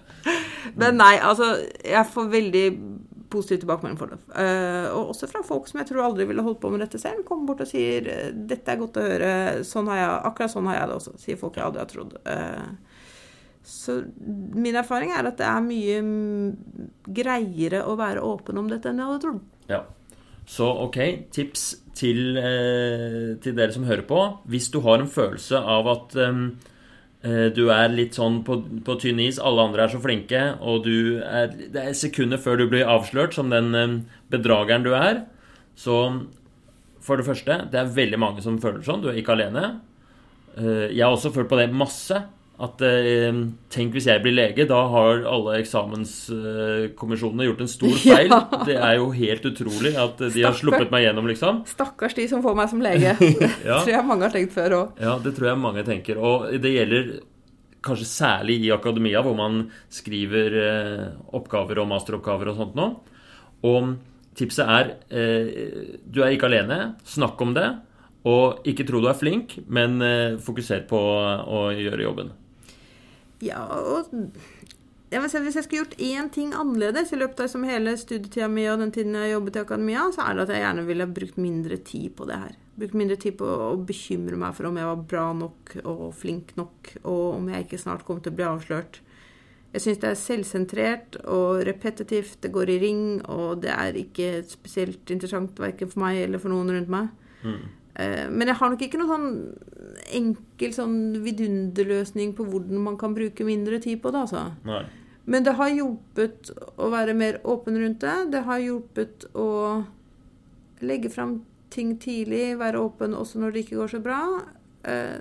Men 0.80 0.98
nei, 0.98 1.18
altså 1.20 1.68
Jeg 1.84 2.06
får 2.14 2.32
veldig 2.32 2.66
positiv 3.30 3.60
tilbakemelding 3.60 4.00
for 4.00 4.08
det. 4.08 4.20
Uh, 4.32 4.88
og 4.96 5.10
også 5.12 5.28
fra 5.28 5.44
folk 5.44 5.68
som 5.68 5.82
jeg 5.82 5.90
tror 5.90 6.06
aldri 6.06 6.26
ville 6.26 6.44
holdt 6.44 6.62
på 6.62 6.70
med 6.72 6.80
dette 6.80 7.00
selv. 7.00 7.26
Kommer 7.28 7.52
bort 7.52 7.62
og 7.62 7.68
sier 7.68 8.08
'Dette 8.32 8.72
er 8.72 8.80
godt 8.80 8.98
å 8.98 9.04
høre'. 9.04 9.64
Sånn 9.68 9.88
har 9.92 9.98
jeg, 9.98 10.12
akkurat 10.32 10.54
sånn 10.54 10.68
har 10.68 10.80
jeg 10.80 10.88
det 10.88 10.96
også, 10.96 11.18
sier 11.20 11.42
folk 11.42 11.56
jeg 11.56 11.66
aldri 11.66 11.84
har 11.84 11.92
trodd. 11.92 12.16
Eh, 12.26 12.70
så 13.68 14.00
min 14.56 14.78
erfaring 14.80 15.12
er 15.12 15.28
at 15.28 15.38
det 15.42 15.48
er 15.48 15.64
mye 15.66 16.00
greiere 17.20 17.84
å 17.88 17.98
være 18.00 18.24
åpen 18.24 18.60
om 18.62 18.70
dette 18.72 18.90
enn 18.92 19.02
jeg 19.02 19.10
hadde 19.12 19.24
trodd. 19.26 19.42
Ja. 19.72 19.82
Så 20.48 20.70
ok, 20.86 20.98
tips 21.36 21.66
til, 21.98 22.38
eh, 22.40 23.36
til 23.44 23.58
dere 23.58 23.74
som 23.76 23.84
hører 23.88 24.06
på. 24.08 24.22
Hvis 24.48 24.70
du 24.72 24.80
har 24.86 25.02
en 25.04 25.12
følelse 25.12 25.60
av 25.60 25.90
at 25.92 26.16
eh, 26.24 27.50
du 27.52 27.66
er 27.74 27.92
litt 27.92 28.16
sånn 28.16 28.40
på, 28.48 28.62
på 28.88 28.96
tynn 29.02 29.20
is, 29.26 29.42
alle 29.44 29.66
andre 29.68 29.84
er 29.84 29.92
så 29.92 30.00
flinke, 30.00 30.44
og 30.64 30.88
er, 30.88 31.52
det 31.74 31.84
er 31.90 31.98
sekunder 32.00 32.40
før 32.40 32.62
du 32.62 32.68
blir 32.72 32.88
avslørt 32.88 33.36
som 33.36 33.52
den 33.52 33.76
eh, 33.76 33.98
bedrageren 34.32 34.88
du 34.88 34.94
er, 34.96 35.26
så 35.76 36.00
for 37.04 37.20
det 37.20 37.28
første, 37.28 37.60
det 37.72 37.80
er 37.80 37.92
veldig 37.96 38.20
mange 38.20 38.42
som 38.44 38.58
føler 38.60 38.84
sånn. 38.84 39.04
Du 39.04 39.12
er 39.12 39.20
ikke 39.20 39.36
alene. 39.36 39.68
Eh, 40.58 40.88
Jeg 40.96 41.04
har 41.04 41.14
også 41.14 41.34
følt 41.36 41.52
på 41.52 41.60
det 41.60 41.68
masse. 41.76 42.24
At 42.58 42.82
eh, 42.82 43.36
Tenk 43.70 43.94
hvis 43.94 44.08
jeg 44.10 44.22
blir 44.24 44.34
lege, 44.34 44.64
da 44.66 44.80
har 44.90 45.20
alle 45.30 45.60
eksamenskommisjonene 45.62 47.46
gjort 47.46 47.62
en 47.62 47.70
stor 47.70 47.94
feil. 48.02 48.32
Ja. 48.34 48.40
Det 48.66 48.78
er 48.82 48.96
jo 48.98 49.12
helt 49.14 49.46
utrolig 49.52 49.92
at 50.02 50.22
de 50.34 50.42
har 50.46 50.56
sluppet 50.58 50.90
meg 50.94 51.06
gjennom, 51.06 51.28
liksom. 51.30 51.60
Stakkars 51.70 52.16
de 52.18 52.26
som 52.32 52.42
får 52.46 52.58
meg 52.58 52.72
som 52.72 52.82
lege. 52.82 53.14
Det 53.22 53.50
Ja. 53.68 53.78
tror 53.84 53.94
jeg 53.94 54.08
mange 54.10 54.26
har 54.26 54.34
tenkt 54.34 54.56
før 54.58 54.76
òg. 54.80 55.02
Ja, 55.04 55.18
det 55.22 55.36
tror 55.38 55.52
jeg 55.52 55.62
mange 55.62 55.84
tenker. 55.88 56.18
Og 56.18 56.48
det 56.64 56.72
gjelder 56.74 57.12
kanskje 57.88 58.08
særlig 58.10 58.58
i 58.66 58.72
akademia, 58.74 59.22
hvor 59.24 59.38
man 59.38 59.68
skriver 59.94 60.58
eh, 60.64 61.06
oppgaver 61.38 61.84
og 61.84 61.92
masteroppgaver 61.94 62.50
og 62.52 62.58
sånt 62.64 62.76
nå. 62.80 62.88
Og 63.70 63.94
tipset 64.38 64.66
er 64.66 64.96
eh, 65.14 65.94
du 66.10 66.24
er 66.26 66.34
ikke 66.34 66.50
alene. 66.50 66.96
Snakk 67.08 67.38
om 67.46 67.54
det. 67.58 67.70
Og 68.28 68.66
ikke 68.68 68.84
tro 68.90 69.00
du 69.00 69.08
er 69.08 69.16
flink, 69.16 69.60
men 69.72 70.02
eh, 70.04 70.36
fokuser 70.42 70.84
på 70.90 70.98
å 71.00 71.68
gjøre 71.78 72.02
jobben. 72.10 72.34
Ja, 73.44 73.64
og 73.68 74.10
jeg 75.08 75.30
si, 75.32 75.40
Hvis 75.40 75.56
jeg 75.56 75.64
skulle 75.64 75.84
gjort 75.86 76.00
én 76.04 76.30
ting 76.36 76.54
annerledes 76.54 77.14
i 77.16 77.20
løpet 77.20 77.40
av 77.46 77.64
hele 77.64 77.96
studietida 77.96 78.50
mi 78.52 78.66
og 78.68 78.82
den 78.82 78.92
tiden 78.92 79.16
jeg 79.16 79.32
jobbet 79.32 79.56
i 79.56 79.64
akademia, 79.64 80.08
så 80.12 80.26
er 80.26 80.36
det 80.36 80.44
at 80.44 80.54
jeg 80.56 80.64
gjerne 80.66 80.88
ville 80.90 81.08
brukt 81.08 81.38
mindre 81.38 81.78
tid 81.78 82.10
på 82.18 82.28
det 82.28 82.40
her. 82.42 82.58
Brukt 82.78 82.98
mindre 83.00 83.16
tid 83.16 83.38
på 83.40 83.48
å 83.48 83.70
bekymre 83.80 84.36
meg 84.38 84.56
for 84.58 84.68
om 84.68 84.78
jeg 84.78 84.90
var 84.90 85.06
bra 85.14 85.28
nok 85.34 85.78
og 85.86 86.10
flink 86.14 86.52
nok, 86.60 86.92
og 87.06 87.38
om 87.38 87.48
jeg 87.54 87.66
ikke 87.66 87.80
snart 87.80 88.04
kom 88.06 88.20
til 88.20 88.36
å 88.36 88.40
bli 88.40 88.50
avslørt. 88.50 89.00
Jeg 89.72 89.84
syns 89.84 90.04
det 90.04 90.10
er 90.10 90.20
selvsentrert 90.20 91.18
og 91.30 91.64
repetitivt. 91.68 92.40
Det 92.44 92.52
går 92.52 92.72
i 92.74 92.78
ring, 92.82 93.02
og 93.32 93.64
det 93.64 93.72
er 93.72 94.00
ikke 94.00 94.42
spesielt 94.48 95.12
interessant 95.14 95.60
verken 95.60 95.92
for 95.92 96.04
meg 96.04 96.20
eller 96.26 96.42
for 96.44 96.52
noen 96.52 96.72
rundt 96.76 96.92
meg. 96.92 97.12
Mm. 97.48 97.64
Eh, 97.98 98.30
Men 98.30 98.48
jeg 98.48 98.60
har 98.60 98.70
nok 98.70 98.86
ikke 98.86 99.00
noen 99.02 99.12
sånn 99.12 100.08
enkel 100.18 100.74
sånn 100.76 100.98
vidunderløsning 101.26 102.36
på 102.38 102.46
hvordan 102.48 102.84
man 102.86 102.98
kan 102.98 103.16
bruke 103.18 103.46
mindre 103.48 103.80
tid 103.84 104.02
på 104.04 104.14
det, 104.14 104.28
altså. 104.28 104.46
Nei. 104.68 104.86
Men 105.28 105.44
det 105.44 105.58
har 105.60 105.74
hjulpet 105.74 106.52
å 106.80 106.88
være 106.94 107.16
mer 107.18 107.42
åpen 107.44 107.76
rundt 107.82 108.00
det. 108.06 108.16
Det 108.32 108.46
har 108.48 108.62
hjulpet 108.64 109.26
å 109.36 109.48
legge 110.88 111.10
fram 111.12 111.42
ting 111.74 111.98
tidlig, 112.00 112.56
være 112.62 112.80
åpen 112.80 113.18
også 113.18 113.42
når 113.42 113.52
det 113.52 113.66
ikke 113.66 113.82
går 113.82 113.92
så 113.92 114.00
bra. 114.06 114.22
Eh, 114.88 115.20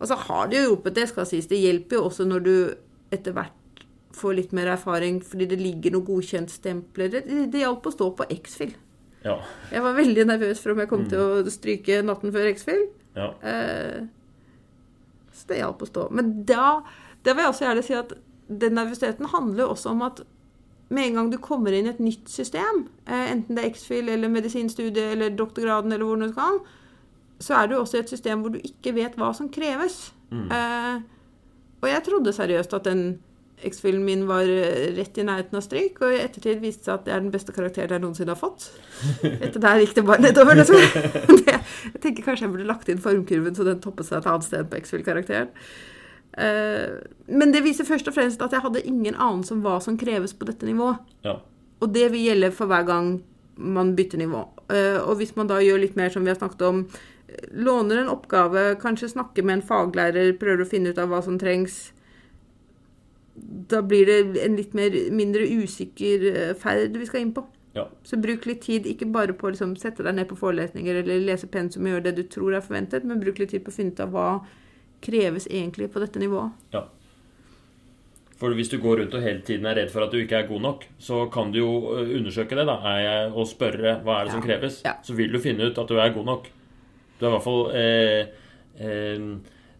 og 0.00 0.08
så 0.10 0.18
har 0.26 0.50
det 0.50 0.58
jo 0.58 0.72
hjulpet, 0.72 0.96
det 0.96 1.06
skal 1.12 1.28
sies. 1.28 1.46
Det 1.46 1.60
hjelper 1.60 2.00
jo 2.00 2.08
også 2.08 2.26
når 2.26 2.42
du 2.48 2.56
etter 3.14 3.36
hvert 3.36 3.84
får 4.16 4.34
litt 4.38 4.52
mer 4.56 4.72
erfaring, 4.72 5.20
fordi 5.22 5.46
det 5.52 5.60
ligger 5.60 5.94
noen 5.94 6.08
godkjentstempler. 6.08 7.12
Det, 7.12 7.22
det 7.52 7.62
hjalp 7.62 7.86
å 7.86 7.94
stå 7.94 8.10
på 8.16 8.26
X-Fill. 8.40 8.74
Ja. 9.26 9.40
Jeg 9.72 9.82
var 9.82 9.96
veldig 9.96 10.26
nervøs 10.28 10.62
for 10.62 10.74
om 10.74 10.82
jeg 10.82 10.90
kom 10.90 11.02
til 11.10 11.22
å 11.22 11.50
stryke 11.50 11.98
natten 12.06 12.34
før 12.34 12.46
X-Fill. 12.52 12.86
Ja. 13.16 13.32
Eh, 13.42 14.06
så 15.34 15.50
det 15.50 15.60
hjalp 15.60 15.82
å 15.82 15.90
stå. 15.90 16.06
Men 16.14 16.32
da 16.48 16.80
det 17.26 17.34
vil 17.34 17.42
jeg 17.42 17.52
også 17.52 17.66
gjerne 17.66 17.84
si 17.84 17.98
at 17.98 18.14
den 18.46 18.76
nervøsiteten 18.78 19.30
handler 19.32 19.72
også 19.72 19.90
om 19.90 20.04
at 20.06 20.22
med 20.94 21.08
en 21.08 21.16
gang 21.18 21.30
du 21.32 21.40
kommer 21.42 21.74
inn 21.74 21.88
i 21.88 21.90
et 21.90 22.02
nytt 22.02 22.30
system, 22.30 22.84
eh, 23.10 23.32
enten 23.32 23.58
det 23.58 23.64
er 23.64 23.72
X-Fill 23.72 24.08
eller 24.12 24.30
medisinstudiet 24.30 25.16
eller 25.16 25.34
doktorgraden 25.34 25.92
eller 25.92 26.06
hvor 26.06 26.20
du 26.22 26.28
skal, 26.30 26.60
så 27.42 27.58
er 27.58 27.66
du 27.68 27.74
også 27.76 27.98
i 27.98 28.04
et 28.04 28.12
system 28.12 28.44
hvor 28.44 28.54
du 28.54 28.60
ikke 28.62 28.94
vet 28.94 29.18
hva 29.18 29.32
som 29.34 29.50
kreves. 29.52 30.12
Eh, 30.30 31.02
og 31.82 31.88
jeg 31.90 32.04
trodde 32.06 32.32
seriøst 32.34 32.72
at 32.78 32.86
den 32.86 33.02
X-Filen 33.64 34.04
min 34.04 34.26
var 34.28 34.44
eh, 34.44 34.92
rett 34.96 35.18
i 35.18 35.24
nærheten 35.24 35.56
av 35.56 35.64
stryk, 35.64 36.00
og 36.04 36.12
i 36.12 36.20
ettertid 36.20 36.60
viste 36.60 36.82
det 36.82 36.88
seg 36.90 36.94
at 36.98 37.06
det 37.06 37.14
er 37.14 37.22
den 37.24 37.32
beste 37.32 37.54
karakteren 37.56 37.96
jeg 37.96 38.04
noensinne 38.04 38.34
har 38.34 38.40
fått. 38.40 38.68
Etter 39.46 39.62
der 39.62 39.80
gikk 39.80 39.94
det 39.96 40.04
bare 40.06 40.24
nedover. 40.26 40.60
Det, 40.60 40.66
det, 41.40 41.56
jeg 41.56 42.02
tenker 42.02 42.26
kanskje 42.26 42.46
jeg 42.46 42.52
burde 42.52 42.68
lagt 42.68 42.90
inn 42.92 43.00
formkurven 43.02 43.56
så 43.56 43.66
den 43.66 43.80
toppet 43.84 44.08
seg 44.08 44.20
et 44.20 44.30
annet 44.32 44.48
sted 44.48 44.68
på 44.68 44.80
X-Fill-karakteren. 44.82 45.52
Eh, 46.36 47.00
men 47.32 47.54
det 47.54 47.64
viser 47.64 47.88
først 47.88 48.10
og 48.12 48.18
fremst 48.18 48.44
at 48.44 48.52
jeg 48.52 48.64
hadde 48.66 48.84
ingen 48.84 49.16
anelse 49.16 49.56
om 49.56 49.64
hva 49.64 49.78
som 49.84 49.96
kreves 50.00 50.36
på 50.36 50.48
dette 50.48 50.68
nivået. 50.68 51.00
ja. 51.26 51.38
Og 51.84 51.90
det 51.92 52.06
vil 52.08 52.22
gjelde 52.30 52.48
for 52.56 52.70
hver 52.72 52.86
gang 52.88 53.08
man 53.56 53.90
bytter 53.96 54.16
nivå. 54.16 54.46
Eh, 54.72 54.96
og 54.96 55.18
hvis 55.18 55.34
man 55.36 55.48
da 55.50 55.58
gjør 55.60 55.82
litt 55.82 55.96
mer 55.96 56.08
som 56.08 56.24
vi 56.24 56.32
har 56.32 56.38
snakket 56.38 56.62
om, 56.64 56.86
låner 57.52 58.00
en 58.00 58.08
oppgave, 58.12 58.78
kanskje 58.80 59.10
snakker 59.12 59.44
med 59.44 59.58
en 59.58 59.66
faglærer, 59.66 60.32
prøver 60.40 60.64
å 60.64 60.68
finne 60.68 60.92
ut 60.92 61.00
av 61.00 61.10
hva 61.10 61.20
som 61.24 61.36
trengs, 61.40 61.90
da 63.70 63.82
blir 63.82 64.08
det 64.08 64.44
en 64.44 64.56
litt 64.56 64.74
mer, 64.76 64.94
mindre 65.12 65.46
usikker 65.62 66.26
eh, 66.32 66.54
ferd 66.58 66.96
vi 66.96 67.08
skal 67.08 67.24
inn 67.24 67.34
på. 67.36 67.44
Ja. 67.76 67.84
Så 68.08 68.16
bruk 68.16 68.46
litt 68.48 68.62
tid, 68.64 68.86
ikke 68.88 69.08
bare 69.12 69.36
på 69.36 69.48
å 69.48 69.52
liksom, 69.52 69.74
sette 69.76 70.04
deg 70.06 70.16
ned 70.16 70.30
på 70.30 70.38
forelesninger 70.40 71.02
eller 71.02 71.24
lese 71.26 71.48
pensum 71.52 71.84
og 71.84 71.92
gjøre 71.92 72.06
det 72.08 72.14
du 72.16 72.28
tror 72.32 72.56
er 72.56 72.64
forventet, 72.64 73.04
men 73.04 73.20
bruk 73.20 73.42
litt 73.42 73.52
tid 73.52 73.66
på 73.66 73.72
å 73.72 73.76
finne 73.76 73.92
ut 73.92 74.00
av 74.00 74.14
hva 74.14 74.28
kreves 75.04 75.48
egentlig 75.50 75.90
på 75.92 76.00
dette 76.00 76.22
nivået. 76.22 76.56
Ja. 76.72 76.86
For 78.36 78.52
hvis 78.56 78.68
du 78.72 78.76
går 78.80 79.00
rundt 79.00 79.14
og 79.16 79.24
hele 79.24 79.40
tiden 79.44 79.68
er 79.68 79.78
redd 79.78 79.92
for 79.92 80.04
at 80.04 80.12
du 80.12 80.18
ikke 80.20 80.42
er 80.42 80.48
god 80.48 80.64
nok, 80.64 80.82
så 81.00 81.22
kan 81.32 81.52
du 81.52 81.60
jo 81.62 81.70
undersøke 82.04 82.56
det 82.58 82.66
da, 82.68 82.76
og 83.32 83.48
spørre 83.48 83.98
hva 84.04 84.18
er 84.18 84.28
det 84.28 84.34
som 84.34 84.44
kreves. 84.44 84.80
Ja. 84.84 84.98
Så 85.04 85.16
vil 85.16 85.32
du 85.32 85.40
finne 85.40 85.68
ut 85.68 85.80
at 85.80 85.88
du 85.88 85.96
er 86.00 86.12
god 86.12 86.28
nok. 86.28 86.50
Du 87.16 87.24
er 87.24 87.30
i 87.30 87.32
hvert 87.32 87.46
fall 87.46 87.62
eh, 87.72 88.26
eh, 88.76 89.22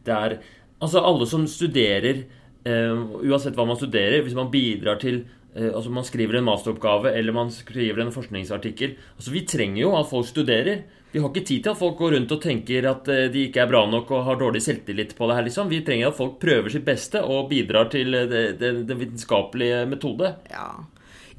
Det 0.07 0.15
er 0.15 0.39
Altså, 0.77 1.01
alle 1.01 1.25
som 1.29 1.47
studerer, 1.49 2.19
eh, 2.21 2.46
uansett 2.67 3.57
hva 3.57 3.67
man 3.69 3.79
studerer, 3.79 4.23
hvis 4.25 4.37
man 4.37 4.51
bidrar 4.53 5.01
til 5.03 5.23
eh, 5.55 5.71
Altså, 5.73 5.91
man 5.95 6.07
skriver 6.07 6.39
en 6.39 6.49
masteroppgave 6.49 7.13
eller 7.15 7.37
man 7.37 7.53
skriver 7.55 8.03
en 8.03 8.15
forskningsartikkel 8.15 8.97
Altså, 9.17 9.33
vi 9.35 9.45
trenger 9.49 9.83
jo 9.85 9.93
at 9.99 10.11
folk 10.11 10.29
studerer. 10.29 10.85
Vi 11.13 11.23
har 11.23 11.31
ikke 11.31 11.47
tid 11.49 11.63
til 11.65 11.73
at 11.73 11.81
folk 11.81 11.97
går 12.01 12.17
rundt 12.17 12.33
og 12.35 12.43
tenker 12.43 12.89
at 12.91 13.09
eh, 13.13 13.29
de 13.33 13.47
ikke 13.49 13.63
er 13.63 13.71
bra 13.71 13.85
nok 13.91 14.11
og 14.13 14.27
har 14.27 14.41
dårlig 14.41 14.65
selvtillit 14.65 15.15
på 15.17 15.29
det 15.31 15.39
her, 15.39 15.47
liksom. 15.47 15.71
Vi 15.73 15.83
trenger 15.87 16.11
at 16.11 16.19
folk 16.19 16.41
prøver 16.43 16.75
sitt 16.75 16.85
beste 16.89 17.23
og 17.23 17.49
bidrar 17.53 17.89
til 17.93 18.19
eh, 18.19 18.51
det 18.59 18.99
vitenskapelige 18.99 19.85
metode. 19.89 20.35
Ja. 20.51 20.73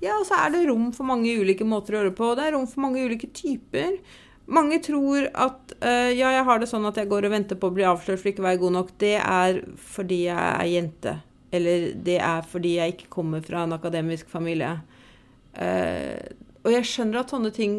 ja, 0.02 0.16
og 0.16 0.26
så 0.30 0.40
er 0.46 0.56
det 0.56 0.64
rom 0.70 0.90
for 0.96 1.10
mange 1.10 1.36
ulike 1.38 1.68
måter 1.68 1.94
å 1.94 2.02
gjøre 2.02 2.14
det 2.14 2.20
på. 2.22 2.32
Det 2.40 2.48
er 2.48 2.56
rom 2.56 2.66
for 2.72 2.88
mange 2.88 3.04
ulike 3.06 3.30
typer. 3.36 4.00
Mange 4.48 4.80
tror 4.80 5.26
at 5.36 5.74
eh, 5.84 6.14
ja, 6.16 6.30
jeg 6.38 6.46
har 6.48 6.62
det 6.62 6.70
sånn 6.72 6.88
at 6.88 6.98
jeg 7.00 7.10
går 7.12 7.28
og 7.28 7.34
venter 7.34 7.60
på 7.60 7.68
å 7.68 7.76
bli 7.76 7.84
avslørt 7.88 8.22
for 8.22 8.32
ikke 8.32 8.44
å 8.44 8.48
være 8.48 8.62
god 8.62 8.76
nok. 8.78 8.94
Det 9.02 9.16
er 9.20 9.60
fordi 9.96 10.22
jeg 10.30 10.52
er 10.52 10.70
jente. 10.72 11.16
Eller 11.52 11.90
det 12.06 12.20
er 12.24 12.48
fordi 12.48 12.78
jeg 12.78 12.96
ikke 12.96 13.10
kommer 13.12 13.44
fra 13.44 13.66
en 13.66 13.76
akademisk 13.76 14.30
familie. 14.32 14.78
Uh, 15.58 16.16
og 16.64 16.70
jeg 16.70 16.86
skjønner 16.86 17.24
at 17.24 17.32
sånne 17.34 17.52
ting 17.56 17.76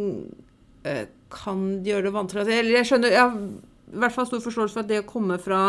uh, 0.84 1.04
kan 1.32 1.64
gjøre 1.86 2.08
det 2.08 2.14
vanskelig. 2.16 2.52
Eller 2.52 2.80
jeg 2.80 2.90
skjønner 2.90 3.14
Jeg 3.14 3.22
har 3.22 3.38
i 3.38 4.02
hvert 4.02 4.16
fall 4.16 4.28
stor 4.28 4.44
forståelse 4.44 4.76
for 4.76 4.84
at 4.84 4.90
det 4.90 5.02
å 5.02 5.08
komme 5.08 5.38
fra 5.40 5.62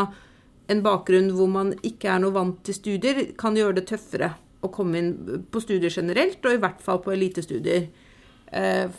en 0.69 0.83
bakgrunn 0.85 1.31
hvor 1.35 1.49
man 1.51 1.73
ikke 1.85 2.11
er 2.11 2.21
noe 2.21 2.35
vant 2.35 2.59
til 2.65 2.75
studier, 2.75 3.23
kan 3.39 3.57
gjøre 3.57 3.79
det 3.79 3.87
tøffere 3.89 4.33
å 4.59 4.69
komme 4.73 4.99
inn 4.99 5.13
på 5.49 5.61
studier 5.63 5.93
generelt, 5.93 6.43
og 6.43 6.55
i 6.55 6.61
hvert 6.61 6.81
fall 6.83 6.99
på 7.03 7.13
elitestudier. 7.15 7.87
Eh, 8.51 8.89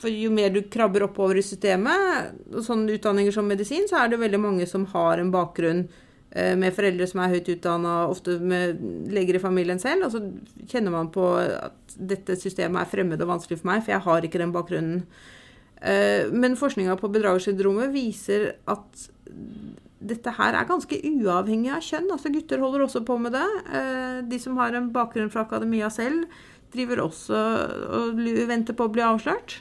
For 0.00 0.10
jo 0.10 0.32
mer 0.34 0.50
du 0.50 0.62
krabber 0.70 1.06
oppover 1.06 1.38
i 1.38 1.44
systemet, 1.46 2.32
og 2.50 2.64
sånne 2.66 2.96
utdanninger 2.98 3.34
som 3.34 3.46
medisin, 3.46 3.86
så 3.90 4.00
er 4.00 4.10
det 4.10 4.20
veldig 4.22 4.40
mange 4.42 4.66
som 4.66 4.86
har 4.90 5.22
en 5.22 5.30
bakgrunn 5.34 5.84
eh, 6.32 6.56
med 6.58 6.74
foreldre 6.74 7.06
som 7.06 7.22
er 7.22 7.36
høyt 7.36 7.52
utdanna, 7.54 7.94
ofte 8.10 8.38
med 8.42 8.82
leger 9.12 9.38
i 9.38 9.42
familien 9.42 9.80
selv, 9.82 10.08
og 10.08 10.16
så 10.16 10.24
kjenner 10.66 10.94
man 10.94 11.12
på 11.14 11.28
at 11.38 11.96
dette 11.96 12.38
systemet 12.40 12.82
er 12.82 12.90
fremmed 12.90 13.22
og 13.22 13.30
vanskelig 13.36 13.60
for 13.62 13.70
meg, 13.70 13.84
for 13.84 13.94
jeg 13.94 14.06
har 14.08 14.26
ikke 14.26 14.42
den 14.42 14.54
bakgrunnen. 14.56 15.06
Eh, 15.80 16.26
Men 16.32 16.58
forskninga 16.58 16.98
på 16.98 17.12
bedragersyndromet 17.12 17.94
viser 17.94 18.56
at 18.66 19.06
dette 20.06 20.34
her 20.36 20.54
er 20.54 20.66
ganske 20.68 20.98
uavhengig 21.08 21.70
av 21.72 21.80
kjønn. 21.82 22.10
Altså 22.12 22.30
Gutter 22.30 22.60
holder 22.60 22.84
også 22.84 23.00
på 23.06 23.16
med 23.18 23.32
det. 23.32 23.46
De 24.28 24.38
som 24.38 24.58
har 24.60 24.76
en 24.76 24.90
bakgrunn 24.92 25.32
fra 25.32 25.42
akademia 25.46 25.88
selv, 25.90 26.28
driver 26.76 27.02
også 27.06 27.38
og 28.00 28.20
venter 28.48 28.76
på 28.76 28.86
å 28.88 28.92
bli 28.92 29.02
avslørt. 29.06 29.58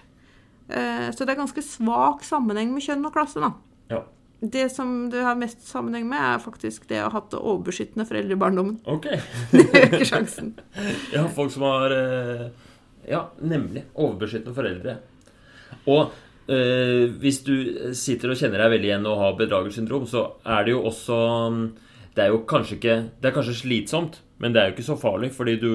Eh, 0.69 1.10
Så 1.13 1.25
det 1.25 1.36
er 1.36 1.41
ganske 1.43 1.62
svak 1.63 2.23
sammenheng 2.25 2.73
med 2.73 2.84
kjønn 2.86 3.06
og 3.06 3.13
klasse, 3.15 3.39
da. 3.43 3.51
Ja. 3.91 4.04
Det 4.45 4.67
som 4.73 5.10
du 5.10 5.15
har 5.23 5.38
mest 5.39 5.62
sammenheng 5.65 6.06
med, 6.10 6.19
er 6.19 6.41
faktisk 6.43 6.88
det 6.89 6.99
å 7.01 7.08
ha 7.10 7.15
hatt 7.19 7.34
overbeskyttende 7.38 8.06
foreldre 8.06 8.36
i 8.36 8.41
barndommen. 8.41 8.78
Ok. 8.86 9.08
Det 9.56 9.65
øker 9.86 10.06
sjansen. 10.06 10.54
Ja, 11.15 11.25
folk 11.34 11.51
som 11.56 11.63
har 11.69 11.93
eh, 11.95 12.45
Ja, 13.10 13.23
nemlig. 13.41 13.86
Overbeskyttende 13.95 14.56
foreldre. 14.58 14.97
Og 15.88 16.12
eh, 16.49 17.06
hvis 17.21 17.39
du 17.45 17.56
sitter 17.97 18.34
og 18.34 18.38
kjenner 18.41 18.65
deg 18.65 18.73
veldig 18.75 18.89
igjen 18.91 19.08
og 19.10 19.19
har 19.21 19.38
bedragersyndrom, 19.39 20.06
så 20.10 20.28
er 20.45 20.65
det 20.65 20.73
jo 20.75 20.84
også 20.89 21.17
Det 22.15 22.23
er 22.25 22.32
jo 22.34 22.43
kanskje 22.49 22.78
ikke 22.80 22.95
Det 23.21 23.30
er 23.30 23.36
kanskje 23.36 23.58
slitsomt, 23.62 24.19
men 24.38 24.52
det 24.52 24.60
er 24.62 24.67
jo 24.69 24.74
ikke 24.76 24.84
så 24.89 24.98
farlig. 25.00 25.30
Fordi 25.32 25.56
du, 25.62 25.69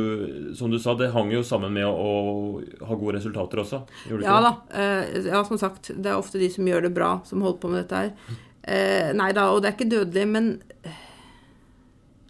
som 0.59 0.71
du 0.71 0.79
sa, 0.79 0.93
det 0.95 1.11
hang 1.15 1.31
jo 1.33 1.41
sammen 1.47 1.73
med 1.73 1.87
å, 1.89 2.61
ha 2.85 2.99
gode 3.01 3.17
resultater 3.17 3.63
også. 3.63 3.83
Ja 4.21 4.37
da. 4.45 4.51
eh, 4.77 5.21
Ja, 5.31 5.43
som 5.49 5.59
sagt, 5.59 5.91
det 5.97 6.11
er 6.13 6.19
ofte 6.21 6.39
de 6.43 6.51
som 6.53 6.69
gjør 6.69 6.83
det 6.89 6.95
bra, 6.97 7.15
som 7.25 7.41
holder 7.41 7.61
på 7.63 7.71
med 7.73 7.85
dette 7.85 8.03
her. 8.03 8.41
Eh, 8.63 9.13
nei 9.17 9.31
da, 9.33 9.47
og 9.55 9.63
det 9.63 9.71
er 9.71 9.77
ikke 9.79 9.91
dødelig, 9.91 10.27
men 10.29 10.51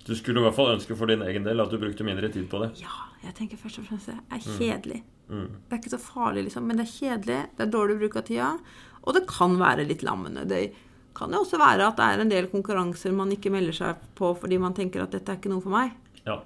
Du 0.07 0.15
skulle 0.17 0.41
i 0.41 0.45
hvert 0.47 0.57
fall 0.57 0.73
ønske 0.75 0.97
for 0.99 1.11
din 1.11 1.23
egen 1.23 1.45
del 1.47 1.61
at 1.63 1.71
du 1.71 1.79
brukte 1.79 2.07
mindre 2.07 2.31
tid 2.33 2.47
på 2.51 2.61
det. 2.63 2.71
ja, 2.83 3.07
jeg 3.23 3.35
tenker 3.37 3.59
først 3.61 3.83
og 3.83 3.89
fremst 3.91 4.09
det 4.09 4.17
er 4.33 4.41
kjedelig. 4.57 5.03
Mm. 5.31 5.49
Det 5.69 5.75
er 5.77 5.81
ikke 5.83 5.93
så 5.93 6.01
farlig, 6.03 6.47
liksom, 6.47 6.65
men 6.67 6.79
det 6.81 6.87
er 6.87 6.95
kjedelig. 6.95 7.41
Det 7.59 7.67
er 7.67 7.75
dårlig 7.75 7.99
bruk 8.01 8.17
av 8.17 8.25
tida. 8.27 8.53
Og 9.05 9.15
det 9.15 9.27
kan 9.29 9.59
være 9.61 9.85
litt 9.87 10.03
lammende. 10.03 10.47
Det 10.49 10.63
kan 11.15 11.31
jo 11.35 11.43
også 11.45 11.59
være 11.61 11.91
at 11.91 11.99
det 11.99 12.07
er 12.07 12.23
en 12.25 12.33
del 12.33 12.49
konkurranser 12.51 13.13
man 13.15 13.31
ikke 13.35 13.53
melder 13.53 13.77
seg 13.77 14.03
på 14.19 14.33
fordi 14.41 14.59
man 14.63 14.75
tenker 14.77 15.03
at 15.05 15.13
dette 15.15 15.31
er 15.35 15.39
ikke 15.41 15.53
noe 15.53 15.63
for 15.63 15.75
meg. 15.75 15.93
Ja. 16.27 16.41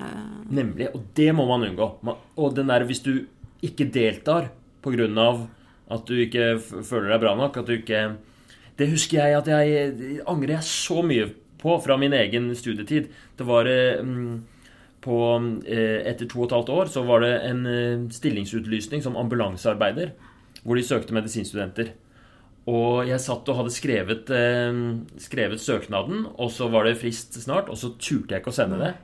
Uh, 0.00 0.42
Nemlig. 0.50 0.90
Og 0.94 1.04
det 1.16 1.30
må 1.36 1.46
man 1.48 1.66
unngå. 1.68 1.88
Man, 2.06 2.20
og 2.36 2.56
den 2.56 2.70
der 2.72 2.86
hvis 2.88 3.02
du 3.04 3.12
ikke 3.64 3.88
deltar 3.92 4.50
pga. 4.84 5.48
at 5.90 6.06
du 6.08 6.14
ikke 6.14 6.58
føler 6.60 7.12
deg 7.12 7.20
bra 7.20 7.34
nok, 7.36 7.56
at 7.56 7.66
du 7.66 7.72
ikke 7.72 8.16
Det 8.78 8.90
husker 8.90 9.18
jeg 9.18 9.36
at 9.38 9.46
jeg 9.46 10.20
angrer 10.26 10.56
jeg 10.56 10.64
så 10.64 11.02
mye 11.02 11.28
på 11.58 11.78
fra 11.80 11.96
min 11.96 12.12
egen 12.12 12.54
studietid. 12.54 13.06
Det 13.38 13.46
var 13.46 13.66
eh, 13.66 14.02
mm, 14.02 14.42
på 15.00 15.18
eh, 15.66 16.02
Etter 16.10 16.26
to 16.26 16.40
og 16.40 16.48
et 16.48 16.56
halvt 16.56 16.72
år 16.74 16.90
så 16.90 17.04
var 17.06 17.20
det 17.20 17.34
en 17.46 18.10
stillingsutlysning 18.10 19.00
som 19.02 19.16
ambulansearbeider, 19.16 20.10
hvor 20.64 20.74
de 20.74 20.82
søkte 20.82 21.14
medisinstudenter. 21.14 21.94
Og 22.70 23.04
jeg 23.04 23.20
satt 23.20 23.48
og 23.52 23.58
hadde 23.60 23.72
skrevet, 23.74 24.30
eh, 24.32 24.78
skrevet 25.20 25.60
søknaden, 25.60 26.24
og 26.40 26.52
så 26.52 26.70
var 26.72 26.88
det 26.88 26.96
frist 27.00 27.36
snart, 27.36 27.68
og 27.68 27.76
så 27.76 27.92
turte 27.98 28.32
jeg 28.32 28.40
ikke 28.40 28.54
å 28.54 28.56
sende 28.56 28.80
det. 28.80 28.94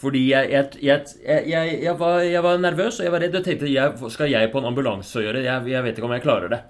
Fordi 0.00 0.22
jeg, 0.30 0.48
jeg, 0.80 1.08
jeg, 1.20 1.72
jeg, 1.84 1.94
var, 2.00 2.22
var 2.44 2.60
nervøs, 2.62 3.00
og 3.00 3.04
jeg 3.04 3.12
var 3.12 3.20
redd. 3.20 3.36
Jeg 3.36 3.44
tenkte 3.44 3.68
jeg, 3.68 4.12
skal 4.14 4.30
jeg 4.32 4.48
på 4.52 4.62
en 4.62 4.70
ambulanse 4.70 5.18
å 5.20 5.24
gjøre? 5.26 5.42
Jeg, 5.44 5.66
jeg 5.68 5.84
vet 5.84 5.98
ikke 5.98 6.08
om 6.08 6.14
jeg 6.16 6.24
klarer 6.24 6.52
det. 6.52 6.60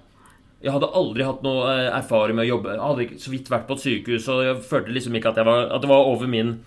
Jeg 0.61 0.75
hadde 0.75 0.91
aldri 0.99 1.25
hatt 1.25 1.45
noe 1.45 1.63
eh, 1.71 1.87
erfaring 1.95 2.37
med 2.37 2.45
å 2.45 2.51
jobbe. 2.51 2.75
Jeg 2.75 2.83
hadde 2.83 3.21
så 3.23 3.31
vidt 3.33 3.53
vært 3.53 3.69
på 3.69 3.77
et 3.77 3.85
sykehus, 3.85 4.27
og 4.29 4.43
jeg 4.45 4.59
følte 4.67 4.93
liksom 4.97 5.15
ikke 5.17 5.31
at, 5.31 5.41
var, 5.47 5.71
at 5.71 5.81
det 5.81 5.89
var 5.89 6.11
over 6.11 6.29
min 6.29 6.57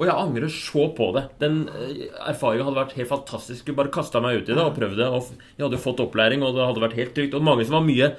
Og 0.00 0.06
jeg 0.08 0.16
angrer 0.16 0.48
så 0.50 0.88
på 0.96 1.10
det. 1.14 1.26
Den 1.42 1.62
eh, 1.68 2.08
erfaringen 2.32 2.66
hadde 2.66 2.80
vært 2.80 2.96
helt 2.96 3.12
fantastisk. 3.12 3.68
Jeg 3.68 3.76
bare 3.78 3.92
kasta 3.92 4.24
meg 4.24 4.40
ut 4.40 4.48
i 4.48 4.56
det 4.56 4.64
og 4.64 4.74
prøvde. 4.80 5.10
Og 5.12 5.28
jeg 5.36 5.66
hadde 5.66 5.84
fått 5.84 6.00
opplæring, 6.02 6.42
og 6.42 6.56
det 6.56 6.64
hadde 6.64 6.86
vært 6.88 6.96
helt 6.96 7.14
trygt. 7.18 7.36
Og 7.36 7.44
mange 7.44 7.68
som 7.68 7.76
var 7.76 7.84
mye, 7.84 8.14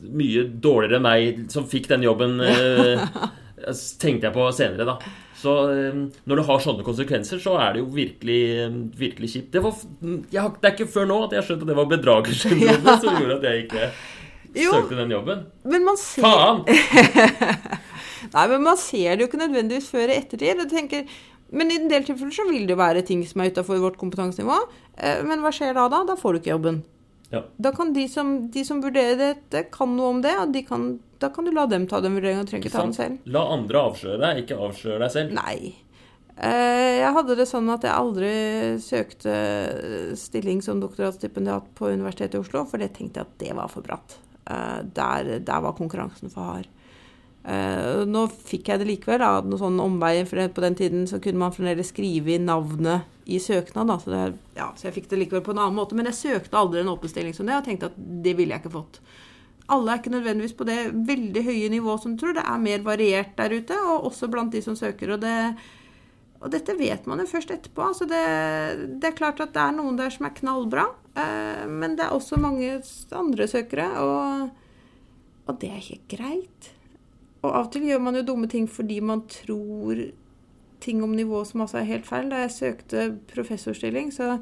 mye 0.00 0.44
dårligere 0.64 0.98
enn 1.00 1.04
meg, 1.06 1.42
som 1.52 1.66
fikk 1.68 1.88
den 1.92 2.02
jobben, 2.06 2.38
eh, 2.48 3.02
tenkte 4.02 4.28
jeg 4.28 4.34
på 4.34 4.46
senere, 4.56 4.86
da. 4.88 4.96
Så 5.42 5.52
eh, 5.72 6.00
når 6.30 6.38
det 6.40 6.46
har 6.48 6.60
sånne 6.62 6.84
konsekvenser, 6.86 7.40
så 7.42 7.56
er 7.62 7.74
det 7.76 7.82
jo 7.82 7.88
virkelig, 7.94 8.40
eh, 8.64 8.76
virkelig 8.98 9.30
kjipt. 9.34 9.52
Det, 9.54 9.62
var, 9.64 9.74
jeg, 10.30 10.54
det 10.62 10.68
er 10.70 10.74
ikke 10.76 10.90
før 10.94 11.08
nå 11.10 11.20
at 11.26 11.36
jeg 11.38 11.46
skjønte 11.48 11.66
at 11.66 11.72
det 11.72 11.78
var 11.80 11.90
bedragersyndromet 11.92 13.00
som 13.04 13.18
gjorde 13.20 13.38
at 13.40 13.48
jeg 13.50 13.64
ikke 13.66 13.90
Jo. 14.62 14.70
søkte 14.76 14.98
den 15.02 15.14
jobben. 15.16 15.44
Men 15.64 15.86
man 15.88 15.98
ser 16.00 16.26
Faen! 16.26 16.64
Nei, 18.32 18.46
men 18.52 18.62
man 18.64 18.78
ser 18.78 19.16
det 19.16 19.24
jo 19.24 19.28
ikke 19.30 19.40
nødvendigvis 19.42 19.88
før 19.90 20.12
i 20.12 20.18
ettertid. 20.20 20.60
og 20.62 20.70
tenker, 20.70 21.06
men 21.52 21.72
i 21.74 21.78
en 21.80 21.88
del 21.90 22.04
tilfeller 22.06 22.32
så 22.36 22.46
vil 22.48 22.62
det 22.68 22.76
jo 22.76 22.80
være 22.80 23.02
ting 23.04 23.24
som 23.28 23.42
er 23.42 23.50
utafor 23.50 23.80
vårt 23.82 23.98
kompetansenivå. 24.00 24.56
Men 25.26 25.42
hva 25.42 25.50
skjer 25.52 25.74
da? 25.76 25.88
Da 25.90 26.04
Da 26.08 26.14
får 26.16 26.36
du 26.36 26.38
ikke 26.40 26.52
jobben. 26.54 26.78
Ja. 27.32 27.42
Da 27.56 27.72
kan 27.72 27.92
de 27.96 28.04
som, 28.12 28.34
de 28.52 28.64
som 28.68 28.82
vurderer 28.84 29.16
dette, 29.20 29.64
kan 29.72 29.94
noe 29.96 30.10
om 30.12 30.20
det, 30.24 30.34
og 30.38 30.52
de 30.52 30.62
kan, 30.68 30.98
da 31.22 31.30
kan 31.32 31.46
du 31.48 31.52
la 31.56 31.64
dem 31.70 31.86
ta 31.88 32.00
den 32.04 32.14
vurderingen. 32.18 32.44
Du 32.44 32.50
trenger 32.52 32.66
ikke 32.68 32.74
ta 32.76 32.82
den 32.84 32.92
selv. 32.96 33.18
La 33.32 33.46
andre 33.54 33.86
avsløre 33.88 34.20
deg, 34.20 34.42
ikke 34.44 34.58
avsløre 34.66 35.00
deg 35.06 35.14
selv. 35.14 35.32
Nei. 35.38 35.72
Eh, 36.36 36.98
Jeg 37.00 37.12
hadde 37.16 37.36
det 37.36 37.46
sånn 37.48 37.68
at 37.72 37.82
jeg 37.84 37.92
aldri 37.92 38.32
søkte 38.84 39.32
stilling 40.18 40.62
som 40.64 40.80
doktorgradsstipendiat 40.82 41.72
på 41.78 41.90
Universitetet 41.92 42.36
i 42.38 42.42
Oslo, 42.42 42.64
for 42.68 42.80
det 42.82 42.92
tenkte 42.96 43.20
jeg 43.22 43.28
at 43.28 43.38
det 43.42 43.56
var 43.58 43.68
for 43.72 43.84
bratt. 43.86 44.16
Eh, 44.50 44.82
Der, 44.92 45.38
der 45.40 45.60
var 45.64 45.72
konkurransen 45.78 46.30
for 46.32 46.42
hard. 46.52 46.68
Eh, 47.42 48.02
Nå 48.06 48.26
fikk 48.30 48.70
jeg 48.70 48.82
det 48.82 48.86
likevel, 48.86 49.18
da, 49.22 49.40
noen 49.42 49.60
sånne 49.60 49.86
omveier, 49.88 50.28
for 50.30 50.42
på 50.54 50.62
den 50.62 50.78
tiden 50.78 51.08
så 51.10 51.18
kunne 51.22 51.42
man 51.42 51.54
fremdeles 51.54 51.90
skrive 51.90 52.36
inn 52.36 52.46
navnet 52.46 53.08
i 53.26 53.38
søknad, 53.42 53.90
da, 53.90 53.98
så, 54.02 54.12
det, 54.12 54.22
ja, 54.58 54.68
så 54.78 54.88
jeg 54.88 54.96
fikk 54.98 55.10
det 55.10 55.20
likevel 55.24 55.44
på 55.46 55.54
en 55.54 55.62
annen 55.64 55.78
måte. 55.78 55.98
Men 55.98 56.10
jeg 56.10 56.20
søkte 56.20 56.58
aldri 56.58 56.82
en 56.82 56.92
åpen 56.92 57.10
stilling 57.10 57.34
som 57.36 57.48
det, 57.48 57.58
og 57.58 57.66
tenkte 57.66 57.90
at 57.90 57.98
det 57.98 58.36
ville 58.38 58.54
jeg 58.54 58.64
ikke 58.64 58.76
fått. 58.78 59.02
Alle 59.72 59.92
er 59.92 60.00
ikke 60.00 60.12
nødvendigvis 60.12 60.56
på 60.58 60.66
det 60.68 60.78
veldig 61.06 61.44
høye 61.46 61.68
nivået 61.72 62.02
som 62.02 62.14
du 62.14 62.20
tror. 62.22 62.34
Det 62.36 62.42
er 62.44 62.64
mer 62.64 62.82
variert 62.86 63.36
der 63.38 63.54
ute, 63.54 63.78
og 63.78 64.08
også 64.10 64.28
blant 64.30 64.54
de 64.54 64.62
som 64.64 64.76
søker. 64.78 65.14
Og, 65.14 65.22
det, 65.22 65.36
og 66.42 66.50
dette 66.52 66.76
vet 66.78 67.06
man 67.08 67.22
jo 67.22 67.30
først 67.30 67.54
etterpå. 67.54 67.86
Altså 67.86 68.08
det, 68.10 68.22
det 69.00 69.10
er 69.10 69.16
klart 69.18 69.40
at 69.42 69.54
det 69.54 69.62
er 69.62 69.78
noen 69.78 69.98
der 69.98 70.12
som 70.12 70.26
er 70.28 70.34
knallbra, 70.36 70.88
uh, 71.14 71.64
men 71.70 71.96
det 71.98 72.06
er 72.06 72.14
også 72.14 72.40
mange 72.42 72.74
andre 73.22 73.48
søkere, 73.48 73.88
og, 74.02 74.50
og 75.46 75.60
det 75.62 75.70
er 75.70 75.88
helt 75.88 76.06
greit. 76.10 76.72
Og 77.42 77.50
av 77.50 77.66
og 77.66 77.72
til 77.74 77.88
gjør 77.88 78.02
man 78.04 78.18
jo 78.18 78.26
dumme 78.26 78.48
ting 78.50 78.68
fordi 78.70 79.00
man 79.02 79.24
tror 79.30 79.98
ting 80.82 81.02
om 81.02 81.14
nivået 81.14 81.50
som 81.50 81.64
også 81.64 81.80
er 81.80 81.90
helt 81.90 82.06
feil. 82.06 82.30
Da 82.30 82.44
jeg 82.44 82.54
søkte 82.56 83.08
professorstilling, 83.34 84.12
så 84.14 84.36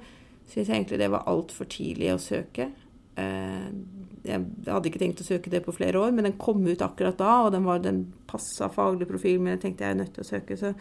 syns 0.46 0.68
jeg 0.68 0.76
egentlig 0.76 1.00
det 1.00 1.10
var 1.12 1.28
altfor 1.30 1.68
tidlig 1.70 2.12
å 2.14 2.20
søke. 2.20 2.70
Eh, 3.16 3.68
Jeg 4.20 4.44
hadde 4.66 4.90
ikke 4.90 5.00
tenkt 5.00 5.22
å 5.22 5.24
søke 5.24 5.50
det 5.50 5.62
på 5.64 5.72
flere 5.72 5.96
år, 5.96 6.10
men 6.12 6.26
den 6.28 6.36
kom 6.36 6.60
ut 6.66 6.82
akkurat 6.84 7.16
da, 7.16 7.46
og 7.46 7.54
den, 7.54 7.64
var, 7.64 7.78
den 7.80 8.02
passa 8.28 8.68
faglig 8.68 9.08
profil, 9.08 9.38
men 9.40 9.54
jeg 9.54 9.62
tenkte 9.62 9.86
jeg 9.86 9.94
er 9.94 10.00
nødt 10.02 10.12
til 10.12 10.24
å 10.26 10.28
søke. 10.28 10.58
Så. 10.60 10.74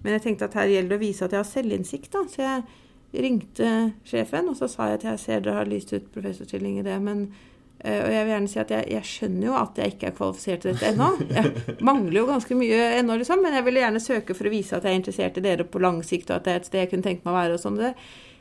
Men 0.00 0.16
jeg 0.16 0.22
tenkte 0.24 0.48
at 0.48 0.56
her 0.56 0.70
gjelder 0.72 0.94
det 0.94 0.96
å 0.96 1.02
vise 1.02 1.26
at 1.26 1.34
jeg 1.36 1.42
har 1.42 1.50
selvinnsikt, 1.50 2.08
da. 2.14 2.22
Så 2.24 2.40
jeg 2.46 3.24
ringte 3.26 3.68
sjefen, 4.08 4.48
og 4.48 4.56
så 4.56 4.70
sa 4.70 4.88
jeg 4.88 5.00
at 5.00 5.06
jeg 5.10 5.22
ser 5.26 5.44
dere 5.44 5.58
har 5.60 5.68
lyst 5.68 5.92
ut 5.92 6.08
professorstilling 6.14 6.78
i 6.80 6.86
det, 6.86 6.96
men 7.04 7.26
og 7.80 8.10
jeg 8.12 8.24
vil 8.24 8.32
gjerne 8.34 8.50
si 8.52 8.58
at 8.60 8.72
jeg, 8.74 8.86
jeg 8.92 9.08
skjønner 9.08 9.46
jo 9.46 9.52
at 9.56 9.78
jeg 9.80 9.92
ikke 9.94 10.08
er 10.10 10.16
kvalifisert 10.16 10.64
til 10.64 10.74
dette 10.74 10.90
ennå. 10.92 11.08
Jeg 11.32 11.76
mangler 11.88 12.18
jo 12.18 12.24
ganske 12.28 12.56
mye 12.58 12.80
ennå, 12.98 13.16
liksom, 13.20 13.40
men 13.44 13.56
jeg 13.56 13.64
ville 13.68 13.84
gjerne 13.84 14.02
søke 14.04 14.36
for 14.36 14.48
å 14.48 14.52
vise 14.52 14.76
at 14.76 14.84
jeg 14.84 14.92
er 14.92 15.00
interessert 15.00 15.38
i 15.40 15.44
dere 15.44 15.64
på 15.64 15.80
lang 15.80 16.02
sikt, 16.04 16.28
og 16.28 16.36
at 16.36 16.48
det 16.48 16.52
er 16.52 16.60
et 16.60 16.68
sted 16.68 16.84
jeg 16.84 16.90
kunne 16.92 17.06
tenke 17.06 17.24
meg 17.24 17.32
å 17.32 17.38
være. 17.38 17.56
og 17.56 17.62
sånn. 17.62 17.78
Det, 17.80 17.94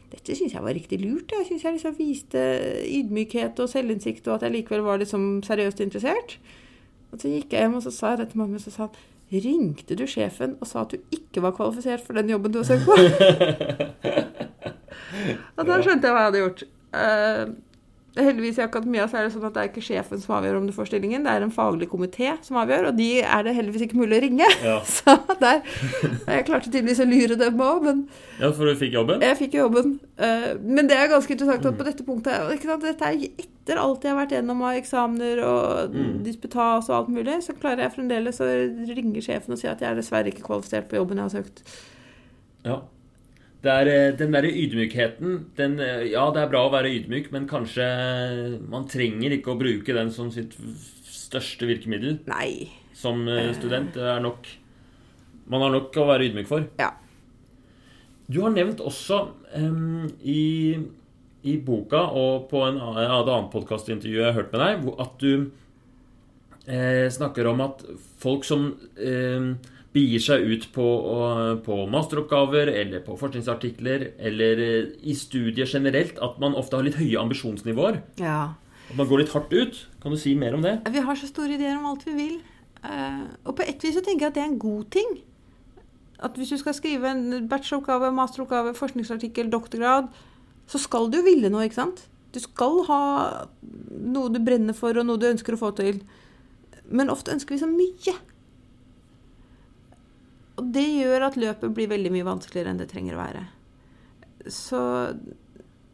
dette 0.09 0.35
syns 0.35 0.55
jeg 0.57 0.65
var 0.65 0.75
riktig 0.75 0.99
lurt. 1.03 1.31
Jeg 1.31 1.47
syns 1.47 1.63
jeg 1.63 1.77
liksom 1.77 1.95
viste 1.99 2.41
ydmykhet 2.83 3.61
og 3.63 3.71
selvinnsikt, 3.71 4.27
og 4.27 4.39
at 4.39 4.47
jeg 4.47 4.55
likevel 4.57 4.83
var 4.87 4.99
liksom 4.99 5.29
seriøst 5.47 5.85
interessert. 5.85 6.35
Og 7.13 7.21
så 7.21 7.31
gikk 7.31 7.55
jeg 7.55 7.65
hjem 7.65 7.79
og 7.79 7.85
så 7.85 7.93
sa 7.93 8.13
jeg 8.13 8.23
det 8.23 8.27
til 8.33 8.43
mamma, 8.43 8.59
og 8.59 8.65
så 8.65 8.75
sa 8.75 8.87
han 8.87 9.07
Ringte 9.29 9.93
du 9.93 10.07
sjefen 10.09 10.55
og 10.57 10.65
sa 10.65 10.81
at 10.81 10.95
du 10.95 11.13
ikke 11.13 11.43
var 11.45 11.53
kvalifisert 11.53 12.01
for 12.01 12.17
den 12.17 12.31
jobben 12.31 12.49
du 12.49 12.63
har 12.63 12.65
søkt 12.65 12.87
på? 12.89 12.95
og 15.59 15.69
da 15.69 15.75
skjønte 15.85 16.09
jeg 16.09 16.15
hva 16.15 16.23
jeg 16.23 16.25
hadde 16.25 16.41
gjort. 16.41 16.63
Eh, 16.97 17.51
heldigvis 18.18 18.57
i 18.57 18.64
akademia 18.66 19.05
så 19.07 19.20
er 19.20 19.28
det 19.28 19.34
sånn 19.36 19.45
at 19.47 19.53
det 19.53 19.62
er 19.62 19.68
ikke 19.70 19.84
sjefen 19.86 20.20
som 20.20 20.34
avgjør 20.39 20.57
om 20.57 20.66
du 20.68 20.74
får 20.74 20.88
stillingen, 20.89 21.24
det 21.24 21.32
er 21.36 21.43
en 21.45 21.51
faglig 21.53 21.88
komité 21.91 22.32
som 22.43 22.57
avgjør, 22.57 22.88
og 22.89 22.97
de 22.97 23.22
er 23.22 23.43
det 23.45 23.53
heldigvis 23.55 23.86
ikke 23.86 23.99
mulig 23.99 24.18
å 24.18 24.24
ringe. 24.26 24.47
Ja. 24.66 24.80
Så 24.95 25.14
der 25.39 25.62
Jeg 26.26 26.45
klarte 26.49 26.72
tydeligvis 26.72 27.03
å 27.05 27.07
lure 27.10 27.38
dem 27.39 27.62
òg, 27.62 27.84
men 27.86 28.01
ja, 28.39 28.49
for 28.51 28.66
du 28.66 28.74
fikk 28.80 28.93
jobben? 28.97 29.22
jeg 29.22 29.38
fikk 29.38 29.60
jobben. 29.60 29.99
Eh, 30.18 30.49
Men 30.64 30.88
det 30.89 30.97
er 30.97 31.07
ganske 31.14 31.32
interessant 31.38 31.66
at 31.70 31.78
på 31.78 31.86
dette 31.88 32.03
punktet 32.07 32.53
ikke 32.57 32.72
sant, 32.74 32.84
Dette 32.89 33.05
er 33.14 33.24
etter 33.70 33.78
alt 33.78 34.03
jeg 34.03 34.10
har 34.16 34.18
vært 34.24 34.32
gjennom 34.34 34.62
av 34.66 34.78
eksamener 34.80 35.43
og 35.45 35.93
Mm. 35.93 36.24
disputas 36.26 36.89
og 36.89 36.95
alt 36.95 37.10
mulig, 37.14 37.36
så 37.45 37.53
klarer 37.53 37.86
jeg 37.86 37.93
fremdeles 37.95 38.39
å 38.41 38.47
ringe 38.89 39.22
sjefen 39.22 39.53
og 39.53 39.60
si 39.62 39.68
at 39.70 39.80
jeg 39.82 39.91
er 39.91 39.99
dessverre 39.99 40.32
ikke 40.34 40.41
kvalifisert 40.47 40.89
på 40.89 40.97
jobben 40.97 41.18
jeg 41.22 41.28
har 41.30 41.36
søkt. 41.43 41.62
Ja. 42.66 42.80
Er, 43.60 43.88
eh, 43.91 44.14
den 44.16 44.32
derre 44.32 44.47
ydmykheten 44.47 45.49
den, 45.57 45.80
eh, 45.80 46.12
Ja, 46.14 46.30
det 46.32 46.41
er 46.41 46.47
bra 46.47 46.62
å 46.68 46.72
være 46.72 46.93
ydmyk, 46.95 47.32
men 47.32 47.47
kanskje 47.47 48.60
man 48.70 48.88
trenger 48.88 49.36
ikke 49.36 49.51
å 49.51 49.60
bruke 49.60 49.93
den 49.93 50.12
som 50.12 50.32
sitt 50.32 50.55
største 51.03 51.68
virkemiddel 51.68 52.20
Nei. 52.26 52.70
som 52.93 53.28
eh, 53.28 53.51
student. 53.53 53.93
Det 53.93 54.01
er 54.01 54.20
nok 54.24 54.47
Man 55.49 55.62
har 55.62 55.72
nok 55.72 55.95
å 55.97 56.05
være 56.05 56.30
ydmyk 56.30 56.47
for. 56.47 56.68
Ja. 56.78 56.91
Du 58.30 58.43
har 58.43 58.51
nevnt 58.53 58.80
også 58.86 59.32
um, 59.57 60.05
i, 60.22 60.78
i 61.41 61.55
boka 61.57 62.03
og 62.14 62.45
på 62.51 62.62
en, 62.68 62.78
et 62.78 63.10
annet 63.10 63.49
podkastintervju 63.49 64.20
jeg 64.20 64.28
har 64.28 64.38
hørt 64.38 64.53
med 64.53 64.62
deg, 64.62 64.91
at 65.01 65.16
du 65.18 65.32
eh, 66.70 67.10
snakker 67.10 67.49
om 67.49 67.66
at 67.66 67.82
folk 68.22 68.45
som 68.45 68.76
eh, 68.93 69.49
begir 69.93 70.21
seg 70.21 70.43
ut 70.45 70.67
på, 70.75 70.85
på 71.65 71.75
masteroppgaver 71.89 72.69
eller 72.69 73.01
på 73.05 73.15
forskningsartikler 73.17 74.11
eller 74.29 74.61
eh, 74.65 74.91
i 75.01 75.15
studier 75.17 75.69
generelt, 75.69 76.19
at 76.21 76.37
man 76.41 76.57
ofte 76.57 76.77
har 76.77 76.85
litt 76.85 76.99
høye 76.99 77.21
ambisjonsnivåer. 77.21 78.03
ja. 78.21 78.41
At 78.89 78.97
man 78.97 79.05
går 79.05 79.19
litt 79.21 79.33
hardt 79.35 79.51
ut. 79.53 79.75
Kan 80.01 80.15
du 80.15 80.17
si 80.17 80.31
mer 80.33 80.55
om 80.57 80.63
det? 80.65 80.79
Vi 80.89 81.01
har 81.05 81.17
så 81.17 81.27
store 81.29 81.53
ideer 81.53 81.75
om 81.77 81.83
alt 81.91 82.07
vi 82.07 82.13
vil. 82.17 82.39
Eh, 82.81 83.19
og 83.45 83.53
på 83.59 83.61
et 83.61 83.83
vis 83.85 83.93
så 83.93 84.01
tenker 84.01 84.25
jeg 84.25 84.31
at 84.31 84.37
det 84.39 84.41
er 84.41 84.47
en 84.49 84.61
god 84.63 84.87
ting. 84.95 85.11
At 86.25 86.33
hvis 86.39 86.49
du 86.49 86.57
skal 86.57 86.73
skrive 86.73 87.11
en 87.11 87.45
bacheloroppgave, 87.51 88.09
masteroppgave, 88.17 88.73
forskningsartikkel, 88.73 89.51
doktorgrad, 89.53 90.09
så 90.65 90.81
skal 90.81 91.05
du 91.13 91.19
jo 91.19 91.27
ville 91.27 91.51
noe, 91.53 91.67
ikke 91.67 91.77
sant? 91.83 92.01
Du 92.33 92.41
skal 92.41 92.81
ha 92.89 93.03
noe 93.93 94.33
du 94.33 94.41
brenner 94.41 94.73
for, 94.77 94.97
og 94.97 95.05
noe 95.05 95.21
du 95.21 95.29
ønsker 95.29 95.53
å 95.53 95.61
få 95.61 95.69
til. 95.77 96.01
Men 96.89 97.13
ofte 97.13 97.33
ønsker 97.35 97.55
vi 97.55 97.61
så 97.61 97.69
mye. 97.69 98.17
Og 100.60 100.72
det 100.76 100.86
gjør 100.86 101.30
at 101.30 101.38
løpet 101.39 101.76
blir 101.76 101.91
veldig 101.91 102.12
mye 102.14 102.28
vanskeligere 102.28 102.74
enn 102.74 102.82
det 102.82 102.89
trenger 102.91 103.16
å 103.16 103.22
være. 103.22 103.45
Så 104.51 104.82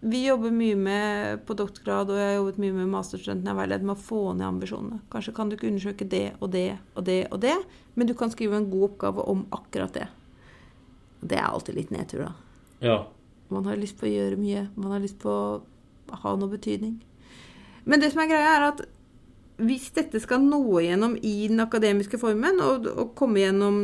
vi 0.05 0.21
jobber 0.25 0.53
mye 0.53 0.75
med 0.77 1.45
på 1.47 1.55
doktorgrad, 1.57 2.11
og 2.11 2.19
jeg 2.19 2.27
har 2.29 2.35
jobbet 2.39 2.59
mye 2.61 2.75
med 2.75 2.91
masterstudentene 2.93 3.53
jeg 3.53 3.57
veileder 3.57 3.87
med 3.87 3.95
å 3.95 4.05
få 4.05 4.21
ned 4.33 4.45
ambisjonene. 4.47 4.99
Kanskje 5.13 5.33
kan 5.37 5.49
du 5.49 5.55
ikke 5.57 5.69
undersøke 5.71 6.07
det 6.09 6.27
og 6.39 6.51
det 6.53 6.67
og 6.93 7.07
det 7.07 7.19
og 7.31 7.41
det, 7.45 7.55
men 7.97 8.09
du 8.09 8.13
kan 8.17 8.33
skrive 8.33 8.59
en 8.59 8.69
god 8.69 8.89
oppgave 8.91 9.25
om 9.31 9.45
akkurat 9.55 9.97
det. 9.97 10.07
Det 11.25 11.39
er 11.39 11.47
alltid 11.47 11.79
litt 11.79 11.93
nedtur, 11.95 12.27
da. 12.27 12.33
Ja. 12.85 12.97
Man 13.53 13.65
har 13.69 13.79
lyst 13.81 13.97
på 13.97 14.05
å 14.05 14.11
gjøre 14.11 14.37
mye. 14.37 14.67
Man 14.75 14.93
har 14.93 15.01
lyst 15.01 15.17
på 15.21 15.31
å 15.31 16.19
ha 16.21 16.35
noe 16.37 16.53
betydning. 16.53 16.99
Men 17.85 18.01
det 18.01 18.11
som 18.13 18.21
er 18.21 18.29
greia, 18.29 18.53
er 18.57 18.67
at 18.67 18.85
hvis 19.55 19.87
dette 19.95 20.19
skal 20.19 20.43
nå 20.43 20.59
igjennom 20.81 21.15
i 21.23 21.47
den 21.47 21.61
akademiske 21.63 22.19
formen, 22.19 22.59
og, 22.63 22.89
og 22.91 23.13
komme 23.15 23.39
gjennom 23.39 23.77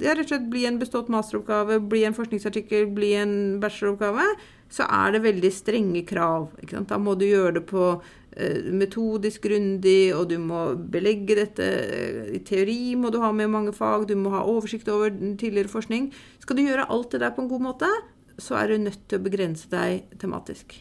ja, 0.00 0.14
rett 0.14 0.24
og 0.24 0.30
slett 0.30 0.48
bli 0.52 0.64
en 0.68 0.78
bestått 0.80 1.10
masteroppgave, 1.12 1.82
bli 1.84 2.06
en 2.08 2.16
forskningsartikkel, 2.16 2.88
bli 2.96 3.12
en 3.20 3.34
bacheloroppgave, 3.60 4.24
så 4.72 4.86
er 4.88 5.12
det 5.12 5.24
veldig 5.26 5.50
strenge 5.52 6.04
krav. 6.08 6.48
Da 6.88 6.96
må 6.96 7.12
du 7.20 7.26
gjøre 7.26 7.58
det 7.58 7.64
på 7.68 7.90
eh, 7.92 8.70
metodisk 8.72 9.44
grundig, 9.44 10.14
og 10.16 10.30
du 10.30 10.38
må 10.40 10.62
belegge 10.94 11.36
dette 11.42 11.66
eh, 11.82 12.22
i 12.38 12.40
teori, 12.48 12.94
må 12.96 13.12
du 13.12 13.20
ha 13.20 13.34
med 13.36 13.52
mange 13.52 13.76
fag, 13.76 14.06
du 14.08 14.16
må 14.16 14.32
ha 14.32 14.46
oversikt 14.48 14.88
over 14.92 15.12
tidligere 15.12 15.72
forskning. 15.72 16.08
Skal 16.40 16.56
du 16.56 16.64
gjøre 16.64 16.88
alt 16.88 17.12
det 17.12 17.20
der 17.20 17.36
på 17.36 17.44
en 17.44 17.52
god 17.52 17.68
måte, 17.68 17.92
så 18.40 18.56
er 18.62 18.72
du 18.72 18.86
nødt 18.86 19.04
til 19.10 19.20
å 19.20 19.26
begrense 19.28 19.68
deg 19.68 20.08
tematisk. 20.22 20.78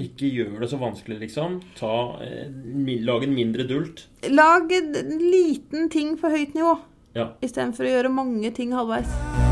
Ikke 0.00 0.30
gjør 0.32 0.62
det 0.62 0.70
så 0.70 0.78
vanskelig, 0.80 1.18
liksom. 1.20 1.60
Ta, 1.76 1.92
eh, 2.24 2.48
lag 3.04 3.22
en 3.26 3.34
mindre 3.36 3.66
dult. 3.68 4.06
Lag 4.30 4.72
en 4.72 4.92
liten 5.18 5.90
ting 5.90 6.16
på 6.16 6.30
høyt 6.32 6.54
nivå, 6.54 6.78
Ja. 7.14 7.32
istedenfor 7.42 7.84
å 7.84 7.92
gjøre 7.94 8.14
mange 8.14 8.54
ting 8.54 8.72
halvveis. 8.72 9.49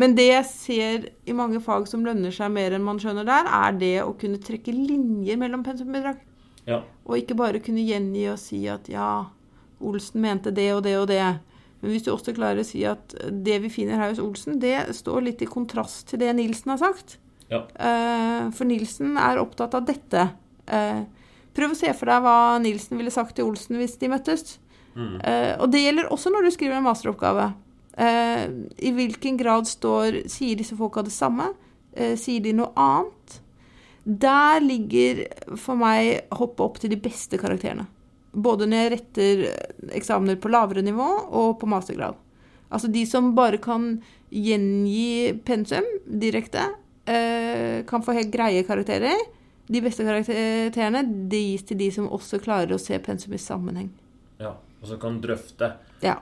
Men 0.00 0.14
det 0.16 0.28
jeg 0.30 0.46
ser 0.48 1.06
i 1.28 1.34
mange 1.36 1.60
fag 1.64 1.84
som 1.90 2.04
lønner 2.06 2.32
seg 2.32 2.52
mer 2.54 2.72
enn 2.72 2.86
man 2.86 3.00
skjønner 3.02 3.26
der, 3.28 3.48
er 3.50 3.76
det 3.76 3.96
å 4.04 4.14
kunne 4.18 4.40
trekke 4.40 4.72
linjer 4.72 5.36
mellom 5.40 5.64
pensumbidrag. 5.66 6.22
Ja. 6.68 6.80
Og 7.04 7.20
ikke 7.20 7.36
bare 7.36 7.60
kunne 7.64 7.84
gjengi 7.84 8.24
og 8.32 8.40
si 8.40 8.62
at 8.70 8.88
ja, 8.88 9.10
Olsen 9.80 10.22
mente 10.24 10.52
det 10.54 10.70
og 10.76 10.84
det 10.86 10.96
og 11.00 11.08
det. 11.10 11.24
Men 11.80 11.94
hvis 11.94 12.04
du 12.06 12.12
også 12.12 12.34
klarer 12.36 12.62
å 12.62 12.66
si 12.68 12.82
at 12.88 13.14
det 13.30 13.56
vi 13.64 13.72
finner 13.72 14.00
her 14.00 14.12
hos 14.12 14.22
Olsen, 14.22 14.58
det 14.60 14.76
står 14.96 15.24
litt 15.26 15.44
i 15.44 15.48
kontrast 15.48 16.10
til 16.10 16.20
det 16.22 16.32
Nilsen 16.36 16.74
har 16.74 16.80
sagt. 16.82 17.16
Ja. 17.50 17.64
Eh, 17.74 18.50
for 18.56 18.68
Nilsen 18.68 19.16
er 19.20 19.40
opptatt 19.40 19.74
av 19.76 19.86
dette. 19.88 20.28
Eh, 20.70 21.00
prøv 21.56 21.72
å 21.74 21.78
se 21.78 21.92
for 21.96 22.12
deg 22.12 22.24
hva 22.24 22.36
Nilsen 22.62 23.00
ville 23.00 23.12
sagt 23.14 23.36
til 23.38 23.48
Olsen 23.48 23.80
hvis 23.80 23.96
de 24.00 24.12
møttes. 24.12 24.58
Mm. 24.94 25.16
Eh, 25.24 25.54
og 25.56 25.70
det 25.72 25.82
gjelder 25.84 26.12
også 26.12 26.32
når 26.32 26.46
du 26.46 26.54
skriver 26.54 26.78
en 26.78 26.86
masteroppgave. 26.86 27.50
Eh, 27.96 28.44
I 28.78 28.90
hvilken 28.94 29.36
grad 29.36 29.66
står 29.66 30.20
Sier 30.30 30.58
disse 30.60 30.76
folka 30.78 31.02
det 31.02 31.14
samme? 31.14 31.48
Eh, 31.92 32.14
sier 32.18 32.42
de 32.44 32.52
noe 32.54 32.70
annet? 32.78 33.40
Der 34.04 34.60
ligger 34.62 35.24
for 35.60 35.78
meg 35.78 36.30
hoppet 36.32 36.62
opp 36.64 36.78
til 36.80 36.92
de 36.94 37.00
beste 37.02 37.38
karakterene. 37.38 37.86
Både 38.30 38.66
når 38.68 38.84
jeg 38.84 38.92
retter 38.94 39.42
eksamener 39.98 40.38
på 40.40 40.52
lavere 40.52 40.84
nivå 40.86 41.08
og 41.28 41.58
på 41.60 41.68
mastergrad. 41.68 42.16
Altså 42.70 42.88
de 42.88 43.02
som 43.10 43.32
bare 43.34 43.58
kan 43.62 43.96
gjengi 44.30 45.34
pensum 45.44 45.86
direkte, 46.06 46.62
eh, 47.10 47.82
kan 47.84 48.02
få 48.06 48.14
helt 48.14 48.30
greie 48.30 48.62
karakterer. 48.64 49.18
De 49.70 49.82
beste 49.82 50.06
karakterene 50.06 51.02
det 51.30 51.42
gis 51.42 51.66
til 51.66 51.78
de 51.78 51.90
som 51.94 52.08
også 52.08 52.40
klarer 52.42 52.74
å 52.74 52.80
se 52.80 52.98
pensum 52.98 53.34
i 53.34 53.42
sammenheng. 53.42 53.90
ja. 54.38 54.56
Og 54.80 54.88
så 54.88 54.96
kan 54.96 55.18
drøfte. 55.20 55.66
Ja. 56.00 56.14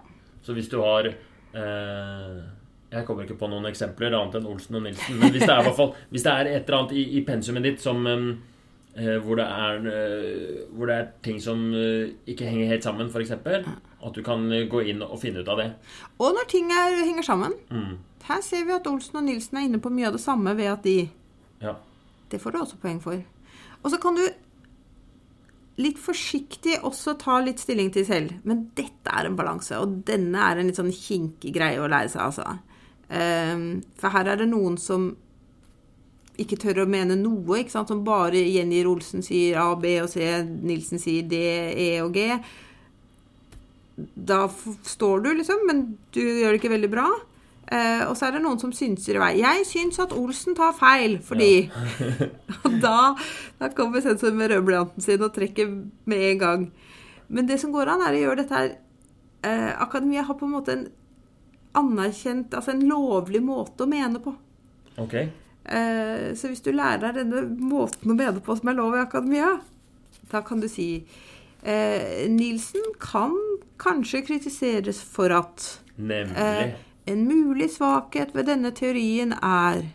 Så 0.43 0.51
hvis 0.53 0.66
du 0.69 0.81
har 0.83 1.07
eh, 1.07 1.14
Jeg 1.55 3.05
kommer 3.05 3.24
ikke 3.26 3.38
på 3.40 3.49
noen 3.53 3.68
eksempler 3.68 4.14
annet 4.16 4.38
enn 4.38 4.46
Olsen 4.49 4.78
og 4.78 4.84
Nilsen. 4.86 5.18
Men 5.20 5.32
hvis 5.34 5.44
det 5.44 5.53
er, 5.53 5.72
fall, 5.76 5.90
hvis 6.12 6.24
det 6.24 6.32
er 6.32 6.53
et 6.53 6.62
eller 6.62 6.78
annet 6.78 6.94
i, 6.96 7.05
i 7.18 7.24
pensumet 7.26 7.66
ditt 7.66 7.82
som 7.84 8.07
eh, 8.09 9.18
hvor, 9.24 9.36
det 9.36 9.44
er, 9.44 9.88
eh, 9.92 10.62
hvor 10.72 10.88
det 10.88 10.96
er 10.96 11.11
ting 11.24 11.40
som 11.42 11.68
eh, 11.76 12.14
ikke 12.32 12.49
henger 12.49 12.72
helt 12.72 12.88
sammen, 12.88 13.12
f.eks. 13.12 13.34
At 13.36 14.16
du 14.16 14.22
kan 14.24 14.46
eh, 14.53 14.66
gå 14.70 14.82
inn 14.88 15.05
og 15.05 15.18
finne 15.20 15.44
ut 15.44 15.53
av 15.53 15.61
det. 15.61 15.68
Og 16.16 16.32
når 16.36 16.49
ting 16.49 16.72
er, 16.72 16.96
henger 17.05 17.28
sammen. 17.28 17.57
Mm. 17.68 17.99
Her 18.28 18.42
ser 18.44 18.64
vi 18.68 18.76
at 18.76 18.88
Olsen 18.88 19.20
og 19.20 19.28
Nilsen 19.28 19.61
er 19.61 19.68
inne 19.68 19.80
på 19.84 19.92
mye 19.92 20.09
av 20.09 20.16
det 20.16 20.24
samme 20.24 20.57
ved 20.57 20.72
at 20.72 20.84
de 20.88 20.99
Ja. 21.62 21.76
Det 22.28 22.40
får 22.40 22.53
du 22.53 22.59
også 22.61 22.76
poeng 22.80 23.01
for. 23.01 23.16
Og 23.82 23.90
så 23.90 23.96
kan 24.01 24.16
du 24.16 24.24
litt 25.79 25.99
forsiktig 26.03 26.81
også 26.87 27.14
ta 27.20 27.39
litt 27.45 27.62
stilling 27.62 27.93
til 27.95 28.07
selv. 28.09 28.35
Men 28.49 28.66
dette 28.79 29.12
er 29.14 29.29
en 29.29 29.39
balanse, 29.39 29.79
og 29.79 30.01
denne 30.09 30.43
er 30.43 30.59
en 30.59 30.70
litt 30.70 30.81
sånn 30.81 30.93
kinkig 30.95 31.55
greie 31.55 31.79
å 31.81 31.89
lære 31.91 32.11
seg, 32.12 32.24
altså. 32.26 32.59
Ehm, 33.09 33.68
for 33.99 34.12
her 34.12 34.29
er 34.29 34.43
det 34.43 34.51
noen 34.51 34.76
som 34.81 35.12
ikke 36.39 36.59
tør 36.61 36.85
å 36.85 36.91
mene 36.91 37.16
noe, 37.18 37.61
ikke 37.61 37.74
sant? 37.74 37.91
som 37.91 38.05
bare 38.07 38.41
gjengir 38.45 38.91
Olsen 38.91 39.24
sier 39.26 39.59
A, 39.59 39.72
B 39.79 39.97
og 40.03 40.11
C, 40.12 40.26
Nilsen 40.45 41.03
sier 41.03 41.26
D, 41.26 41.41
E 41.74 41.89
og 42.05 42.14
G. 42.14 42.29
Da 43.99 44.45
står 44.87 45.24
du, 45.24 45.33
liksom, 45.41 45.64
men 45.66 45.83
du 46.14 46.22
gjør 46.22 46.55
det 46.55 46.61
ikke 46.61 46.74
veldig 46.76 46.93
bra. 46.93 47.09
Eh, 47.69 48.03
og 48.09 48.14
så 48.16 48.29
er 48.29 48.37
det 48.37 48.41
noen 48.41 48.61
som 48.61 48.71
synser 48.73 49.19
i 49.19 49.21
vei. 49.21 49.33
Jeg 49.43 49.64
syns 49.69 49.99
at 50.01 50.14
Olsen 50.16 50.57
tar 50.57 50.73
feil, 50.77 51.19
fordi 51.25 51.69
Og 52.64 52.79
da, 52.81 53.12
da 53.61 53.69
kommer 53.77 54.01
sensor 54.05 54.33
med 54.37 54.55
rødblyanten 54.55 55.05
sin 55.05 55.25
og 55.25 55.35
trekker 55.37 55.75
med 56.09 56.25
en 56.31 56.41
gang. 56.41 56.64
Men 57.29 57.51
det 57.51 57.59
som 57.61 57.75
går 57.75 57.93
an, 57.93 58.07
er 58.07 58.16
å 58.16 58.23
gjøre 58.23 58.41
dette 58.41 58.57
her 58.57 58.71
uh, 59.45 59.83
Akademia 59.85 60.25
har 60.25 60.39
på 60.41 60.49
en 60.49 60.55
måte 60.55 60.77
en 60.79 60.87
anerkjent, 61.77 62.57
altså 62.57 62.73
en 62.73 62.87
lovlig 62.89 63.43
måte 63.45 63.85
å 63.85 63.91
mene 63.91 64.23
på. 64.25 64.33
Okay. 65.05 65.29
Uh, 65.69 66.33
så 66.41 66.49
hvis 66.49 66.64
du 66.64 66.73
lærer 66.73 67.05
deg 67.05 67.21
denne 67.21 67.45
måten 67.69 68.09
å 68.09 68.16
mene 68.16 68.41
på 68.41 68.57
som 68.57 68.73
er 68.73 68.81
lov 68.81 68.97
i 68.97 69.05
akademia, 69.05 69.59
da 70.33 70.41
kan 70.45 70.64
du 70.64 70.71
si 70.73 70.91
Nilsen 71.59 72.93
kan 73.03 73.33
kanskje 73.83 74.21
kritiseres 74.25 75.01
for 75.03 75.35
at 75.35 75.64
Nemlig. 75.99 76.77
En 77.09 77.24
mulig 77.28 77.70
svakhet 77.74 78.34
ved 78.36 78.50
denne 78.50 78.74
teorien 78.76 79.34
er 79.38 79.86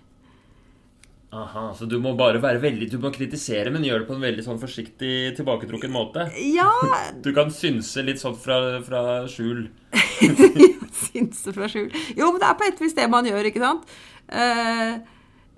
Aha, 1.34 1.72
Så 1.74 1.88
du 1.90 1.96
må 2.02 2.14
bare 2.18 2.42
være 2.42 2.62
veldig 2.62 2.90
Du 2.92 3.00
må 3.02 3.10
kritisere, 3.14 3.72
men 3.74 3.86
gjøre 3.86 4.04
det 4.04 4.10
på 4.10 4.18
en 4.18 4.26
veldig 4.26 4.44
sånn 4.46 4.60
forsiktig, 4.62 5.34
tilbaketrukken 5.40 5.94
måte. 5.94 6.28
Ja, 6.54 6.70
Du 7.26 7.32
kan 7.36 7.50
synse 7.54 8.04
litt 8.06 8.22
sånn 8.22 8.38
fra, 8.38 8.60
fra 8.86 9.24
skjul. 9.32 9.66
synse 11.08 11.56
fra 11.56 11.70
skjul. 11.72 11.90
Jo, 12.18 12.30
men 12.30 12.40
det 12.42 12.52
er 12.52 12.60
på 12.60 12.68
et 12.70 12.84
vis 12.84 12.96
det 12.98 13.10
man 13.10 13.26
gjør, 13.30 13.50
ikke 13.50 13.64
sant? 13.64 13.98
Uh, 14.30 15.02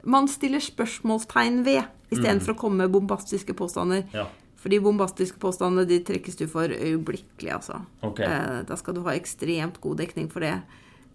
man 0.08 0.30
stiller 0.32 0.64
spørsmålstegn 0.64 1.62
ved 1.66 1.84
istedenfor 2.14 2.54
for 2.54 2.56
å 2.56 2.62
komme 2.64 2.86
med 2.86 2.96
bombastiske 2.96 3.56
påstander. 3.58 4.06
Ja. 4.16 4.30
For 4.62 4.72
de 4.72 4.80
bombastiske 4.82 5.42
påstandene 5.42 5.86
de 5.90 6.00
trekkes 6.08 6.40
du 6.40 6.48
for 6.50 6.72
øyeblikkelig, 6.72 7.52
altså. 7.58 7.82
Okay. 8.06 8.26
Uh, 8.26 8.64
da 8.70 8.80
skal 8.80 8.96
du 8.96 9.04
ha 9.06 9.18
ekstremt 9.18 9.82
god 9.84 10.00
dekning 10.06 10.32
for 10.32 10.46
det. 10.46 10.56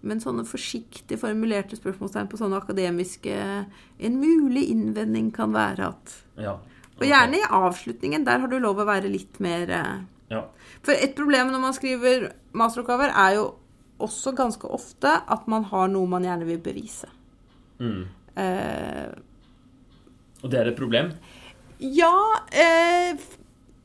Men 0.02 0.20
sånne 0.22 0.46
forsiktig 0.48 1.18
formulerte 1.20 1.76
spørsmålstegn 1.76 2.28
på 2.32 2.38
sånne 2.40 2.56
akademiske 2.62 3.34
En 4.00 4.14
mulig 4.20 4.62
innvending 4.72 5.30
kan 5.36 5.52
være 5.52 5.90
at 5.92 6.14
Ja. 6.40 6.54
Og 7.00 7.06
gjerne 7.08 7.38
i 7.38 7.46
avslutningen. 7.48 8.24
Der 8.24 8.38
har 8.38 8.48
du 8.48 8.58
lov 8.58 8.76
å 8.80 8.84
være 8.88 9.08
litt 9.12 9.40
mer 9.40 9.70
eh, 9.70 10.00
Ja. 10.30 10.44
For 10.82 10.92
et 10.92 11.14
problem 11.16 11.50
når 11.52 11.60
man 11.60 11.72
skriver 11.76 12.32
masteroppgaver, 12.52 13.10
er 13.16 13.34
jo 13.36 13.54
også 14.00 14.32
ganske 14.36 14.68
ofte 14.68 15.10
at 15.28 15.48
man 15.48 15.64
har 15.64 15.88
noe 15.88 16.06
man 16.08 16.22
gjerne 16.24 16.46
vil 16.46 16.58
bevise. 16.58 17.08
Mm. 17.80 18.06
Eh, 18.36 19.10
Og 20.42 20.50
det 20.50 20.60
er 20.60 20.70
et 20.70 20.76
problem? 20.76 21.12
ja 21.80 22.12
eh, 22.52 23.16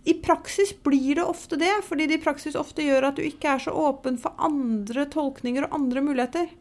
I 0.05 0.13
praksis 0.21 0.71
blir 0.85 1.17
det 1.17 1.25
ofte 1.25 1.57
det, 1.57 1.71
fordi 1.87 2.05
det 2.09 2.19
i 2.19 2.23
praksis 2.23 2.57
ofte 2.59 2.85
gjør 2.85 3.09
at 3.09 3.17
du 3.17 3.23
ikke 3.25 3.55
er 3.55 3.63
så 3.63 3.73
åpen 3.73 4.19
for 4.21 4.37
andre 4.37 5.07
tolkninger 5.09 5.65
og 5.65 5.77
andre 5.79 6.03
muligheter. 6.05 6.51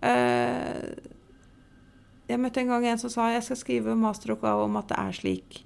Eh, 0.00 1.10
jeg 2.30 2.40
møtte 2.40 2.62
en 2.62 2.70
gang 2.72 2.86
en 2.88 3.02
som 3.02 3.12
sa 3.12 3.28
jeg 3.34 3.44
skal 3.44 3.58
skrive 3.60 3.96
masteroppgave 3.98 4.64
om 4.64 4.78
at 4.80 4.88
det 4.92 5.00
er 5.02 5.18
slik. 5.18 5.64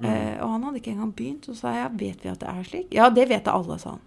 Mm. 0.00 0.40
og 0.40 0.48
han 0.54 0.62
hadde 0.64 0.78
ikke 0.80 0.92
engang 0.94 1.12
begynt. 1.12 1.46
Så 1.46 1.54
sa 1.58 1.74
jeg 1.76 1.90
vet 2.00 2.22
vi 2.24 2.30
at 2.32 2.40
det 2.40 2.48
er 2.48 2.62
slik? 2.64 2.86
Ja, 2.96 3.10
det 3.12 3.28
vet 3.28 3.48
alle, 3.52 3.76
sa 3.78 3.98
han. 3.98 4.04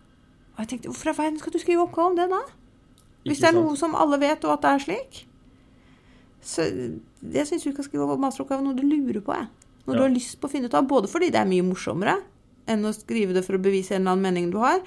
Og 0.56 0.64
jeg 0.64 0.72
tenkte 0.72 0.90
hvorfor 0.90 1.12
i 1.12 1.18
verden 1.18 1.38
skal 1.40 1.54
du 1.54 1.60
skrive 1.62 1.86
oppgave 1.86 2.12
om 2.12 2.18
det 2.18 2.26
da? 2.32 2.42
Hvis 3.24 3.40
det 3.40 3.52
er 3.52 3.56
noe 3.56 3.78
som 3.80 3.94
alle 3.96 4.18
vet, 4.20 4.44
og 4.44 4.58
at 4.58 4.66
det 4.66 4.72
er 4.72 4.84
slik. 4.84 5.20
Så 6.44 6.66
jeg 6.66 7.48
syns 7.48 7.64
du 7.64 7.72
skal 7.72 7.86
skrive 7.88 8.18
masteroppgave 8.20 8.66
noe 8.66 8.76
du 8.76 8.84
lurer 8.84 9.22
på, 9.24 9.38
jeg. 9.38 9.48
Noe 9.86 9.96
du 9.96 10.04
har 10.04 10.12
lyst 10.12 10.40
på 10.42 10.50
å 10.50 10.52
finne 10.52 10.68
ut 10.68 10.76
av. 10.76 10.90
Både 10.90 11.08
fordi 11.12 11.30
det 11.32 11.40
er 11.40 11.48
mye 11.48 11.66
morsommere 11.66 12.18
enn 12.70 12.86
å 12.88 12.94
skrive 12.96 13.36
det 13.36 13.44
for 13.46 13.58
å 13.58 13.64
bevise 13.64 13.96
en 13.96 14.04
eller 14.04 14.16
annen 14.16 14.28
mening 14.28 14.52
du 14.54 14.60
har, 14.64 14.84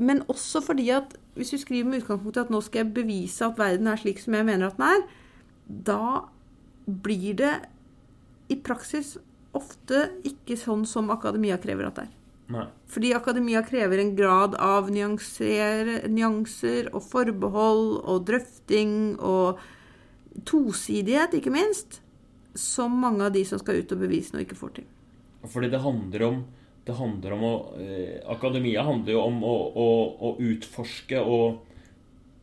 men 0.00 0.22
også 0.32 0.62
fordi 0.64 0.88
at 0.94 1.16
hvis 1.36 1.52
du 1.54 1.58
skriver 1.60 1.88
med 1.88 2.02
utgangspunkt 2.02 2.38
i 2.38 2.44
at 2.44 2.52
nå 2.52 2.60
skal 2.64 2.82
jeg 2.82 2.94
bevise 2.96 3.44
at 3.46 3.60
verden 3.60 3.88
er 3.88 4.00
slik 4.00 4.20
som 4.20 4.36
jeg 4.36 4.48
mener 4.48 4.68
at 4.68 4.78
den 4.78 4.88
er, 4.88 5.04
da 5.88 6.06
blir 6.86 7.36
det 7.38 7.52
i 8.52 8.58
praksis 8.60 9.14
ofte 9.56 10.08
ikke 10.28 10.56
sånn 10.60 10.84
som 10.88 11.12
akademia 11.12 11.58
krever 11.60 11.88
at 11.88 12.00
det 12.00 12.06
er. 12.08 12.18
Nei. 12.52 12.66
Fordi 12.92 13.12
akademia 13.16 13.62
krever 13.64 14.02
en 14.02 14.14
grad 14.16 14.56
av 14.60 14.90
nyanser, 14.92 16.08
nyanser 16.12 16.90
og 16.92 17.04
forbehold 17.06 18.02
og 18.02 18.26
drøfting 18.28 19.14
og 19.16 19.60
tosidighet, 20.48 21.36
ikke 21.38 21.52
minst, 21.52 22.00
som 22.58 22.92
mange 23.00 23.24
av 23.24 23.32
de 23.36 23.44
som 23.48 23.60
skal 23.60 23.80
ut 23.80 23.94
og 23.94 24.02
bevise 24.04 24.34
noe, 24.34 24.44
ikke 24.44 24.58
får 24.58 24.74
til. 24.80 24.90
Fordi 25.52 25.70
det 25.72 25.80
handler 25.82 26.26
om 26.28 26.42
det 26.86 26.96
handler 26.98 27.34
om 27.36 27.42
å 27.46 27.52
eh, 27.78 28.16
Akademia 28.32 28.82
handler 28.82 29.14
jo 29.14 29.20
om 29.22 29.42
å, 29.46 29.52
å, 29.78 29.88
å 30.18 30.32
utforske 30.42 31.20
og 31.22 31.60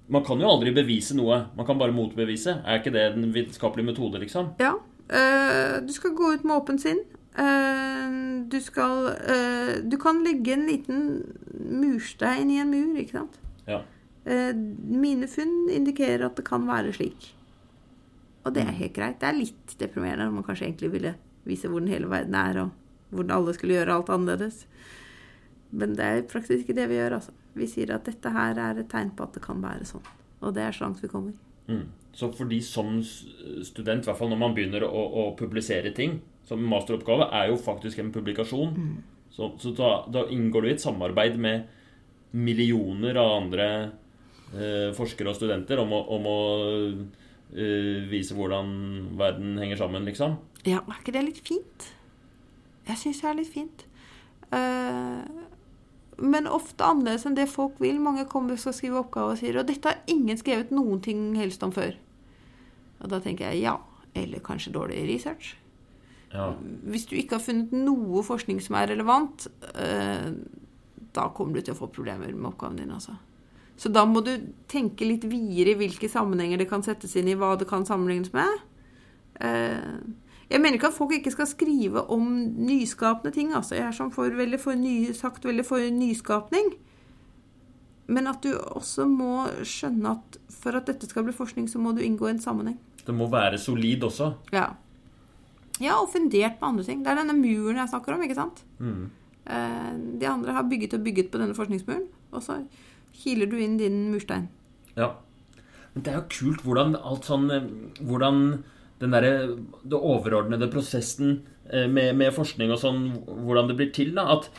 Man 0.09 0.23
kan 0.25 0.39
jo 0.41 0.47
aldri 0.49 0.71
bevise 0.73 1.13
noe. 1.13 1.35
Man 1.53 1.67
kan 1.67 1.77
bare 1.77 1.93
motbevise. 1.93 2.55
Er 2.65 2.79
ikke 2.79 2.89
det 2.95 3.03
den 3.13 3.27
vitenskapelige 3.29 3.91
metode, 3.91 4.17
liksom? 4.23 4.55
Ja. 4.57 4.71
eh, 5.05 5.75
du 5.85 5.91
skal 5.93 6.15
gå 6.17 6.31
ut 6.33 6.47
med 6.47 6.55
åpent 6.55 6.81
sinn. 6.81 7.03
Eh, 7.37 8.15
du 8.49 8.57
skal 8.65 9.11
eh, 9.21 9.75
Du 9.85 9.99
kan 10.01 10.23
legge 10.25 10.55
en 10.55 10.65
liten 10.65 11.03
murstein 11.53 12.49
i 12.49 12.57
en 12.57 12.73
mur, 12.73 12.97
ikke 12.97 13.19
sant? 13.19 13.37
Ja. 13.69 13.83
Eh, 14.25 14.49
mine 14.55 15.29
funn 15.29 15.69
indikerer 15.77 16.25
at 16.25 16.41
det 16.41 16.47
kan 16.49 16.65
være 16.65 16.95
slik. 16.97 17.29
Og 18.47 18.55
det 18.57 18.65
er 18.65 18.79
helt 18.81 18.97
greit. 18.97 19.21
Det 19.21 19.29
er 19.29 19.37
litt 19.43 19.77
deprimerende 19.77 20.25
når 20.25 20.39
man 20.39 20.49
kanskje 20.49 20.71
egentlig 20.71 20.93
ville 20.97 21.13
vise 21.45 21.69
hvordan 21.69 21.93
hele 21.93 22.09
verden 22.09 22.35
er, 22.39 22.63
og 22.65 22.78
hvordan 23.09 23.35
alle 23.35 23.55
skulle 23.57 23.77
gjøre 23.77 23.99
alt 23.99 24.11
annerledes. 24.13 24.63
Men 25.69 25.93
det 25.97 26.05
er 26.05 26.25
praktisk 26.29 26.65
ikke 26.65 26.77
det 26.79 26.87
vi 26.89 26.97
gjør, 26.97 27.19
altså. 27.19 27.35
Vi 27.57 27.67
sier 27.69 27.91
at 27.93 28.05
dette 28.07 28.31
her 28.33 28.57
er 28.61 28.81
et 28.81 28.89
tegn 28.89 29.11
på 29.17 29.25
at 29.25 29.35
det 29.35 29.43
kan 29.43 29.61
være 29.61 29.87
sånn. 29.87 30.05
Og 30.45 30.53
det 30.55 30.63
er 30.63 30.75
så 30.75 30.85
langt 30.85 31.01
vi 31.03 31.11
kommer. 31.11 31.33
Mm. 31.69 31.87
Så 32.15 32.31
fordi 32.33 32.59
som 32.65 32.97
student, 33.03 34.03
i 34.03 34.09
hvert 34.09 34.17
fall 34.17 34.31
når 34.31 34.41
man 34.41 34.55
begynner 34.57 34.85
å, 34.87 34.89
å 35.21 35.23
publisere 35.37 35.91
ting 35.93 36.15
Som 36.49 36.63
masteroppgave 36.65 37.27
er 37.37 37.51
jo 37.51 37.59
faktisk 37.61 37.99
en 38.01 38.09
publikasjon. 38.09 38.71
Så, 39.29 39.51
så 39.61 39.73
da, 39.77 39.89
da 40.09 40.23
inngår 40.33 40.65
du 40.65 40.69
i 40.71 40.73
et 40.73 40.81
samarbeid 40.81 41.37
med 41.37 41.67
millioner 42.33 43.17
av 43.21 43.35
andre 43.35 43.67
eh, 44.55 44.89
forskere 44.97 45.29
og 45.29 45.37
studenter 45.37 45.81
om 45.81 45.93
å, 45.93 45.99
om 46.17 46.25
å 46.29 46.39
eh, 47.53 48.01
vise 48.09 48.33
hvordan 48.37 48.73
verden 49.21 49.61
henger 49.61 49.83
sammen, 49.83 50.09
liksom. 50.09 50.39
Ja, 50.65 50.81
er 50.81 50.99
ikke 50.99 51.13
det 51.15 51.25
litt 51.27 51.41
fint? 51.45 51.87
Jeg 52.89 53.01
syns 53.03 53.21
det 53.21 53.29
er 53.29 53.37
litt 53.37 53.53
fint. 53.53 53.85
Eh, 54.55 55.21
men 56.19 56.49
ofte 56.51 56.83
annerledes 56.83 57.27
enn 57.29 57.37
det 57.37 57.47
folk 57.51 57.79
vil. 57.83 58.01
Mange 58.01 58.25
kommer 58.29 58.57
og 58.57 58.61
skal 58.61 58.75
skrive 58.75 59.03
oppgave 59.03 59.35
og 59.35 59.39
sier 59.39 59.61
Og 59.61 59.67
dette 59.69 59.91
har 59.91 60.01
ingen 60.11 60.39
skrevet 60.39 60.73
noen 60.75 61.01
ting 61.05 61.31
helst 61.39 61.63
om 61.63 61.73
før. 61.75 61.95
Og 62.99 63.13
da 63.13 63.21
tenker 63.23 63.51
jeg 63.51 63.63
ja. 63.67 63.77
Eller 64.17 64.43
kanskje 64.43 64.73
dårlig 64.75 65.05
research. 65.07 65.53
Ja. 66.33 66.51
Hvis 66.89 67.07
du 67.09 67.15
ikke 67.17 67.37
har 67.37 67.45
funnet 67.45 67.71
noe 67.73 68.21
forskning 68.25 68.59
som 68.61 68.77
er 68.77 68.91
relevant, 68.91 69.47
eh, 69.73 70.29
da 71.15 71.29
kommer 71.33 71.57
du 71.57 71.61
til 71.61 71.73
å 71.73 71.79
få 71.79 71.89
problemer 71.93 72.33
med 72.33 72.51
oppgaven 72.51 72.81
din. 72.81 72.91
altså. 72.91 73.15
Så 73.79 73.89
da 73.89 74.03
må 74.05 74.21
du 74.25 74.33
tenke 74.67 75.07
litt 75.07 75.23
videre 75.23 75.71
i 75.71 75.79
hvilke 75.79 76.09
sammenhenger 76.11 76.59
det 76.59 76.69
kan 76.69 76.83
settes 76.83 77.15
inn 77.15 77.29
i, 77.31 77.37
hva 77.39 77.55
det 77.57 77.69
kan 77.69 77.85
sammenlignes 77.87 78.33
med. 78.35 78.65
Jeg 80.49 80.61
mener 80.61 80.79
ikke 80.79 80.89
at 80.89 80.97
folk 80.97 81.11
ikke 81.13 81.31
skal 81.31 81.47
skrive 81.47 82.01
om 82.09 82.25
nyskapende 82.57 83.31
ting. 83.35 83.53
altså. 83.53 83.75
Jeg 83.75 83.85
er 83.87 83.91
som 83.95 84.11
for, 84.11 84.29
veldig 84.33 84.59
for 84.59 84.73
ny, 84.73 85.11
sagt 85.13 85.45
veldig 85.45 85.65
for 85.65 85.77
nyskapning. 85.93 86.71
Men 88.09 88.27
at 88.27 88.41
du 88.41 88.55
også 88.57 89.05
må 89.05 89.43
skjønne 89.61 90.15
at 90.17 90.39
for 90.59 90.75
at 90.79 90.87
dette 90.89 91.05
skal 91.09 91.27
bli 91.27 91.35
forskning, 91.35 91.67
så 91.69 91.77
må 91.81 91.93
du 91.93 92.01
inngå 92.01 92.27
i 92.27 92.33
en 92.33 92.41
sammenheng. 92.41 92.79
Det 93.05 93.13
må 93.15 93.27
være 93.29 93.57
solid 93.61 94.03
også. 94.09 94.31
Ja. 94.53 94.65
ja, 95.79 95.93
og 96.01 96.09
fundert 96.13 96.57
på 96.59 96.65
andre 96.65 96.83
ting. 96.83 97.03
Det 97.05 97.11
er 97.13 97.21
denne 97.21 97.37
muren 97.37 97.77
jeg 97.77 97.93
snakker 97.93 98.17
om, 98.17 98.25
ikke 98.25 98.39
sant? 98.39 98.63
Mm. 98.79 99.05
Eh, 99.45 99.91
De 100.19 100.27
andre 100.27 100.57
har 100.57 100.65
bygget 100.69 100.97
og 100.97 101.05
bygget 101.05 101.29
på 101.31 101.41
denne 101.41 101.55
forskningsmuren, 101.57 102.07
og 102.31 102.43
så 102.43 102.59
kiler 103.13 103.49
du 103.49 103.57
inn 103.61 103.77
din 103.77 104.07
murstein. 104.11 104.49
Ja. 104.97 105.13
Men 105.93 106.03
det 106.05 106.11
er 106.11 106.19
jo 106.19 106.27
kult 106.33 106.65
hvordan 106.65 106.97
alt 106.97 107.25
sånn 107.29 107.47
eh, 107.53 107.65
Hvordan 108.05 108.43
den 108.99 109.13
derre 109.15 109.33
Det 109.83 109.99
overordnede 109.99 110.69
prosessen 110.71 111.41
eh, 111.71 111.87
med, 111.87 112.15
med 112.19 112.33
forskning 112.35 112.73
og 112.73 112.81
sånn, 112.81 113.05
hvordan 113.45 113.69
det 113.69 113.77
blir 113.79 113.93
til, 113.95 114.13
da. 114.17 114.27
At 114.37 114.49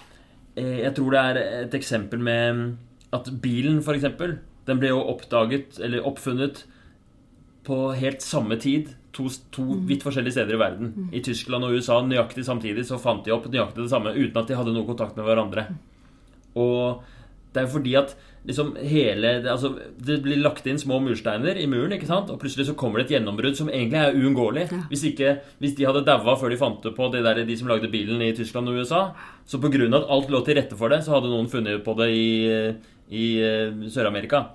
eh, 0.56 0.80
jeg 0.84 0.94
tror 0.96 1.14
det 1.14 1.24
er 1.24 1.40
et 1.66 1.76
eksempel 1.76 2.22
med 2.24 2.78
at 3.16 3.28
bilen, 3.42 3.80
for 3.84 3.98
eksempel, 3.98 4.38
den 4.68 4.80
ble 4.80 4.92
jo 4.92 5.02
oppdaget, 5.12 5.80
eller 5.82 6.06
oppfunnet, 6.06 6.64
på 7.66 7.90
helt 7.98 8.24
samme 8.24 8.56
tid. 8.60 8.94
To, 9.10 9.26
to 9.50 9.64
vidt 9.88 10.04
forskjellige 10.06 10.36
steder 10.36 10.54
i 10.54 10.60
verden. 10.60 10.90
I 11.10 11.20
Tyskland 11.26 11.66
og 11.66 11.74
USA 11.74 11.96
nøyaktig 12.06 12.44
samtidig 12.46 12.84
så 12.86 12.98
fant 13.02 13.24
de 13.26 13.32
opp 13.34 13.48
nøyaktig 13.50 13.82
det 13.82 13.90
samme 13.90 14.12
uten 14.14 14.38
at 14.38 14.46
de 14.46 14.54
hadde 14.54 14.74
noe 14.76 14.86
kontakt 14.86 15.18
med 15.18 15.26
hverandre. 15.26 15.64
Og 16.54 17.02
det 17.50 17.64
er 17.64 17.72
fordi 17.72 17.96
at 17.98 18.14
liksom 18.46 18.70
hele 18.80 19.32
altså, 19.52 19.74
det 20.00 20.20
blir 20.24 20.40
lagt 20.40 20.66
inn 20.66 20.78
små 20.80 20.96
mursteiner 21.04 21.58
i 21.60 21.66
muren, 21.68 21.92
ikke 21.96 22.08
sant? 22.08 22.30
og 22.32 22.40
plutselig 22.40 22.66
så 22.70 22.74
kommer 22.78 23.00
det 23.00 23.08
et 23.08 23.16
gjennombrudd 23.18 23.58
som 23.58 23.68
egentlig 23.68 24.00
er 24.00 24.16
uunngåelig. 24.16 24.64
Ja. 24.72 24.78
Hvis, 24.92 25.04
ikke, 25.10 25.34
hvis 25.60 25.74
de 25.76 25.86
hadde 25.88 26.04
daua 26.06 26.36
før 26.40 26.52
de 26.52 26.60
fant 26.60 26.80
det 26.86 26.94
på, 26.96 27.10
det 27.12 27.22
der, 27.26 27.42
de 27.44 27.56
som 27.60 27.68
lagde 27.68 27.90
bilen 27.92 28.22
i 28.24 28.32
Tyskland 28.36 28.70
og 28.72 28.80
USA, 28.80 29.02
så 29.44 29.60
av 29.60 29.98
at 30.00 30.08
alt 30.16 30.30
lå 30.32 30.40
til 30.46 30.56
rette 30.56 30.76
for 30.78 30.88
det, 30.88 31.02
så 31.04 31.16
hadde 31.18 31.32
noen 31.32 31.50
funnet 31.52 31.84
på 31.84 31.96
det 32.00 32.10
i, 32.16 32.28
i 33.10 33.26
eh, 33.44 33.88
Sør-Amerika. 33.92 34.46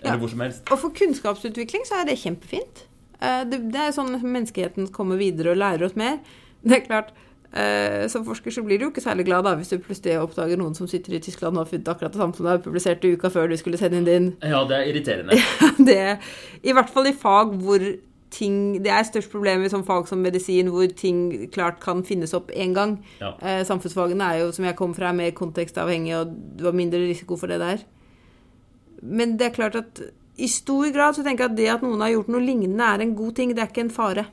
Eller 0.00 0.14
Ja. 0.14 0.18
hvor 0.18 0.30
som 0.32 0.40
helst. 0.40 0.64
Og 0.72 0.78
for 0.80 0.90
kunnskapsutvikling 0.96 1.84
så 1.84 2.00
er 2.00 2.06
det 2.08 2.18
kjempefint. 2.22 2.86
Eh, 3.20 3.44
Det, 3.44 3.66
det 3.72 3.80
er 3.80 3.92
sånn 3.92 4.16
menneskeheten 4.16 4.88
kommer 4.92 5.20
videre 5.20 5.52
og 5.52 5.60
lærer 5.60 5.84
oss 5.84 5.96
mer. 5.96 6.20
Det 6.64 6.76
er 6.78 6.86
klart, 6.86 7.12
eh, 7.52 8.06
Som 8.12 8.26
forsker 8.26 8.54
så 8.54 8.62
blir 8.66 8.78
du 8.78 8.86
jo 8.86 8.90
ikke 8.92 9.04
særlig 9.04 9.26
glad 9.28 9.46
da 9.46 9.54
hvis 9.58 9.72
du 9.72 9.78
plutselig 9.78 10.18
oppdager 10.20 10.60
noen 10.60 10.76
som 10.78 10.88
sitter 10.90 11.16
i 11.16 11.22
Tyskland 11.22 11.56
og 11.56 11.64
har 11.64 11.70
funnet 11.72 11.90
akkurat 11.92 12.12
det 12.12 12.20
samme 12.20 12.36
som 12.36 12.46
du 12.46 12.50
har 12.52 12.62
publisert 12.64 13.04
uka 13.04 13.30
før 13.32 13.50
du 13.50 13.56
skulle 13.60 13.80
sende 13.80 14.00
inn 14.00 14.08
din. 14.08 14.30
Ja, 14.42 14.62
det 14.68 14.78
er 14.78 14.92
irriterende. 14.92 15.40
Det, 15.90 16.18
I 16.62 16.72
hvert 16.76 16.90
fall 16.92 17.08
i 17.10 17.16
fag 17.16 17.56
hvor 17.62 17.84
ting 18.30 18.78
Det 18.84 18.90
er 18.94 19.06
størst 19.06 19.30
problem 19.32 19.64
i 19.64 19.70
sånn 19.72 19.82
fag 19.82 20.06
som 20.06 20.20
medisin, 20.22 20.70
hvor 20.70 20.86
ting 20.94 21.48
klart 21.50 21.80
kan 21.82 22.04
finnes 22.06 22.34
opp 22.36 22.52
én 22.54 22.74
gang. 22.76 23.00
Ja. 23.18 23.32
Eh, 23.42 23.64
samfunnsfagene 23.66 24.22
er 24.22 24.44
jo, 24.44 24.52
som 24.54 24.68
jeg 24.68 24.76
kom 24.78 24.94
fra, 24.94 25.10
mer 25.10 25.32
kontekstavhengig, 25.34 26.14
og 26.14 26.36
du 26.58 26.68
har 26.68 26.76
mindre 26.76 27.02
risiko 27.02 27.34
for 27.40 27.50
det 27.50 27.58
der. 27.58 27.82
Men 29.02 29.36
det 29.40 29.48
er 29.48 29.56
klart 29.56 29.78
at 29.80 30.02
i 30.40 30.48
stor 30.48 30.92
grad 30.94 31.16
så 31.16 31.24
tenker 31.24 31.48
jeg 31.48 31.52
at 31.52 31.58
det 31.58 31.70
at 31.74 31.82
noen 31.84 32.04
har 32.04 32.14
gjort 32.14 32.30
noe 32.32 32.44
lignende, 32.44 32.86
er 32.86 33.04
en 33.04 33.16
god 33.18 33.34
ting. 33.36 33.54
Det 33.56 33.64
er 33.64 33.72
ikke 33.72 33.86
en 33.88 33.94
fare. 33.98 34.26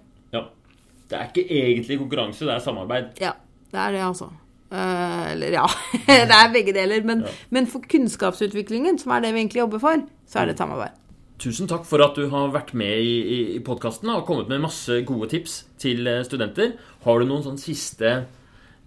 Det 1.08 1.16
er 1.18 1.30
ikke 1.32 1.46
egentlig 1.48 1.98
konkurranse, 2.02 2.46
det 2.46 2.54
er 2.58 2.60
samarbeid. 2.64 3.06
Ja, 3.24 3.32
det 3.72 3.80
er 3.80 3.92
det, 3.96 4.02
altså. 4.04 4.28
Uh, 4.68 5.32
eller 5.32 5.54
ja, 5.56 5.66
det 6.08 6.36
er 6.36 6.50
begge 6.54 6.74
deler. 6.76 7.04
Men, 7.08 7.22
Ja. 7.24 7.32
men 7.56 7.68
for 7.72 7.80
kunnskapsutviklingen, 7.88 8.98
som 9.00 9.12
er 9.16 9.22
det 9.24 9.34
vi 9.34 9.40
egentlig 9.46 9.62
jobber 9.64 9.80
for, 9.80 10.02
så 10.28 10.40
er 10.42 10.46
det 10.50 10.58
et 10.58 10.64
samarbeid. 10.66 10.98
Tusen 11.40 11.70
takk 11.70 11.86
for 11.86 12.02
at 12.04 12.16
du 12.18 12.26
har 12.32 12.50
vært 12.52 12.74
med 12.74 12.98
i, 13.00 13.14
i, 13.22 13.40
i 13.56 13.60
podkasten 13.64 14.10
og 14.10 14.26
kommet 14.26 14.50
med 14.50 14.60
masse 14.64 14.98
gode 15.06 15.30
tips 15.30 15.60
til 15.80 16.08
eh, 16.10 16.24
studenter. 16.26 16.74
Har 17.06 17.20
du 17.22 17.28
noen 17.30 17.44
sånn 17.46 17.60
siste, 17.62 18.26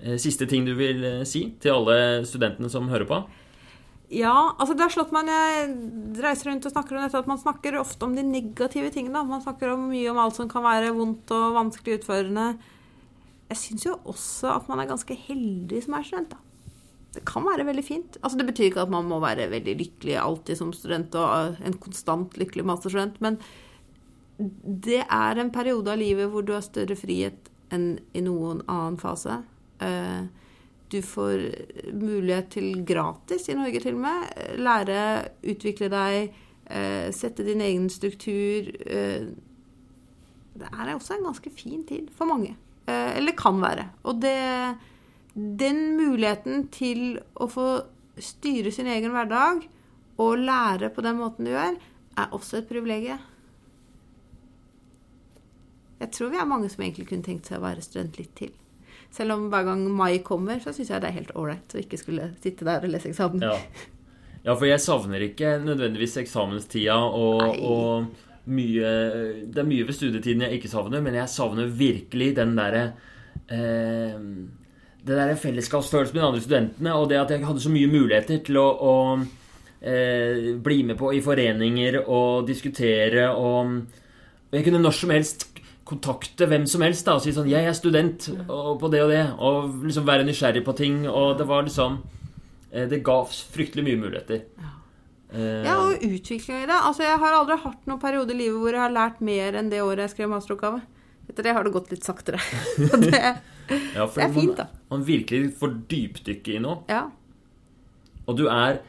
eh, 0.03 0.16
siste 0.18 0.49
ting 0.51 0.66
du 0.66 0.75
vil 0.75 1.05
si 1.31 1.45
til 1.62 1.77
alle 1.79 2.27
studentene 2.27 2.68
som 2.68 2.91
hører 2.91 3.07
på? 3.07 3.21
Ja, 4.11 4.56
altså 4.58 4.74
det 4.74 4.82
har 4.82 4.90
slått 4.90 5.12
meg 5.14 5.28
når 5.28 5.36
jeg 5.38 5.66
reiser 6.24 6.50
rundt 6.50 6.66
og 6.66 6.72
snakker 6.74 6.96
om 6.96 7.04
dette, 7.04 7.20
at 7.20 7.30
man 7.30 7.38
snakker 7.38 7.78
ofte 7.78 8.08
om 8.08 8.16
de 8.16 8.24
negative 8.26 8.90
tingene. 8.90 9.22
Man 9.28 9.42
snakker 9.44 9.70
om 9.70 9.86
mye 9.92 10.11
om 10.11 10.18
alt 10.18 10.38
som 10.38 10.50
kan 10.50 10.64
være 10.66 10.90
vondt 10.96 11.30
og 11.36 11.54
vanskelig 11.54 12.00
utførende. 12.00 12.46
Jeg 13.52 13.61
syns 13.61 13.86
jo 13.86 13.94
også 14.11 14.50
at 14.56 14.66
man 14.70 14.82
er 14.82 14.90
ganske 14.90 15.14
heldig 15.28 15.84
som 15.86 15.94
er 15.94 16.08
student, 16.08 16.34
da. 16.34 16.42
Det 17.14 17.22
kan 17.26 17.46
være 17.46 17.66
veldig 17.66 17.82
fint. 17.82 18.18
Altså 18.22 18.38
Det 18.38 18.46
betyr 18.50 18.68
ikke 18.68 18.84
at 18.84 18.92
man 18.92 19.06
må 19.11 19.18
være 19.22 19.48
veldig 19.50 19.76
lykkelig 19.78 20.18
alltid 20.18 20.58
som 20.58 20.74
student 20.74 21.14
og 21.18 21.62
en 21.66 21.78
konstant 21.82 22.36
lykkelig 22.38 22.66
masterstudent, 22.66 23.18
men 23.22 23.38
det 24.40 25.02
er 25.04 25.38
en 25.38 25.50
periode 25.54 25.90
av 25.90 26.00
livet 26.00 26.30
hvor 26.32 26.42
du 26.46 26.54
har 26.54 26.64
større 26.64 26.96
frihet 26.96 27.50
enn 27.74 27.98
i 28.16 28.22
noen 28.24 28.62
annen 28.66 28.98
fase. 28.98 29.42
Eh, 29.84 30.22
Du 30.91 30.99
får 31.07 31.43
mulighet 31.95 32.49
til 32.57 32.84
gratis 32.86 33.49
i 33.49 33.55
Norge 33.55 33.80
til 33.84 33.95
og 33.95 34.03
med. 34.03 34.32
Lære, 34.59 35.03
utvikle 35.53 35.88
deg, 35.93 36.32
eh, 36.66 37.11
sette 37.14 37.47
din 37.47 37.61
egen 37.61 37.88
struktur. 37.91 38.70
eh, 38.86 39.28
Det 40.61 40.66
er 40.72 40.95
også 40.95 41.14
en 41.14 41.24
ganske 41.24 41.51
fin 41.51 41.84
tid 41.86 42.11
for 42.11 42.26
mange. 42.26 42.57
Eh, 42.86 43.16
Eller 43.16 43.32
kan 43.32 43.61
være. 43.61 43.88
Og 44.05 44.20
det, 44.20 44.76
den 45.34 45.97
muligheten 45.97 46.68
til 46.68 47.20
å 47.36 47.47
få 47.49 47.82
styre 48.18 48.72
sin 48.72 48.86
egen 48.86 49.12
hverdag 49.12 49.68
og 50.18 50.38
lære 50.38 50.91
på 50.93 51.03
den 51.03 51.16
måten 51.16 51.45
du 51.47 51.53
gjør, 51.53 51.78
er 52.18 52.26
også 52.32 52.59
et 52.59 52.68
privilegium. 52.68 53.18
Jeg 56.01 56.11
tror 56.11 56.30
vi 56.30 56.36
er 56.36 56.45
mange 56.49 56.68
som 56.68 56.82
egentlig 56.82 57.09
kunne 57.09 57.22
tenkt 57.22 57.47
seg 57.47 57.59
å 57.59 57.62
være 57.62 57.82
student 57.84 58.18
litt 58.18 58.34
til. 58.34 58.53
Selv 59.11 59.34
om 59.34 59.48
hver 59.50 59.66
gang 59.66 59.82
mai 59.90 60.20
kommer, 60.22 60.61
så 60.62 60.72
syns 60.74 60.92
jeg 60.92 61.02
det 61.02 61.11
er 61.11 61.18
helt 61.18 61.32
ålreit 61.34 61.74
å 61.74 61.80
ikke 61.82 61.98
skulle 61.98 62.30
sitte 62.42 62.66
der 62.66 62.84
og 62.86 62.92
lese 62.92 63.11
eksamen. 63.11 63.42
Ja. 63.42 63.56
ja, 64.44 64.54
for 64.54 64.68
jeg 64.68 64.82
savner 64.84 65.24
ikke 65.26 65.56
nødvendigvis 65.64 66.20
eksamenstida 66.22 66.98
og, 67.18 67.42
og 67.58 68.28
mye 68.50 68.92
Det 69.50 69.61
er 69.61 69.68
mye 69.68 69.84
ved 69.86 69.94
studietiden 69.94 70.46
jeg 70.46 70.58
ikke 70.58 70.70
savner, 70.70 71.02
men 71.04 71.18
jeg 71.18 71.32
savner 71.32 71.68
virkelig 71.68 72.30
den 72.38 72.54
derre 72.58 72.86
eh, 73.50 74.16
Det 74.16 75.18
derre 75.18 75.36
fellesskapsfølelsen 75.38 76.16
med 76.16 76.22
de 76.22 76.28
andre 76.28 76.46
studentene, 76.46 76.94
og 76.94 77.11
det 77.11 77.20
at 77.20 77.34
jeg 77.34 77.44
hadde 77.46 77.66
så 77.66 77.74
mye 77.74 77.90
muligheter 77.90 78.40
til 78.46 78.62
å, 78.62 78.66
å 78.70 78.94
eh, 79.82 80.54
bli 80.62 80.82
med 80.86 80.98
på 81.02 81.12
i 81.16 81.22
foreninger 81.24 82.00
og 82.06 82.46
diskutere 82.48 83.28
og, 83.34 83.76
og 84.50 84.56
Jeg 84.56 84.66
kunne 84.66 84.82
når 84.86 84.98
som 85.02 85.14
helst 85.14 85.49
kontakte 85.91 86.47
hvem 86.49 86.64
som 86.70 86.82
helst 86.86 87.05
da, 87.09 87.16
og 87.18 87.22
si 87.24 87.32
sånn 87.34 87.49
'Jeg 87.51 87.66
er 87.66 87.74
student 87.76 88.28
og 88.49 88.78
på 88.80 88.91
det 88.91 89.03
og 89.03 89.11
det', 89.11 89.34
og 89.38 89.84
liksom 89.84 90.07
være 90.07 90.24
nysgjerrig 90.28 90.64
på 90.64 90.76
ting. 90.78 91.07
Og 91.09 91.36
det 91.38 91.47
var 91.47 91.62
liksom 91.66 91.99
eh, 92.72 92.86
Det 92.86 93.03
ga 93.03 93.24
fryktelig 93.24 93.84
mye 93.84 93.99
muligheter. 94.05 94.43
Eh, 95.32 95.64
Ja, 95.66 95.76
og 95.82 95.99
utvikling 96.03 96.62
i 96.62 96.66
det. 96.66 96.78
Altså, 96.78 97.03
jeg 97.03 97.18
har 97.18 97.32
aldri 97.34 97.57
hatt 97.59 97.86
noen 97.86 98.01
periode 98.01 98.30
i 98.34 98.38
livet 98.38 98.61
hvor 98.61 98.72
jeg 98.72 98.80
har 98.80 98.91
lært 98.95 99.20
mer 99.20 99.53
enn 99.59 99.70
det 99.70 99.82
året 99.82 99.99
jeg 100.07 100.11
skrev 100.16 100.28
masteroppgave. 100.30 100.80
Etter 101.30 101.43
det 101.47 101.53
har 101.55 101.62
det 101.64 101.72
gått 101.72 101.91
litt 101.91 102.03
saktere. 102.05 102.38
Det, 103.70 103.95
ja, 103.95 104.07
det 104.07 104.22
er 104.24 104.32
fint, 104.34 104.57
da. 104.57 104.64
Man, 104.91 104.99
man 104.99 105.05
virkelig 105.07 105.53
får 105.61 105.74
dypdykke 105.88 106.57
i 106.57 106.59
noe. 106.59 106.80
ja. 106.88 107.05
Og 108.26 108.36
du 108.36 108.49
er 108.49 108.80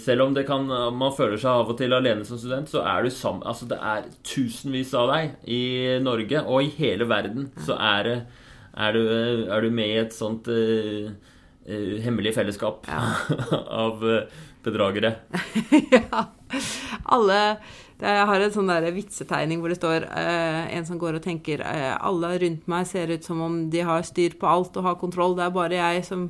Selv 0.00 0.24
om 0.24 0.34
det 0.34 0.42
kan, 0.48 0.64
man 0.66 1.12
føler 1.14 1.38
seg 1.38 1.50
av 1.52 1.68
og 1.70 1.76
til 1.78 1.92
alene 1.94 2.24
som 2.26 2.38
student, 2.40 2.70
så 2.70 2.80
er 2.82 3.04
du 3.04 3.12
sammen 3.14 3.44
Altså, 3.46 3.68
det 3.70 3.78
er 3.78 4.08
tusenvis 4.26 4.94
av 4.98 5.10
deg 5.12 5.50
i 5.50 5.60
Norge 6.02 6.42
og 6.42 6.64
i 6.66 6.72
hele 6.78 7.06
verden. 7.10 7.50
Så 7.62 7.76
er, 7.76 8.10
er, 8.74 8.96
du, 8.96 9.04
er 9.46 9.62
du 9.62 9.70
med 9.74 9.92
i 9.92 10.00
et 10.02 10.16
sånt 10.16 10.50
eh, 10.50 11.12
eh, 11.66 12.00
hemmelig 12.02 12.34
fellesskap 12.38 12.88
av 13.84 14.02
eh, 14.08 14.40
bedragere. 14.64 15.14
ja. 15.94 16.26
Alle 17.04 17.40
jeg 18.00 18.26
har 18.30 18.40
en 18.40 18.52
sånn 18.54 18.70
der 18.70 18.86
vitsetegning 18.94 19.60
hvor 19.60 19.72
det 19.72 19.76
står 19.80 20.06
eh, 20.08 20.72
en 20.76 20.86
som 20.88 20.98
går 21.00 21.18
og 21.18 21.24
tenker 21.24 21.60
eh, 21.66 21.92
Alle 21.96 22.32
rundt 22.40 22.66
meg 22.70 22.88
ser 22.88 23.12
ut 23.12 23.26
som 23.26 23.42
om 23.44 23.60
de 23.72 23.84
har 23.84 24.06
styr 24.08 24.38
på 24.40 24.48
alt 24.48 24.76
og 24.80 24.86
har 24.86 24.98
kontroll. 25.00 25.36
Det 25.36 25.44
er 25.44 25.54
bare 25.54 25.80
jeg 25.80 26.04
som 26.08 26.28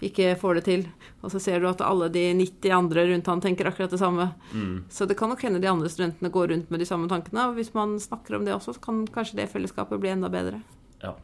ikke 0.00 0.32
får 0.40 0.58
det 0.58 0.64
til. 0.64 0.84
Og 1.20 1.32
så 1.32 1.40
ser 1.42 1.60
du 1.60 1.68
at 1.68 1.82
alle 1.84 2.08
de 2.12 2.22
90 2.38 2.72
andre 2.72 3.04
rundt 3.10 3.28
han 3.28 3.42
tenker 3.44 3.68
akkurat 3.68 3.92
det 3.92 4.00
samme. 4.00 4.30
Mm. 4.52 4.86
Så 4.88 5.04
det 5.08 5.18
kan 5.20 5.28
nok 5.28 5.42
hende 5.44 5.60
de 5.60 5.68
andre 5.68 5.90
studentene 5.92 6.32
går 6.32 6.54
rundt 6.54 6.70
med 6.72 6.80
de 6.80 6.88
samme 6.88 7.08
tankene. 7.10 7.50
Og 7.50 7.58
hvis 7.58 7.74
man 7.76 7.98
snakker 8.00 8.38
om 8.38 8.46
det 8.48 8.54
også, 8.56 8.76
så 8.76 8.84
kan 8.86 9.02
kanskje 9.12 9.42
det 9.42 9.50
fellesskapet 9.52 10.00
bli 10.00 10.14
enda 10.14 10.32
bedre. 10.32 10.62
Ja. 11.04 11.18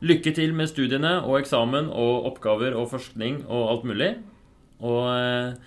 Lykke 0.00 0.32
til 0.32 0.56
med 0.56 0.70
studiene 0.70 1.18
og 1.26 1.42
eksamen 1.42 1.90
og 1.92 2.30
oppgaver 2.32 2.72
og 2.72 2.88
forskning 2.94 3.42
og 3.44 3.66
alt 3.74 3.84
mulig. 3.90 4.14
Og 4.80 5.02
eh, 5.12 5.60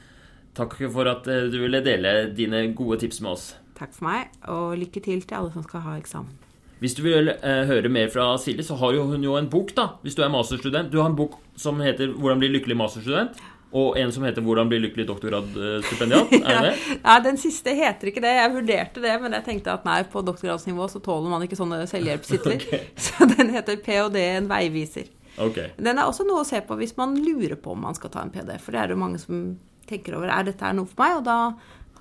takk 0.58 0.78
for 0.94 1.10
at 1.12 1.28
eh, 1.28 1.50
du 1.52 1.60
ville 1.64 1.84
dele 1.86 2.16
dine 2.36 2.66
gode 2.78 3.02
tips 3.04 3.22
med 3.22 3.36
oss. 3.36 3.52
Takk 3.78 3.94
for 3.96 4.08
meg, 4.08 4.34
og 4.50 4.76
lykke 4.78 5.02
til 5.04 5.24
til 5.26 5.38
alle 5.40 5.54
som 5.54 5.66
skal 5.66 5.86
ha 5.86 5.98
eksamen. 5.98 6.44
Hvis 6.84 6.98
du 6.98 7.04
vil 7.06 7.32
eh, 7.32 7.64
høre 7.70 7.88
mer 7.88 8.10
fra 8.12 8.34
Silje, 8.42 8.66
så 8.68 8.76
har 8.76 8.92
jo 8.98 9.06
hun 9.08 9.24
jo 9.24 9.38
en 9.40 9.48
bok, 9.50 9.72
da. 9.78 9.94
Hvis 10.04 10.18
du 10.20 10.24
er 10.26 10.32
masterstudent. 10.34 10.92
Du 10.92 11.00
har 11.00 11.08
en 11.08 11.16
bok 11.16 11.40
som 11.56 11.80
heter 11.80 12.12
'Hvordan 12.12 12.40
bli 12.40 12.50
lykkelig 12.58 12.76
masterstudent'. 12.76 13.40
Og 13.72 13.98
en 13.98 14.12
som 14.12 14.24
heter 14.24 14.42
'Hvordan 14.42 14.68
bli 14.70 14.80
lykkelig 14.80 15.08
doktorgradsstipendiat'. 15.08 16.34
Er 16.44 16.62
det 16.62 16.74
det? 16.74 17.00
Ja, 17.06 17.20
Den 17.24 17.38
siste 17.38 17.74
heter 17.74 18.12
ikke 18.12 18.22
det. 18.22 18.36
Jeg 18.36 18.52
vurderte 18.52 19.02
det, 19.02 19.22
men 19.22 19.32
jeg 19.32 19.46
tenkte 19.46 19.72
at 19.72 19.86
nei, 19.86 20.04
på 20.04 20.22
doktorgradsnivå 20.22 20.90
så 20.90 21.00
tåler 21.00 21.30
man 21.30 21.42
ikke 21.42 21.56
sånne 21.56 21.88
selvhjelpstitler. 21.88 22.56
okay. 22.68 22.80
Så 22.96 23.26
den 23.38 23.50
heter 23.50 23.76
ph.d. 23.78 24.20
en 24.20 24.50
veiviser. 24.50 25.08
Okay. 25.38 25.70
Den 25.78 25.98
er 25.98 26.04
også 26.04 26.28
noe 26.28 26.44
å 26.44 26.46
se 26.46 26.60
på 26.62 26.76
hvis 26.76 26.98
man 26.98 27.16
lurer 27.16 27.56
på 27.56 27.72
om 27.72 27.80
man 27.82 27.96
skal 27.96 28.12
ta 28.12 28.22
en 28.22 28.30
ph.d. 28.30 28.60
For 28.60 28.76
det 28.76 28.82
er 28.82 28.92
det 28.92 28.98
jo 29.00 29.06
mange 29.06 29.24
som 29.24 29.56
tenker 29.94 30.18
over 30.20 30.34
er 30.34 30.50
dette 30.50 30.68
er 30.68 30.76
noe 30.78 30.90
for 30.90 31.06
meg, 31.06 31.22
og 31.22 31.28
da 31.30 31.38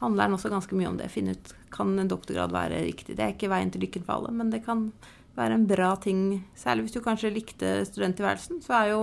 handler 0.03 0.27
den 0.27 0.37
også 0.37 0.51
ganske 0.53 0.77
mye 0.77 0.91
om 0.91 0.99
det. 0.99 1.11
Finne 1.13 1.37
ut 1.37 1.53
kan 1.73 1.93
en 1.99 2.11
doktorgrad 2.11 2.53
være 2.53 2.83
riktig. 2.85 3.17
Det 3.17 3.25
er 3.25 3.35
ikke 3.37 3.51
veien 3.53 3.71
til 3.73 3.85
lykken 3.87 4.05
for 4.07 4.19
alle, 4.19 4.33
men 4.37 4.51
det 4.53 4.65
kan 4.67 4.91
være 5.39 5.57
en 5.57 5.69
bra 5.69 5.95
ting. 6.03 6.43
Særlig 6.59 6.87
hvis 6.87 6.97
du 6.97 7.05
kanskje 7.05 7.33
likte 7.33 7.71
studenttilværelsen, 7.89 8.61
så 8.65 8.77
er 8.83 8.91
jo 8.93 9.01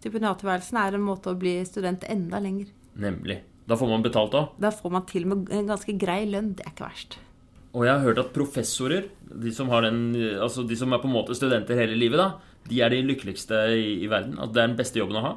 stipendiattilværelsen 0.00 0.80
en 0.82 1.06
måte 1.06 1.32
å 1.32 1.38
bli 1.38 1.60
student 1.68 2.04
enda 2.08 2.40
lenger. 2.42 2.68
Nemlig. 3.00 3.40
Da 3.70 3.78
får 3.78 3.90
man 3.92 4.04
betalt 4.04 4.34
òg. 4.34 4.54
Da 4.60 4.72
får 4.74 4.92
man 4.92 5.06
til 5.08 5.26
og 5.26 5.32
med 5.32 5.52
en 5.54 5.68
ganske 5.70 5.94
grei 6.00 6.24
lønn. 6.28 6.54
Det 6.58 6.66
er 6.66 6.74
ikke 6.74 6.88
verst. 6.88 7.18
Og 7.70 7.84
jeg 7.86 7.92
har 7.92 8.02
hørt 8.02 8.18
at 8.18 8.32
professorer, 8.34 9.06
de 9.30 9.52
som, 9.54 9.68
har 9.70 9.84
den, 9.86 10.16
altså 10.42 10.64
de 10.66 10.76
som 10.76 10.90
er 10.90 11.02
på 11.02 11.06
en 11.06 11.14
måte 11.14 11.36
studenter 11.38 11.78
hele 11.78 11.94
livet, 11.94 12.18
da, 12.18 12.64
de 12.66 12.80
er 12.82 12.90
de 12.90 13.04
lykkeligste 13.06 13.60
i, 13.76 14.00
i 14.02 14.08
verden. 14.10 14.40
At 14.42 14.50
det 14.56 14.62
er 14.62 14.72
den 14.72 14.80
beste 14.80 14.98
jobben 14.98 15.20
å 15.20 15.26
ha. 15.28 15.34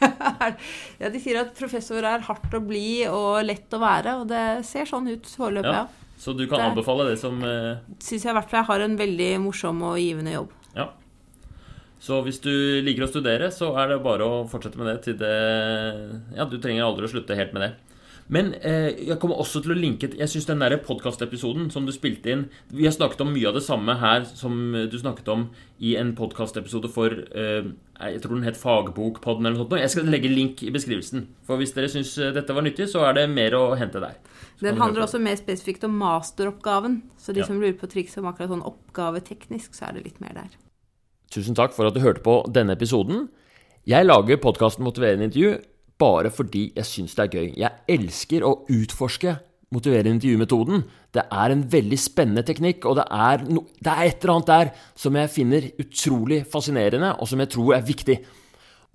Ja, 0.00 1.08
De 1.12 1.20
sier 1.22 1.40
at 1.42 1.54
professor 1.58 2.04
er 2.06 2.22
hardt 2.26 2.54
å 2.56 2.60
bli 2.64 3.04
og 3.10 3.42
lett 3.46 3.72
å 3.76 3.80
være, 3.82 4.14
og 4.22 4.28
det 4.30 4.44
ser 4.68 4.88
sånn 4.88 5.08
ut 5.12 5.26
foreløpig. 5.28 5.72
Ja. 5.74 5.86
Ja. 5.86 6.14
Så 6.20 6.34
du 6.36 6.46
kan 6.46 6.58
Det- 6.60 6.66
anbefale 6.72 7.06
det 7.08 7.18
som 7.20 7.38
eh, 7.44 7.78
Syns 7.98 8.24
jeg 8.26 8.32
i 8.32 8.36
hvert 8.36 8.50
fall 8.50 8.60
jeg 8.60 8.68
har 8.68 8.80
en 8.84 8.96
veldig 8.98 9.28
morsom 9.40 9.78
og 9.88 9.96
givende 9.96 10.34
jobb. 10.34 10.50
Ja. 10.76 10.88
Så 12.00 12.18
hvis 12.24 12.40
du 12.44 12.50
liker 12.84 13.04
å 13.06 13.08
studere, 13.12 13.48
så 13.52 13.70
er 13.80 13.88
det 13.94 14.02
bare 14.04 14.24
å 14.24 14.42
fortsette 14.48 14.76
med 14.80 14.88
det 14.88 14.98
til 15.04 15.16
det 15.20 15.32
Ja, 16.36 16.44
du 16.48 16.58
trenger 16.60 16.84
aldri 16.86 17.08
å 17.08 17.12
slutte 17.12 17.36
helt 17.36 17.52
med 17.56 17.62
det. 17.66 17.72
Men 18.30 18.52
eh, 18.62 18.92
jeg 19.08 19.18
kommer 19.18 19.40
også 19.42 19.58
til 19.64 19.74
å 19.74 19.78
linke 19.78 20.06
Jeg 20.14 20.30
syns 20.30 20.46
den 20.46 20.62
podkastepisoden 20.86 21.70
som 21.74 21.86
du 21.86 21.90
spilte 21.90 22.30
inn 22.30 22.44
Vi 22.70 22.86
har 22.86 22.94
snakket 22.94 23.24
om 23.24 23.32
mye 23.34 23.48
av 23.50 23.56
det 23.58 23.64
samme 23.66 23.96
her 23.98 24.22
som 24.28 24.54
du 24.72 24.94
snakket 25.00 25.28
om 25.34 25.48
i 25.82 25.96
en 25.98 26.12
podkastepisode 26.14 26.92
for 26.94 27.10
eh, 27.10 27.66
Jeg 27.98 28.22
tror 28.22 28.36
den 28.38 28.46
het 28.46 28.60
Fagbokpodden 28.60 29.48
eller 29.48 29.58
noe 29.58 29.64
sånt. 29.64 29.82
Jeg 29.82 29.92
skal 29.96 30.08
legge 30.12 30.30
link 30.30 30.62
i 30.62 30.70
beskrivelsen. 30.72 31.26
For 31.48 31.60
hvis 31.60 31.74
dere 31.76 31.90
syns 31.92 32.14
dette 32.36 32.54
var 32.56 32.64
nyttig, 32.64 32.86
så 32.92 33.02
er 33.08 33.18
det 33.18 33.26
mer 33.32 33.56
å 33.58 33.74
hente 33.76 34.00
der. 34.00 34.14
Så 34.56 34.64
Den 34.68 34.80
handler 34.80 35.04
også 35.04 35.20
mer 35.20 35.36
spesifikt 35.40 35.84
om 35.88 35.98
masteroppgaven. 36.00 37.02
Så 37.20 37.34
de 37.34 37.40
Ja. 37.40 37.46
som 37.46 37.60
lurer 37.60 37.76
på 37.76 37.88
triks 37.90 38.16
om 38.16 38.24
akkurat 38.30 38.48
sånn 38.52 38.64
oppgaveteknisk, 38.64 39.74
så 39.76 39.88
er 39.88 39.92
det 39.98 40.04
litt 40.04 40.20
mer 40.20 40.32
der. 40.34 40.48
Tusen 41.30 41.54
takk 41.54 41.72
for 41.72 41.86
at 41.86 41.94
du 41.94 42.00
hørte 42.00 42.22
på 42.22 42.42
denne 42.52 42.72
episoden. 42.72 43.28
Jeg 43.86 44.04
lager 44.06 44.36
podkasten 44.36 44.84
Motiverende 44.84 45.28
intervju 45.28 45.62
bare 46.00 46.32
fordi 46.34 46.70
jeg 46.76 46.88
syns 46.88 47.14
det 47.16 47.26
er 47.26 47.36
gøy. 47.36 47.52
Jeg 47.60 47.98
elsker 47.98 48.46
å 48.46 48.56
utforske 48.72 49.36
motiverende 49.74 50.16
intervjumetoden. 50.16 50.82
Det 51.14 51.24
er 51.30 51.54
en 51.54 51.62
veldig 51.70 51.98
spennende 52.00 52.44
teknikk, 52.46 52.86
og 52.88 52.98
det 52.98 53.06
er, 53.06 53.44
no, 53.46 53.64
det 53.78 53.92
er 53.92 54.08
et 54.08 54.24
eller 54.24 54.34
annet 54.36 54.50
der 54.50 54.72
som 54.98 55.18
jeg 55.18 55.32
finner 55.34 55.68
utrolig 55.82 56.42
fascinerende, 56.50 57.14
og 57.18 57.30
som 57.30 57.42
jeg 57.42 57.52
tror 57.54 57.76
er 57.78 57.86
viktig. 57.86 58.18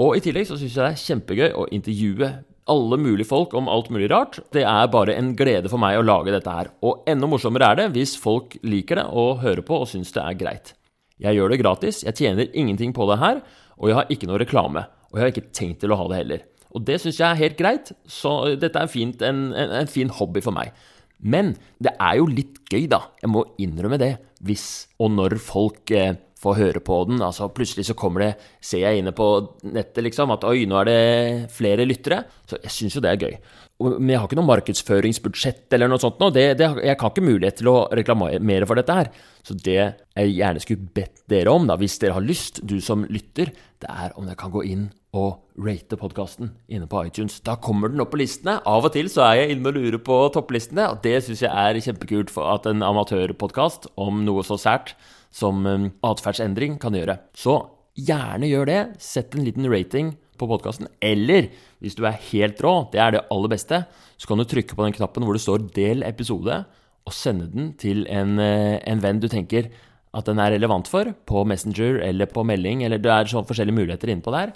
Og 0.03 0.17
i 0.17 0.23
tillegg 0.23 0.49
så 0.49 0.57
syns 0.59 0.75
jeg 0.75 0.83
det 0.83 0.91
er 0.91 1.03
kjempegøy 1.05 1.49
å 1.55 1.69
intervjue 1.75 2.31
alle 2.71 2.97
mulige 2.97 3.29
folk 3.29 3.53
om 3.55 3.69
alt 3.71 3.91
mulig 3.93 4.09
rart. 4.11 4.39
Det 4.51 4.65
er 4.67 4.89
bare 4.91 5.15
en 5.15 5.35
glede 5.37 5.69
for 5.71 5.79
meg 5.81 5.99
å 5.99 6.05
lage 6.05 6.33
dette 6.33 6.51
her. 6.51 6.71
Og 6.83 7.05
enda 7.09 7.29
morsommere 7.29 7.69
er 7.71 7.79
det 7.79 7.91
hvis 7.95 8.15
folk 8.19 8.57
liker 8.65 8.99
det 8.99 9.05
og 9.13 9.43
hører 9.45 9.63
på 9.65 9.83
og 9.83 9.87
syns 9.91 10.11
det 10.15 10.23
er 10.23 10.39
greit. 10.39 10.73
Jeg 11.21 11.37
gjør 11.37 11.53
det 11.53 11.61
gratis, 11.61 12.01
jeg 12.03 12.17
tjener 12.17 12.51
ingenting 12.51 12.91
på 12.95 13.05
det 13.07 13.21
her, 13.21 13.39
og 13.79 13.87
jeg 13.87 13.99
har 14.01 14.11
ikke 14.11 14.27
noe 14.27 14.41
reklame. 14.41 14.83
Og 15.11 15.19
jeg 15.19 15.23
har 15.23 15.31
ikke 15.31 15.53
tenkt 15.55 15.79
til 15.83 15.93
å 15.93 15.99
ha 16.01 16.09
det 16.11 16.19
heller. 16.19 16.41
Og 16.75 16.83
det 16.87 16.99
syns 17.01 17.21
jeg 17.21 17.29
er 17.29 17.39
helt 17.39 17.57
greit, 17.59 17.93
så 18.03 18.35
dette 18.59 18.81
er 18.81 18.91
fint, 18.91 19.23
en, 19.23 19.47
en, 19.55 19.73
en 19.81 19.89
fin 19.91 20.11
hobby 20.11 20.43
for 20.43 20.55
meg. 20.55 20.75
Men 21.23 21.53
det 21.81 21.95
er 21.95 22.19
jo 22.19 22.27
litt 22.27 22.59
gøy, 22.69 22.89
da. 22.91 23.05
Jeg 23.23 23.31
må 23.31 23.45
innrømme 23.61 23.99
det. 24.01 24.15
Hvis 24.45 24.67
og 25.01 25.13
når 25.15 25.37
folk 25.41 25.93
eh, 25.95 26.17
får 26.45 26.57
høre 26.59 26.81
på 26.83 26.97
den. 27.09 27.21
Altså 27.25 27.49
Plutselig 27.53 27.87
så 27.89 27.97
kommer 27.97 28.25
det, 28.25 28.31
ser 28.63 28.83
jeg 28.83 29.01
inne 29.01 29.13
på 29.15 29.27
nettet 29.71 30.03
liksom, 30.05 30.33
at 30.35 30.45
oi, 30.47 30.65
nå 30.69 30.79
er 30.81 30.89
det 30.89 31.53
flere 31.55 31.87
lyttere. 31.87 32.23
Så 32.49 32.59
jeg 32.61 32.73
syns 32.75 32.97
jo 32.97 33.03
det 33.05 33.13
er 33.13 33.23
gøy. 33.23 33.37
Men 33.85 34.13
jeg 34.13 34.21
har 34.21 34.29
ikke 34.29 34.39
noe 34.39 34.51
markedsføringsbudsjett 34.51 35.75
eller 35.75 35.91
noe 35.91 36.01
sånt 36.01 36.21
nå. 36.21 36.29
Det, 36.35 36.45
det, 36.59 36.69
jeg 36.85 36.99
har 36.99 37.11
ikke 37.11 37.25
mulighet 37.25 37.59
til 37.59 37.71
å 37.71 37.77
reklamere 37.97 38.67
for 38.69 38.79
dette 38.79 38.99
her. 38.99 39.11
Så 39.45 39.57
det 39.57 39.79
jeg 39.79 40.35
gjerne 40.35 40.63
skulle 40.63 40.93
bedt 40.95 41.25
dere 41.31 41.55
om, 41.55 41.67
da, 41.69 41.79
hvis 41.79 41.97
dere 42.03 42.19
har 42.19 42.25
lyst, 42.25 42.61
du 42.63 42.77
som 42.83 43.07
lytter, 43.09 43.51
det 43.83 43.91
er 43.91 44.15
om 44.15 44.27
dere 44.27 44.39
kan 44.39 44.53
gå 44.53 44.63
inn 44.69 44.87
og 45.15 45.63
rate 45.65 45.97
podkasten 45.99 46.51
inne 46.67 46.87
på 46.91 47.05
iTunes. 47.07 47.37
Da 47.45 47.55
kommer 47.61 47.91
den 47.91 48.03
opp 48.03 48.11
på 48.13 48.19
listene. 48.19 48.57
Av 48.67 48.85
og 48.85 48.91
til 48.95 49.07
så 49.11 49.23
er 49.29 49.39
jeg 49.39 49.55
inne 49.55 49.71
og 49.71 49.77
lurer 49.77 50.01
på 50.03 50.17
topplistene, 50.35 50.89
og 50.91 50.99
det 51.05 51.21
syns 51.23 51.45
jeg 51.45 51.51
er 51.51 51.79
kjempekult 51.87 52.33
for 52.33 52.51
at 52.51 52.67
en 52.69 52.83
amatørpodkast 52.85 53.89
om 54.01 54.25
noe 54.27 54.43
så 54.47 54.59
sært 54.59 54.93
som 55.35 55.63
um, 55.67 55.89
atferdsendring 56.05 56.77
kan 56.81 56.95
gjøre. 56.95 57.17
Så 57.35 57.57
gjerne 57.95 58.49
gjør 58.51 58.69
det. 58.71 58.81
Sett 59.03 59.35
en 59.35 59.45
liten 59.47 59.67
rating 59.71 60.13
på 60.39 60.49
podkasten. 60.51 60.91
Eller 61.03 61.49
hvis 61.83 61.95
du 61.95 62.03
er 62.07 62.19
helt 62.31 62.59
rå, 62.63 62.75
det 62.91 63.01
er 63.01 63.15
det 63.15 63.25
aller 63.31 63.51
beste, 63.51 63.85
så 64.19 64.29
kan 64.29 64.39
du 64.39 64.47
trykke 64.47 64.75
på 64.75 64.87
den 64.87 64.95
knappen 64.95 65.23
hvor 65.23 65.35
det 65.35 65.43
står 65.43 65.71
'del 65.71 66.03
episode', 66.07 66.65
og 67.05 67.13
sende 67.13 67.47
den 67.51 67.73
til 67.77 68.07
en, 68.09 68.39
eh, 68.39 68.81
en 68.89 69.01
venn 69.01 69.19
du 69.21 69.27
tenker 69.29 69.69
at 70.15 70.25
den 70.25 70.39
er 70.39 70.55
relevant 70.55 70.87
for, 70.87 71.11
på 71.27 71.43
Messenger 71.45 71.99
eller 72.01 72.25
på 72.25 72.43
melding, 72.47 72.83
eller 72.83 72.97
det 72.97 73.11
er 73.11 73.29
sånn 73.29 73.45
forskjellige 73.45 73.75
muligheter 73.75 74.09
innpå 74.09 74.31
der. 74.31 74.55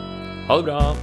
Ha 0.47 0.57
det 0.57 0.63
bra! 0.63 0.95